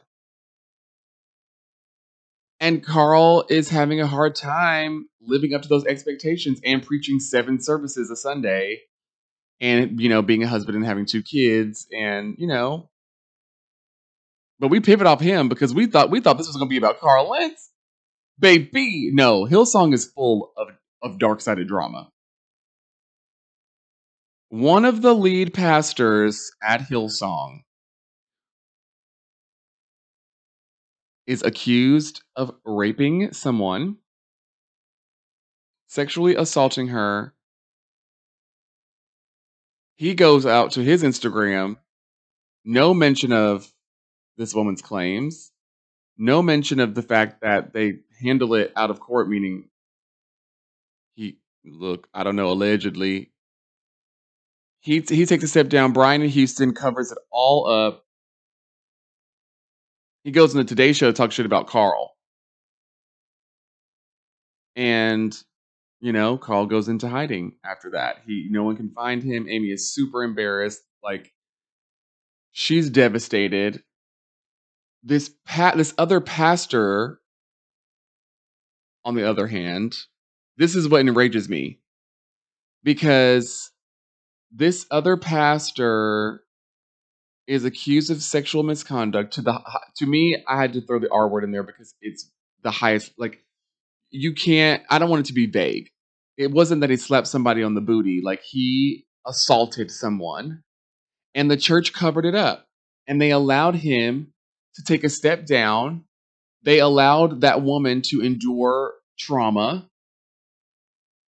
And 2.58 2.82
Carl 2.82 3.44
is 3.50 3.68
having 3.68 4.00
a 4.00 4.06
hard 4.06 4.34
time 4.34 5.08
living 5.20 5.52
up 5.52 5.62
to 5.62 5.68
those 5.68 5.84
expectations 5.84 6.60
and 6.64 6.82
preaching 6.82 7.20
seven 7.20 7.60
services 7.60 8.10
a 8.10 8.16
Sunday 8.16 8.80
and 9.60 10.00
you 10.00 10.08
know 10.08 10.22
being 10.22 10.42
a 10.42 10.48
husband 10.48 10.76
and 10.76 10.84
having 10.84 11.06
two 11.06 11.22
kids 11.22 11.86
and 11.92 12.36
you 12.38 12.46
know 12.46 12.88
but 14.58 14.68
we 14.68 14.80
pivot 14.80 15.06
off 15.06 15.20
him 15.20 15.48
because 15.48 15.74
we 15.74 15.86
thought 15.86 16.10
we 16.10 16.20
thought 16.20 16.38
this 16.38 16.46
was 16.46 16.56
going 16.56 16.68
to 16.68 16.70
be 16.70 16.78
about 16.78 17.00
Carl 17.00 17.30
Lentz. 17.30 17.70
Baby, 18.38 19.10
no, 19.12 19.44
Hillsong 19.46 19.94
is 19.94 20.04
full 20.04 20.52
of 20.56 20.68
of 21.02 21.18
dark 21.18 21.40
sided 21.40 21.68
drama. 21.68 22.10
One 24.48 24.84
of 24.84 25.02
the 25.02 25.14
lead 25.14 25.54
pastors 25.54 26.50
at 26.62 26.80
Hillsong 26.80 27.60
is 31.26 31.42
accused 31.42 32.22
of 32.36 32.54
raping 32.64 33.32
someone, 33.32 33.96
sexually 35.86 36.36
assaulting 36.36 36.88
her. 36.88 37.34
He 39.96 40.14
goes 40.14 40.46
out 40.46 40.72
to 40.72 40.82
his 40.82 41.02
Instagram, 41.02 41.76
no 42.64 42.94
mention 42.94 43.32
of 43.32 43.72
this 44.36 44.54
woman's 44.54 44.82
claims, 44.82 45.50
no 46.18 46.42
mention 46.42 46.80
of 46.80 46.94
the 46.94 47.02
fact 47.02 47.42
that 47.42 47.72
they 47.72 48.00
handle 48.20 48.54
it 48.54 48.72
out 48.76 48.90
of 48.90 49.00
court, 49.00 49.28
meaning 49.28 49.68
he 51.14 51.38
look, 51.64 52.08
I 52.14 52.24
don't 52.24 52.36
know, 52.36 52.50
allegedly. 52.50 53.32
He 54.80 55.00
he 55.00 55.26
takes 55.26 55.44
a 55.44 55.48
step 55.48 55.68
down. 55.68 55.92
Brian 55.92 56.22
in 56.22 56.28
Houston 56.28 56.74
covers 56.74 57.10
it 57.10 57.18
all 57.30 57.68
up. 57.68 58.04
He 60.24 60.30
goes 60.30 60.54
on 60.54 60.58
the 60.58 60.64
Today 60.64 60.92
Show 60.92 61.06
to 61.06 61.12
talk 61.12 61.32
shit 61.32 61.46
about 61.46 61.66
Carl. 61.66 62.16
And 64.74 65.36
you 66.00 66.12
know, 66.12 66.36
Carl 66.36 66.66
goes 66.66 66.88
into 66.88 67.08
hiding 67.08 67.56
after 67.64 67.90
that. 67.90 68.18
He 68.26 68.48
no 68.50 68.62
one 68.62 68.76
can 68.76 68.90
find 68.90 69.22
him. 69.22 69.48
Amy 69.48 69.68
is 69.68 69.92
super 69.92 70.22
embarrassed. 70.22 70.82
Like 71.02 71.32
she's 72.52 72.90
devastated. 72.90 73.82
This 75.06 75.30
pat 75.46 75.76
this 75.76 75.94
other 75.98 76.20
pastor, 76.20 77.20
on 79.04 79.14
the 79.14 79.28
other 79.28 79.46
hand, 79.46 79.96
this 80.56 80.74
is 80.74 80.88
what 80.88 81.00
enrages 81.00 81.48
me. 81.48 81.78
Because 82.82 83.70
this 84.50 84.84
other 84.90 85.16
pastor 85.16 86.42
is 87.46 87.64
accused 87.64 88.10
of 88.10 88.20
sexual 88.20 88.64
misconduct 88.64 89.34
to 89.34 89.42
the 89.42 89.60
to 89.96 90.06
me 90.06 90.42
i 90.48 90.60
had 90.60 90.72
to 90.72 90.80
throw 90.80 90.98
the 90.98 91.10
r 91.12 91.28
word 91.28 91.44
in 91.44 91.52
there 91.52 91.62
because 91.62 91.94
it's 92.00 92.28
the 92.64 92.70
highest 92.72 93.12
like 93.18 93.40
you 94.10 94.34
can't 94.34 94.82
i 94.90 94.98
don't 94.98 95.10
want 95.10 95.20
it 95.20 95.26
to 95.26 95.32
be 95.32 95.46
vague 95.46 95.88
it 96.36 96.50
wasn't 96.50 96.80
that 96.80 96.90
he 96.90 96.96
slapped 96.96 97.28
somebody 97.28 97.62
on 97.62 97.74
the 97.74 97.80
booty 97.80 98.20
like 98.24 98.42
he 98.42 99.06
assaulted 99.24 99.90
someone 99.92 100.62
and 101.36 101.48
the 101.48 101.56
church 101.56 101.92
covered 101.92 102.24
it 102.24 102.34
up 102.34 102.66
and 103.06 103.22
they 103.22 103.30
allowed 103.30 103.76
him 103.76 104.32
to 104.76 104.84
take 104.84 105.04
a 105.04 105.10
step 105.10 105.46
down 105.46 106.04
they 106.66 106.80
allowed 106.80 107.42
that 107.42 107.62
woman 107.62 108.02
to 108.02 108.20
endure 108.20 108.94
trauma 109.18 109.88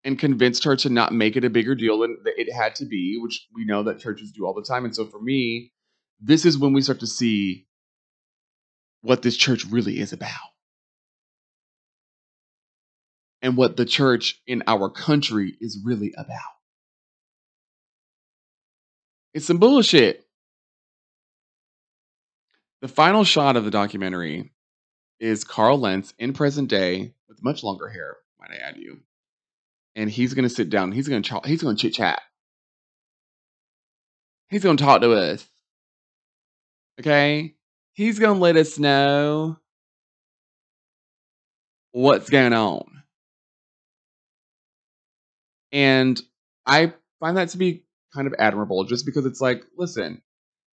and 0.05 0.19
convinced 0.19 0.65
her 0.65 0.75
to 0.75 0.91
not 0.91 1.13
make 1.13 1.37
it 1.37 1.45
a 1.45 1.51
bigger 1.51 1.77
deal 1.77 2.01
than 2.01 2.17
it 2.25 2.53
had 2.53 2.75
to 2.77 2.85
be, 2.85 3.19
which 3.23 3.47
we 3.55 3.65
know 3.65 3.85
that 3.85 4.01
churches 4.01 4.33
do 4.33 4.45
all 4.45 4.55
the 4.55 4.63
time. 4.63 4.85
And 4.85 4.95
so 4.95 5.07
for 5.07 5.21
me, 5.21 5.73
this 6.21 6.45
is 6.45 6.59
when 6.59 6.73
we 6.73 6.83
start 6.83 7.01
to 7.01 7.07
see 7.07 7.69
what 9.03 9.23
this 9.23 9.37
church 9.37 9.65
really 9.67 10.01
is 10.01 10.13
about 10.13 10.33
and 13.41 13.57
what 13.57 13.77
the 13.77 13.85
church 13.85 14.43
in 14.45 14.65
our 14.67 14.91
country 14.91 15.55
is 15.61 15.81
really 15.85 16.13
about. 16.17 16.55
It's 19.35 19.47
some 19.47 19.59
bullshit. 19.59 20.28
The 22.81 22.89
final 22.89 23.25
shot 23.25 23.57
of 23.57 23.65
the 23.65 23.71
documentary 23.71 24.53
is 25.19 25.43
Carl 25.43 25.79
Lentz 25.79 26.15
in 26.19 26.33
present 26.33 26.69
day 26.69 27.13
with 27.29 27.43
much 27.43 27.65
longer 27.65 27.89
hair, 27.89 28.17
might 28.39 28.53
I 28.53 28.57
add 28.57 28.77
you. 28.77 29.01
And 29.97 30.09
he's 30.09 30.35
going 30.35 30.45
to 30.45 30.55
sit 30.55 30.71
down. 30.71 30.93
He's 30.93 31.09
going 31.09 31.23
to 31.23 31.29
ch- 31.29 31.47
he's 31.47 31.63
going 31.63 31.77
to 31.77 31.81
chit 31.83 31.95
chat. 31.95 32.23
He's 34.49 34.63
going 34.63 34.77
to 34.77 34.85
talk 34.85 35.01
to 35.01 35.13
us. 35.13 35.45
Okay? 37.01 37.55
He's 37.95 38.21
going 38.21 38.37
to 38.37 38.41
let 38.41 38.57
us 38.57 38.79
know 38.79 39.59
what's 41.91 42.31
going 42.31 42.53
on. 42.53 43.03
And 45.73 46.21
I 46.65 46.93
find 47.19 47.37
that 47.37 47.51
to 47.51 47.59
be 47.59 47.85
kind 48.15 48.27
of 48.27 48.35
admirable 48.39 48.85
just 48.85 49.05
because 49.05 49.27
it's 49.27 49.41
like, 49.41 49.65
listen, 49.77 50.23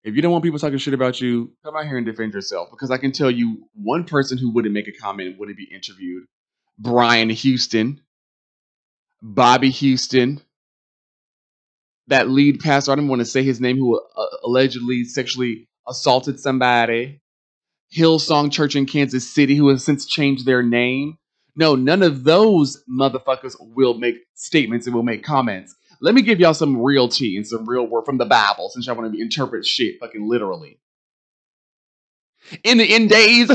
if 0.05 0.15
you 0.15 0.21
don't 0.21 0.31
want 0.31 0.43
people 0.43 0.59
talking 0.59 0.77
shit 0.77 0.93
about 0.93 1.19
you, 1.19 1.51
come 1.63 1.75
out 1.75 1.87
here 1.87 1.97
and 1.97 2.05
defend 2.05 2.31
yourself. 2.33 2.69
Because 2.69 2.91
I 2.91 2.97
can 2.97 3.11
tell 3.11 3.31
you 3.31 3.67
one 3.73 4.03
person 4.03 4.37
who 4.37 4.51
wouldn't 4.51 4.73
make 4.73 4.87
a 4.87 4.91
comment 4.91 5.39
wouldn't 5.39 5.57
be 5.57 5.67
interviewed. 5.73 6.25
Brian 6.77 7.31
Houston, 7.31 7.99
Bobbie 9.23 9.71
Houston, 9.71 10.41
that 12.07 12.29
lead 12.29 12.59
pastor, 12.59 12.91
I 12.91 12.95
don't 12.95 13.07
want 13.07 13.21
to 13.21 13.25
say 13.25 13.41
his 13.41 13.59
name, 13.59 13.77
who 13.77 13.99
uh, 13.99 14.25
allegedly 14.43 15.05
sexually 15.05 15.67
assaulted 15.87 16.39
somebody. 16.39 17.19
Hillsong 17.95 18.51
Church 18.51 18.75
in 18.75 18.85
Kansas 18.85 19.27
City, 19.27 19.55
who 19.55 19.69
has 19.69 19.83
since 19.83 20.05
changed 20.05 20.45
their 20.45 20.61
name. 20.61 21.17
No, 21.55 21.73
none 21.73 22.03
of 22.03 22.25
those 22.25 22.83
motherfuckers 22.87 23.55
will 23.59 23.95
make 23.95 24.17
statements 24.35 24.85
and 24.85 24.95
will 24.95 25.03
make 25.03 25.23
comments. 25.23 25.73
Let 26.05 26.13
me 26.13 26.21
give 26.21 26.39
y'all 26.39 26.53
some 26.53 26.83
real 26.83 27.09
tea 27.09 27.35
and 27.35 27.47
some 27.47 27.67
real 27.67 27.87
word 27.87 28.05
from 28.05 28.19
the 28.19 28.27
Bible, 28.27 28.69
since 28.69 28.85
y'all 28.85 28.95
want 28.95 29.11
to 29.11 29.19
interpret 29.19 29.65
shit 29.65 29.95
fucking 29.99 30.29
literally. 30.29 30.79
In 32.63 32.77
the 32.77 32.85
end 32.85 33.09
days, 33.09 33.49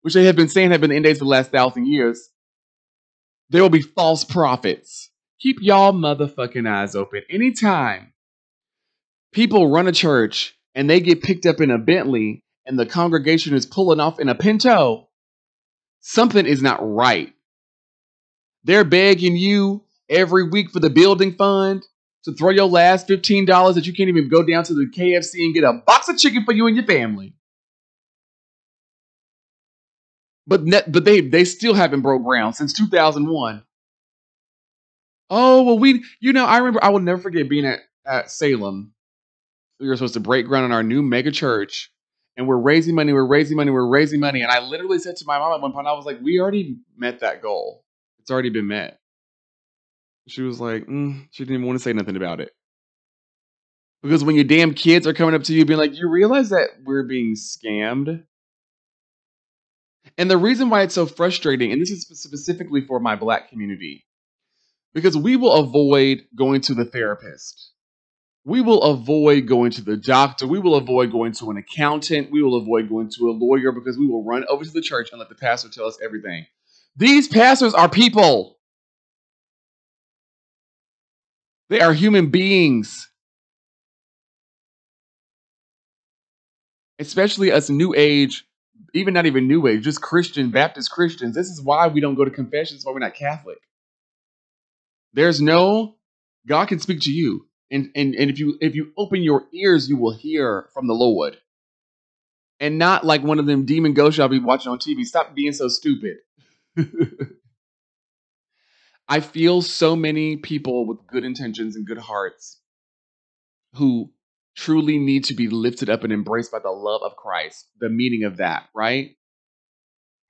which 0.00 0.14
they 0.14 0.24
have 0.24 0.34
been 0.34 0.48
saying 0.48 0.70
have 0.70 0.80
been 0.80 0.88
the 0.88 0.96
end 0.96 1.04
days 1.04 1.18
for 1.18 1.26
the 1.26 1.30
last 1.30 1.50
thousand 1.50 1.86
years, 1.86 2.30
there 3.50 3.60
will 3.60 3.68
be 3.68 3.82
false 3.82 4.24
prophets. 4.24 5.10
Keep 5.40 5.58
y'all 5.60 5.92
motherfucking 5.92 6.66
eyes 6.66 6.94
open. 6.94 7.20
Anytime 7.28 8.14
people 9.32 9.70
run 9.70 9.88
a 9.88 9.92
church 9.92 10.56
and 10.74 10.88
they 10.88 11.00
get 11.00 11.22
picked 11.22 11.44
up 11.44 11.60
in 11.60 11.70
a 11.70 11.76
Bentley 11.76 12.42
and 12.64 12.78
the 12.78 12.86
congregation 12.86 13.52
is 13.52 13.66
pulling 13.66 14.00
off 14.00 14.18
in 14.18 14.30
a 14.30 14.34
Pinto, 14.34 15.10
something 16.00 16.46
is 16.46 16.62
not 16.62 16.78
right. 16.80 17.34
They're 18.64 18.84
begging 18.84 19.36
you 19.36 19.84
every 20.08 20.48
week 20.48 20.70
for 20.70 20.80
the 20.80 20.90
building 20.90 21.34
fund 21.34 21.84
to 22.24 22.32
throw 22.32 22.50
your 22.50 22.66
last 22.66 23.08
$15 23.08 23.74
that 23.74 23.86
you 23.86 23.92
can't 23.92 24.08
even 24.08 24.28
go 24.28 24.42
down 24.42 24.64
to 24.64 24.74
the 24.74 24.86
KFC 24.86 25.44
and 25.44 25.54
get 25.54 25.64
a 25.64 25.74
box 25.86 26.08
of 26.08 26.18
chicken 26.18 26.44
for 26.44 26.52
you 26.52 26.66
and 26.66 26.76
your 26.76 26.86
family. 26.86 27.34
But 30.46 30.62
but 30.90 31.04
they 31.04 31.20
they 31.20 31.44
still 31.44 31.74
haven't 31.74 32.00
broke 32.00 32.24
ground 32.24 32.56
since 32.56 32.72
2001. 32.72 33.62
Oh 35.30 35.62
well, 35.62 35.78
we 35.78 36.04
you 36.20 36.32
know 36.32 36.46
I 36.46 36.58
remember 36.58 36.82
I 36.82 36.88
will 36.88 37.00
never 37.00 37.20
forget 37.20 37.50
being 37.50 37.66
at 37.66 37.80
at 38.06 38.30
Salem. 38.30 38.92
We 39.78 39.88
were 39.88 39.96
supposed 39.96 40.14
to 40.14 40.20
break 40.20 40.46
ground 40.46 40.64
on 40.64 40.72
our 40.72 40.82
new 40.82 41.02
mega 41.02 41.30
church, 41.30 41.92
and 42.36 42.48
we're 42.48 42.56
raising 42.56 42.94
money, 42.94 43.12
we're 43.12 43.26
raising 43.26 43.58
money, 43.58 43.70
we're 43.70 43.86
raising 43.86 44.20
money. 44.20 44.40
And 44.40 44.50
I 44.50 44.60
literally 44.60 44.98
said 44.98 45.16
to 45.16 45.24
my 45.26 45.38
mom 45.38 45.52
at 45.52 45.60
one 45.60 45.72
point, 45.72 45.86
I 45.86 45.92
was 45.92 46.06
like, 46.06 46.18
"We 46.22 46.40
already 46.40 46.78
met 46.96 47.20
that 47.20 47.42
goal. 47.42 47.84
It's 48.20 48.30
already 48.30 48.50
been 48.50 48.68
met." 48.68 48.98
She 50.28 50.42
was 50.42 50.60
like, 50.60 50.86
mm, 50.86 51.26
she 51.30 51.44
didn't 51.44 51.64
want 51.64 51.78
to 51.78 51.82
say 51.82 51.92
nothing 51.92 52.16
about 52.16 52.40
it. 52.40 52.52
Because 54.02 54.22
when 54.22 54.36
your 54.36 54.44
damn 54.44 54.74
kids 54.74 55.06
are 55.06 55.14
coming 55.14 55.34
up 55.34 55.42
to 55.44 55.54
you 55.54 55.64
being 55.64 55.78
like, 55.78 55.98
you 55.98 56.08
realize 56.08 56.50
that 56.50 56.68
we're 56.84 57.02
being 57.02 57.34
scammed? 57.34 58.24
And 60.16 60.30
the 60.30 60.38
reason 60.38 60.70
why 60.70 60.82
it's 60.82 60.94
so 60.94 61.06
frustrating, 61.06 61.72
and 61.72 61.80
this 61.80 61.90
is 61.90 62.06
specifically 62.06 62.80
for 62.80 63.00
my 63.00 63.16
black 63.16 63.48
community, 63.50 64.06
because 64.94 65.16
we 65.16 65.36
will 65.36 65.52
avoid 65.52 66.24
going 66.36 66.60
to 66.62 66.74
the 66.74 66.84
therapist. 66.84 67.72
We 68.44 68.60
will 68.60 68.82
avoid 68.82 69.46
going 69.46 69.72
to 69.72 69.82
the 69.82 69.96
doctor. 69.96 70.46
We 70.46 70.58
will 70.58 70.76
avoid 70.76 71.10
going 71.10 71.32
to 71.32 71.50
an 71.50 71.58
accountant. 71.58 72.30
We 72.30 72.42
will 72.42 72.56
avoid 72.56 72.88
going 72.88 73.10
to 73.18 73.28
a 73.28 73.32
lawyer 73.32 73.72
because 73.72 73.98
we 73.98 74.06
will 74.06 74.24
run 74.24 74.44
over 74.48 74.64
to 74.64 74.70
the 74.70 74.80
church 74.80 75.10
and 75.10 75.18
let 75.18 75.28
the 75.28 75.34
pastor 75.34 75.68
tell 75.68 75.86
us 75.86 75.98
everything. 76.02 76.46
These 76.96 77.28
pastors 77.28 77.74
are 77.74 77.88
people. 77.88 78.57
They 81.68 81.80
are 81.80 81.92
human 81.92 82.30
beings. 82.30 83.10
Especially 86.98 87.52
us 87.52 87.70
new 87.70 87.94
age, 87.96 88.44
even 88.94 89.14
not 89.14 89.26
even 89.26 89.46
new 89.46 89.66
age, 89.66 89.84
just 89.84 90.02
Christian, 90.02 90.50
Baptist 90.50 90.90
Christians. 90.90 91.34
This 91.34 91.48
is 91.48 91.62
why 91.62 91.86
we 91.86 92.00
don't 92.00 92.16
go 92.16 92.24
to 92.24 92.30
confession. 92.30 92.76
This 92.76 92.84
why 92.84 92.92
we're 92.92 92.98
not 92.98 93.14
Catholic. 93.14 93.58
There's 95.12 95.40
no 95.40 95.96
God 96.46 96.68
can 96.68 96.80
speak 96.80 97.00
to 97.02 97.12
you. 97.12 97.46
And, 97.70 97.90
and 97.94 98.14
and 98.14 98.30
if 98.30 98.38
you 98.38 98.56
if 98.60 98.74
you 98.74 98.92
open 98.96 99.22
your 99.22 99.44
ears, 99.52 99.88
you 99.88 99.96
will 99.96 100.14
hear 100.14 100.68
from 100.72 100.86
the 100.86 100.94
Lord. 100.94 101.38
And 102.60 102.78
not 102.78 103.04
like 103.04 103.22
one 103.22 103.38
of 103.38 103.46
them 103.46 103.66
demon 103.66 103.94
ghosts 103.94 104.18
y'all 104.18 104.28
be 104.28 104.40
watching 104.40 104.72
on 104.72 104.78
TV. 104.78 105.04
Stop 105.04 105.34
being 105.34 105.52
so 105.52 105.68
stupid. 105.68 106.18
I 109.08 109.20
feel 109.20 109.62
so 109.62 109.96
many 109.96 110.36
people 110.36 110.86
with 110.86 111.06
good 111.06 111.24
intentions 111.24 111.76
and 111.76 111.86
good 111.86 111.98
hearts 111.98 112.60
who 113.74 114.10
truly 114.56 114.98
need 114.98 115.24
to 115.24 115.34
be 115.34 115.48
lifted 115.48 115.88
up 115.88 116.04
and 116.04 116.12
embraced 116.12 116.52
by 116.52 116.58
the 116.58 116.70
love 116.70 117.02
of 117.02 117.16
Christ, 117.16 117.66
the 117.80 117.88
meaning 117.88 118.24
of 118.24 118.38
that, 118.38 118.68
right? 118.74 119.16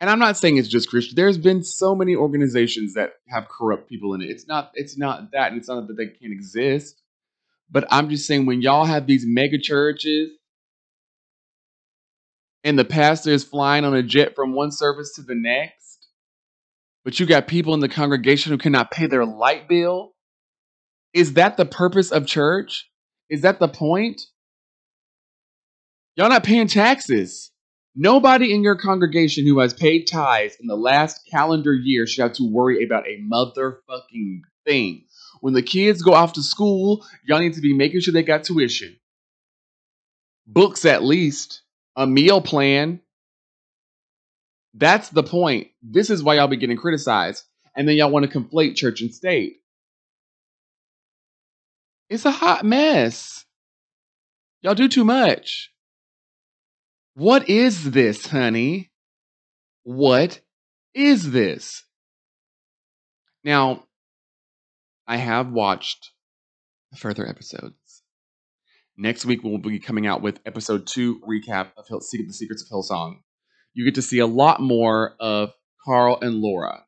And 0.00 0.08
I'm 0.08 0.20
not 0.20 0.36
saying 0.36 0.58
it's 0.58 0.68
just 0.68 0.90
Christian. 0.90 1.16
There's 1.16 1.38
been 1.38 1.64
so 1.64 1.94
many 1.94 2.14
organizations 2.14 2.94
that 2.94 3.14
have 3.28 3.48
corrupt 3.48 3.88
people 3.88 4.14
in 4.14 4.22
it. 4.22 4.30
It's 4.30 4.46
not 4.46 4.70
it's 4.74 4.96
not 4.96 5.32
that 5.32 5.50
and 5.50 5.58
it's 5.58 5.68
not 5.68 5.88
that 5.88 5.96
they 5.96 6.06
can't 6.06 6.32
exist. 6.32 7.02
But 7.70 7.86
I'm 7.90 8.08
just 8.08 8.26
saying 8.26 8.46
when 8.46 8.62
y'all 8.62 8.84
have 8.84 9.06
these 9.06 9.24
mega 9.26 9.58
churches 9.58 10.30
and 12.62 12.78
the 12.78 12.84
pastor 12.84 13.30
is 13.30 13.44
flying 13.44 13.84
on 13.84 13.94
a 13.94 14.02
jet 14.02 14.36
from 14.36 14.54
one 14.54 14.70
service 14.70 15.14
to 15.16 15.22
the 15.22 15.34
next 15.34 15.77
but 17.08 17.18
you 17.18 17.24
got 17.24 17.48
people 17.48 17.72
in 17.72 17.80
the 17.80 17.88
congregation 17.88 18.52
who 18.52 18.58
cannot 18.58 18.90
pay 18.90 19.06
their 19.06 19.24
light 19.24 19.66
bill? 19.66 20.12
Is 21.14 21.32
that 21.32 21.56
the 21.56 21.64
purpose 21.64 22.12
of 22.12 22.26
church? 22.26 22.90
Is 23.30 23.40
that 23.40 23.58
the 23.58 23.66
point? 23.66 24.20
Y'all 26.16 26.28
not 26.28 26.44
paying 26.44 26.66
taxes. 26.66 27.50
Nobody 27.96 28.52
in 28.52 28.62
your 28.62 28.76
congregation 28.76 29.46
who 29.46 29.58
has 29.60 29.72
paid 29.72 30.04
tithes 30.04 30.58
in 30.60 30.66
the 30.66 30.76
last 30.76 31.26
calendar 31.30 31.72
year 31.72 32.06
should 32.06 32.24
have 32.24 32.34
to 32.34 32.52
worry 32.52 32.84
about 32.84 33.08
a 33.08 33.22
motherfucking 33.22 34.40
thing. 34.66 35.06
When 35.40 35.54
the 35.54 35.62
kids 35.62 36.02
go 36.02 36.12
off 36.12 36.34
to 36.34 36.42
school, 36.42 37.06
y'all 37.24 37.40
need 37.40 37.54
to 37.54 37.62
be 37.62 37.72
making 37.72 38.00
sure 38.00 38.12
they 38.12 38.22
got 38.22 38.44
tuition, 38.44 38.98
books 40.46 40.84
at 40.84 41.02
least, 41.02 41.62
a 41.96 42.06
meal 42.06 42.42
plan, 42.42 43.00
that's 44.78 45.10
the 45.10 45.22
point. 45.22 45.68
This 45.82 46.10
is 46.10 46.22
why 46.22 46.36
y'all 46.36 46.46
be 46.48 46.56
getting 46.56 46.76
criticized. 46.76 47.44
And 47.76 47.88
then 47.88 47.96
y'all 47.96 48.10
want 48.10 48.30
to 48.30 48.38
conflate 48.38 48.76
church 48.76 49.00
and 49.00 49.12
state. 49.12 49.56
It's 52.08 52.24
a 52.24 52.30
hot 52.30 52.64
mess. 52.64 53.44
Y'all 54.62 54.74
do 54.74 54.88
too 54.88 55.04
much. 55.04 55.70
What 57.14 57.48
is 57.48 57.90
this, 57.90 58.26
honey? 58.26 58.90
What 59.82 60.40
is 60.94 61.30
this? 61.30 61.84
Now, 63.44 63.84
I 65.06 65.16
have 65.16 65.52
watched 65.52 66.12
further 66.96 67.26
episodes. 67.26 68.02
Next 68.96 69.24
week, 69.24 69.44
we'll 69.44 69.58
be 69.58 69.78
coming 69.78 70.06
out 70.06 70.22
with 70.22 70.40
episode 70.44 70.86
two 70.86 71.20
recap 71.20 71.68
of 71.76 71.86
Hill- 71.86 72.00
the 72.00 72.32
Secrets 72.32 72.62
of 72.62 72.68
Hillsong 72.68 73.18
you 73.78 73.84
get 73.84 73.94
to 73.94 74.02
see 74.02 74.18
a 74.18 74.26
lot 74.26 74.60
more 74.60 75.14
of 75.20 75.52
Carl 75.84 76.18
and 76.20 76.40
Laura, 76.40 76.84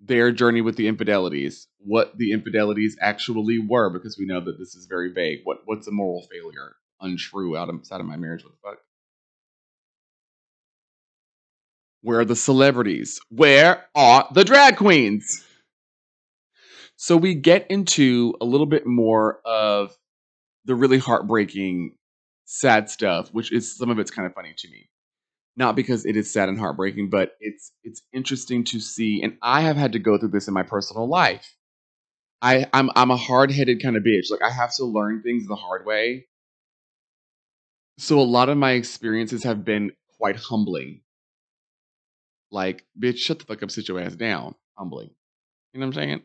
their 0.00 0.30
journey 0.30 0.60
with 0.60 0.76
the 0.76 0.86
infidelities, 0.86 1.66
what 1.78 2.16
the 2.16 2.30
infidelities 2.30 2.96
actually 3.00 3.58
were, 3.58 3.90
because 3.90 4.16
we 4.16 4.24
know 4.24 4.40
that 4.40 4.56
this 4.56 4.76
is 4.76 4.86
very 4.86 5.12
vague. 5.12 5.40
What 5.42 5.62
what's 5.64 5.88
a 5.88 5.90
moral 5.90 6.24
failure? 6.30 6.76
Untrue 7.00 7.56
outside 7.56 7.98
of 7.98 8.06
my 8.06 8.16
marriage. 8.16 8.44
What 8.44 8.52
the 8.52 8.58
fuck? 8.62 8.78
Where 12.02 12.20
are 12.20 12.24
the 12.24 12.36
celebrities? 12.36 13.20
Where 13.28 13.84
are 13.96 14.28
the 14.32 14.44
drag 14.44 14.76
queens? 14.76 15.44
So 16.94 17.16
we 17.16 17.34
get 17.34 17.68
into 17.68 18.34
a 18.40 18.44
little 18.44 18.66
bit 18.66 18.86
more 18.86 19.40
of 19.44 19.90
the 20.66 20.76
really 20.76 20.98
heartbreaking, 20.98 21.96
sad 22.44 22.88
stuff, 22.88 23.30
which 23.32 23.50
is 23.50 23.76
some 23.76 23.90
of 23.90 23.98
it's 23.98 24.12
kind 24.12 24.26
of 24.26 24.34
funny 24.34 24.54
to 24.56 24.70
me 24.70 24.88
not 25.56 25.76
because 25.76 26.06
it 26.06 26.16
is 26.16 26.32
sad 26.32 26.48
and 26.48 26.58
heartbreaking, 26.58 27.10
but 27.10 27.36
it's 27.40 27.72
it's 27.84 28.02
interesting 28.12 28.64
to 28.64 28.80
see. 28.80 29.22
And 29.22 29.36
I 29.42 29.62
have 29.62 29.76
had 29.76 29.92
to 29.92 29.98
go 29.98 30.18
through 30.18 30.30
this 30.30 30.48
in 30.48 30.54
my 30.54 30.62
personal 30.62 31.06
life. 31.06 31.56
I 32.40 32.66
I'm 32.72 32.90
I'm 32.96 33.10
a 33.10 33.16
hard 33.16 33.50
headed 33.50 33.82
kind 33.82 33.96
of 33.96 34.02
bitch. 34.02 34.30
Like 34.30 34.42
I 34.42 34.50
have 34.50 34.74
to 34.76 34.84
learn 34.84 35.22
things 35.22 35.46
the 35.46 35.56
hard 35.56 35.86
way. 35.86 36.26
So 37.98 38.18
a 38.18 38.22
lot 38.22 38.48
of 38.48 38.56
my 38.56 38.72
experiences 38.72 39.44
have 39.44 39.64
been 39.64 39.92
quite 40.18 40.36
humbling. 40.36 41.02
Like, 42.50 42.84
bitch, 42.98 43.18
shut 43.18 43.38
the 43.38 43.44
fuck 43.44 43.62
up, 43.62 43.70
sit 43.70 43.88
your 43.88 44.00
ass 44.00 44.14
down. 44.14 44.54
Humbling. 44.76 45.10
You 45.72 45.80
know 45.80 45.86
what 45.86 45.96
I'm 45.96 46.02
saying? 46.02 46.22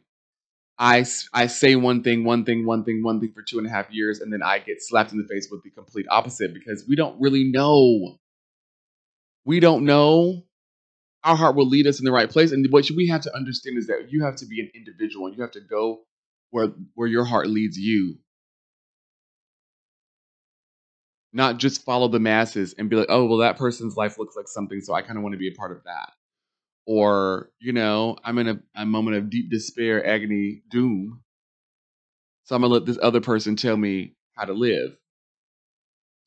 I, 0.80 1.05
I 1.34 1.47
say 1.47 1.75
one 1.75 2.03
thing, 2.03 2.23
one 2.23 2.45
thing, 2.45 2.65
one 2.65 2.84
thing, 2.84 3.03
one 3.03 3.19
thing 3.19 3.32
for 3.34 3.41
two 3.41 3.57
and 3.57 3.65
a 3.65 3.69
half 3.69 3.91
years, 3.91 4.19
and 4.19 4.32
then 4.32 4.43
I 4.43 4.59
get 4.59 4.78
slapped 4.82 5.11
in 5.11 5.17
the 5.17 5.28
face 5.28 5.47
with 5.49 5.63
the 5.63 5.71
complete 5.71 6.05
opposite 6.09 6.53
because 6.53 6.86
we 6.88 6.95
don't 6.95 7.19
really 7.19 7.45
know 7.45 8.17
we 9.48 9.62
don't 9.62 9.86
know, 9.86 10.43
our 11.24 11.38
heart 11.38 11.56
will 11.56 11.68
lead 11.68 11.88
us 11.88 12.00
in 12.00 12.06
the 12.06 12.12
right 12.12 12.30
place. 12.30 12.52
And 12.52 12.68
what 12.70 12.89
we 12.91 13.08
have 13.08 13.22
to 13.22 13.36
understand 13.36 13.78
is 13.78 13.88
that 13.88 14.08
you 14.10 14.24
have 14.24 14.36
to 14.38 14.45
be 14.45 14.60
an 14.60 14.70
individual 14.76 15.26
and 15.26 15.36
you 15.36 15.41
have 15.41 15.52
to 15.52 15.62
go 15.62 16.02
where 16.52 16.68
where 16.95 17.08
your 17.08 17.24
heart 17.24 17.48
leads 17.48 17.78
you. 17.78 18.18
Not 21.32 21.60
just 21.60 21.86
follow 21.86 22.10
the 22.10 22.20
masses 22.20 22.76
and 22.78 22.89
be 22.89 22.98
like, 22.98 23.08
oh 23.10 23.26
well, 23.26 23.38
that 23.39 23.58
person's 23.58 23.95
life 23.95 24.20
looks 24.20 24.36
like 24.36 24.50
something, 24.50 24.82
so 24.82 24.93
I 24.93 25.02
kind 25.02 25.18
of 25.18 25.24
want 25.24 25.34
to 25.34 25.39
be 25.39 25.48
a 25.48 25.56
part 25.58 25.72
of 25.72 25.84
that. 25.86 26.12
Or 26.86 27.50
you 27.60 27.72
know, 27.72 28.18
I'm 28.26 28.38
in 28.39 28.48
a, 28.50 28.60
a 28.76 28.86
moment 28.86 29.18
of 29.18 29.30
deep 29.30 29.50
despair, 29.50 30.06
agony, 30.06 30.62
doom. 30.70 31.22
So 32.43 32.56
I'm 32.56 32.62
gonna 32.62 32.74
let 32.74 32.86
this 32.86 33.00
other 33.02 33.22
person 33.22 33.56
tell 33.56 33.78
me 33.78 34.16
how 34.36 34.45
to 34.45 34.54
live. 34.54 34.98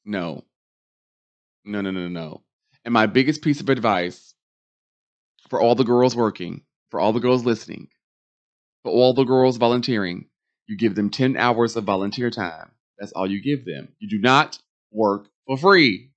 No, 0.07 0.45
no, 1.64 1.83
no, 1.83 1.91
no, 1.91 2.09
no. 2.09 2.43
And 2.85 2.95
my 2.95 3.07
biggest 3.07 3.43
piece 3.43 3.61
of 3.61 3.68
advice 3.68 4.35
for 5.49 5.61
all 5.61 5.74
the 5.74 5.85
girls 5.85 6.16
working, 6.16 6.62
for 6.91 7.01
all 7.01 7.12
the 7.12 7.20
girls 7.20 7.45
listening, 7.45 7.89
for 8.83 8.91
all 8.91 9.12
the 9.14 9.24
girls 9.24 9.57
volunteering, 9.57 10.26
you 10.66 10.76
give 10.76 10.95
them 10.95 11.11
10 11.11 11.37
hours 11.37 11.76
of 11.76 11.85
volunteer 11.85 12.31
time. 12.31 12.70
That's 12.99 13.12
all 13.12 13.31
you 13.31 13.43
give 13.43 13.64
them. 13.64 13.89
You 13.99 14.09
do 14.09 14.18
not 14.18 14.59
work 14.93 15.28
for 15.47 15.57
free. 15.57 16.11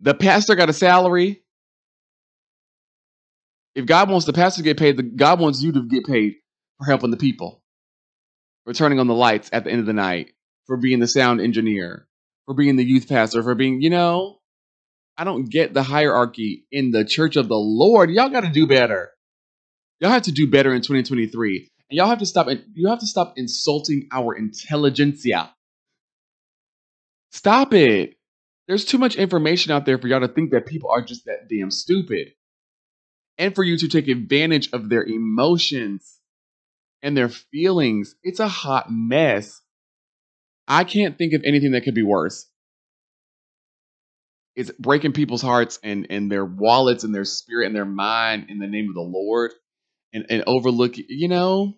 the 0.00 0.14
pastor 0.14 0.54
got 0.54 0.68
a 0.68 0.74
salary. 0.74 1.42
If 3.74 3.86
God 3.86 4.10
wants 4.10 4.26
the 4.26 4.32
pastor 4.32 4.58
to 4.58 4.64
get 4.64 4.78
paid, 4.78 5.16
God 5.16 5.40
wants 5.40 5.62
you 5.62 5.72
to 5.72 5.82
get 5.88 6.04
paid 6.04 6.34
for 6.78 6.86
helping 6.86 7.10
the 7.10 7.16
people, 7.16 7.62
for 8.64 8.72
turning 8.72 9.00
on 9.00 9.08
the 9.08 9.14
lights 9.14 9.50
at 9.52 9.64
the 9.64 9.70
end 9.70 9.80
of 9.80 9.86
the 9.86 9.92
night, 9.92 10.32
for 10.66 10.76
being 10.76 11.00
the 11.00 11.08
sound 11.08 11.40
engineer, 11.40 12.06
for 12.46 12.54
being 12.54 12.76
the 12.76 12.84
youth 12.84 13.08
pastor, 13.08 13.42
for 13.42 13.54
being, 13.54 13.80
you 13.80 13.90
know, 13.90 14.38
I 15.16 15.24
don't 15.24 15.48
get 15.48 15.74
the 15.74 15.82
hierarchy 15.82 16.64
in 16.72 16.90
the 16.90 17.04
church 17.04 17.36
of 17.36 17.48
the 17.48 17.56
Lord. 17.56 18.10
Y'all 18.10 18.30
got 18.30 18.42
to 18.42 18.50
do 18.50 18.66
better. 18.66 19.10
Y'all 20.00 20.10
have 20.10 20.22
to 20.22 20.32
do 20.32 20.50
better 20.50 20.74
in 20.74 20.80
2023. 20.82 21.70
And 21.90 21.96
y'all 21.96 22.08
have 22.08 22.18
to 22.18 22.26
stop 22.26 22.48
And 22.48 22.64
you 22.74 22.88
have 22.88 23.00
to 23.00 23.06
stop 23.06 23.34
insulting 23.36 24.08
our 24.12 24.34
intelligentsia. 24.34 25.54
Stop 27.30 27.74
it. 27.74 28.16
There's 28.66 28.84
too 28.84 28.98
much 28.98 29.16
information 29.16 29.72
out 29.72 29.84
there 29.84 29.98
for 29.98 30.08
y'all 30.08 30.20
to 30.20 30.28
think 30.28 30.50
that 30.52 30.66
people 30.66 30.90
are 30.90 31.02
just 31.02 31.26
that 31.26 31.48
damn 31.48 31.70
stupid. 31.70 32.28
And 33.38 33.54
for 33.54 33.64
you 33.64 33.76
to 33.78 33.88
take 33.88 34.08
advantage 34.08 34.70
of 34.72 34.88
their 34.88 35.04
emotions 35.04 36.20
and 37.02 37.16
their 37.16 37.28
feelings. 37.28 38.14
It's 38.22 38.40
a 38.40 38.48
hot 38.48 38.90
mess. 38.90 39.60
I 40.66 40.84
can't 40.84 41.18
think 41.18 41.34
of 41.34 41.42
anything 41.44 41.72
that 41.72 41.82
could 41.82 41.94
be 41.94 42.02
worse. 42.02 42.46
It's 44.56 44.70
breaking 44.78 45.12
people's 45.12 45.42
hearts 45.42 45.78
and, 45.82 46.06
and 46.10 46.30
their 46.30 46.44
wallets 46.44 47.04
and 47.04 47.14
their 47.14 47.24
spirit 47.24 47.66
and 47.66 47.74
their 47.74 47.84
mind 47.84 48.46
in 48.48 48.58
the 48.58 48.66
name 48.66 48.88
of 48.88 48.94
the 48.94 49.00
Lord 49.00 49.52
and, 50.12 50.24
and 50.30 50.44
overlook, 50.46 50.94
you 50.96 51.28
know. 51.28 51.74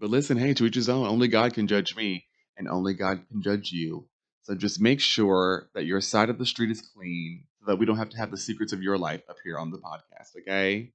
But 0.00 0.10
listen, 0.10 0.36
hey, 0.36 0.54
to 0.54 0.66
each 0.66 0.74
his 0.74 0.88
own. 0.88 1.06
Only 1.06 1.28
God 1.28 1.54
can 1.54 1.66
judge 1.66 1.96
me, 1.96 2.26
and 2.56 2.68
only 2.68 2.94
God 2.94 3.20
can 3.28 3.42
judge 3.42 3.70
you. 3.72 4.08
So 4.42 4.54
just 4.54 4.80
make 4.80 5.00
sure 5.00 5.68
that 5.74 5.86
your 5.86 6.00
side 6.00 6.30
of 6.30 6.38
the 6.38 6.46
street 6.46 6.70
is 6.70 6.80
clean 6.80 7.44
so 7.60 7.66
that 7.66 7.76
we 7.76 7.86
don't 7.86 7.98
have 7.98 8.10
to 8.10 8.16
have 8.16 8.30
the 8.30 8.36
secrets 8.36 8.72
of 8.72 8.82
your 8.82 8.96
life 8.96 9.22
up 9.28 9.36
here 9.44 9.58
on 9.58 9.70
the 9.70 9.78
podcast, 9.78 10.40
okay? 10.40 10.92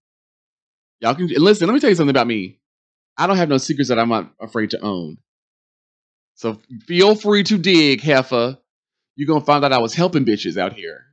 Y'all 0.99 1.15
can 1.15 1.27
listen, 1.27 1.67
let 1.67 1.73
me 1.73 1.79
tell 1.79 1.89
you 1.89 1.95
something 1.95 2.09
about 2.09 2.27
me. 2.27 2.59
I 3.17 3.27
don't 3.27 3.37
have 3.37 3.49
no 3.49 3.57
secrets 3.57 3.89
that 3.89 3.99
I'm 3.99 4.09
not 4.09 4.33
afraid 4.39 4.71
to 4.71 4.79
own. 4.81 5.17
So 6.35 6.59
feel 6.85 7.15
free 7.15 7.43
to 7.43 7.57
dig, 7.57 8.01
Heffa. 8.01 8.57
You're 9.15 9.27
gonna 9.27 9.45
find 9.45 9.63
out 9.63 9.73
I 9.73 9.79
was 9.79 9.93
helping 9.93 10.25
bitches 10.25 10.57
out 10.57 10.73
here. 10.73 11.05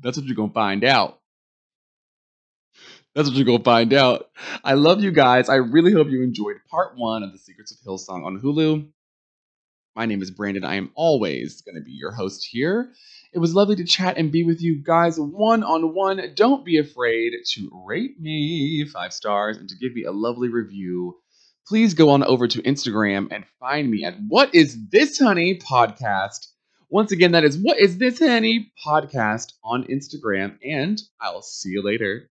That's 0.00 0.16
what 0.16 0.26
you're 0.26 0.36
gonna 0.36 0.52
find 0.52 0.84
out. 0.84 1.20
That's 3.14 3.28
what 3.28 3.36
you're 3.36 3.46
gonna 3.46 3.62
find 3.62 3.92
out. 3.92 4.30
I 4.62 4.74
love 4.74 5.02
you 5.02 5.10
guys. 5.12 5.48
I 5.48 5.56
really 5.56 5.92
hope 5.92 6.08
you 6.08 6.22
enjoyed 6.22 6.56
part 6.70 6.96
one 6.96 7.22
of 7.22 7.32
the 7.32 7.38
Secrets 7.38 7.72
of 7.72 7.78
Hillsong 7.78 8.24
on 8.24 8.40
Hulu. 8.40 8.88
My 9.96 10.06
name 10.06 10.22
is 10.22 10.32
Brandon. 10.32 10.64
I 10.64 10.74
am 10.74 10.90
always 10.96 11.62
to 11.62 11.80
be 11.80 11.92
your 11.92 12.10
host 12.10 12.44
here. 12.50 12.90
It 13.32 13.38
was 13.38 13.54
lovely 13.54 13.76
to 13.76 13.84
chat 13.84 14.16
and 14.18 14.32
be 14.32 14.42
with 14.42 14.60
you 14.60 14.82
guys 14.82 15.18
one 15.18 15.62
on 15.62 15.94
one. 15.94 16.20
Don't 16.34 16.64
be 16.64 16.78
afraid 16.78 17.32
to 17.52 17.70
rate 17.86 18.20
me 18.20 18.84
five 18.92 19.12
stars 19.12 19.56
and 19.56 19.68
to 19.68 19.76
give 19.76 19.94
me 19.94 20.02
a 20.02 20.10
lovely 20.10 20.48
review. 20.48 21.16
Please 21.66 21.94
go 21.94 22.10
on 22.10 22.22
over 22.22 22.46
to 22.46 22.62
Instagram 22.62 23.28
and 23.30 23.46
find 23.58 23.90
me 23.90 24.04
at 24.04 24.16
What 24.28 24.54
Is 24.54 24.76
This 24.90 25.18
Honey 25.18 25.58
Podcast. 25.58 26.48
Once 26.90 27.10
again, 27.10 27.32
that 27.32 27.44
is 27.44 27.56
What 27.56 27.78
Is 27.80 27.96
This 27.96 28.18
Honey 28.18 28.70
Podcast 28.86 29.54
on 29.64 29.84
Instagram, 29.84 30.58
and 30.62 31.00
I'll 31.20 31.40
see 31.40 31.70
you 31.70 31.82
later. 31.82 32.28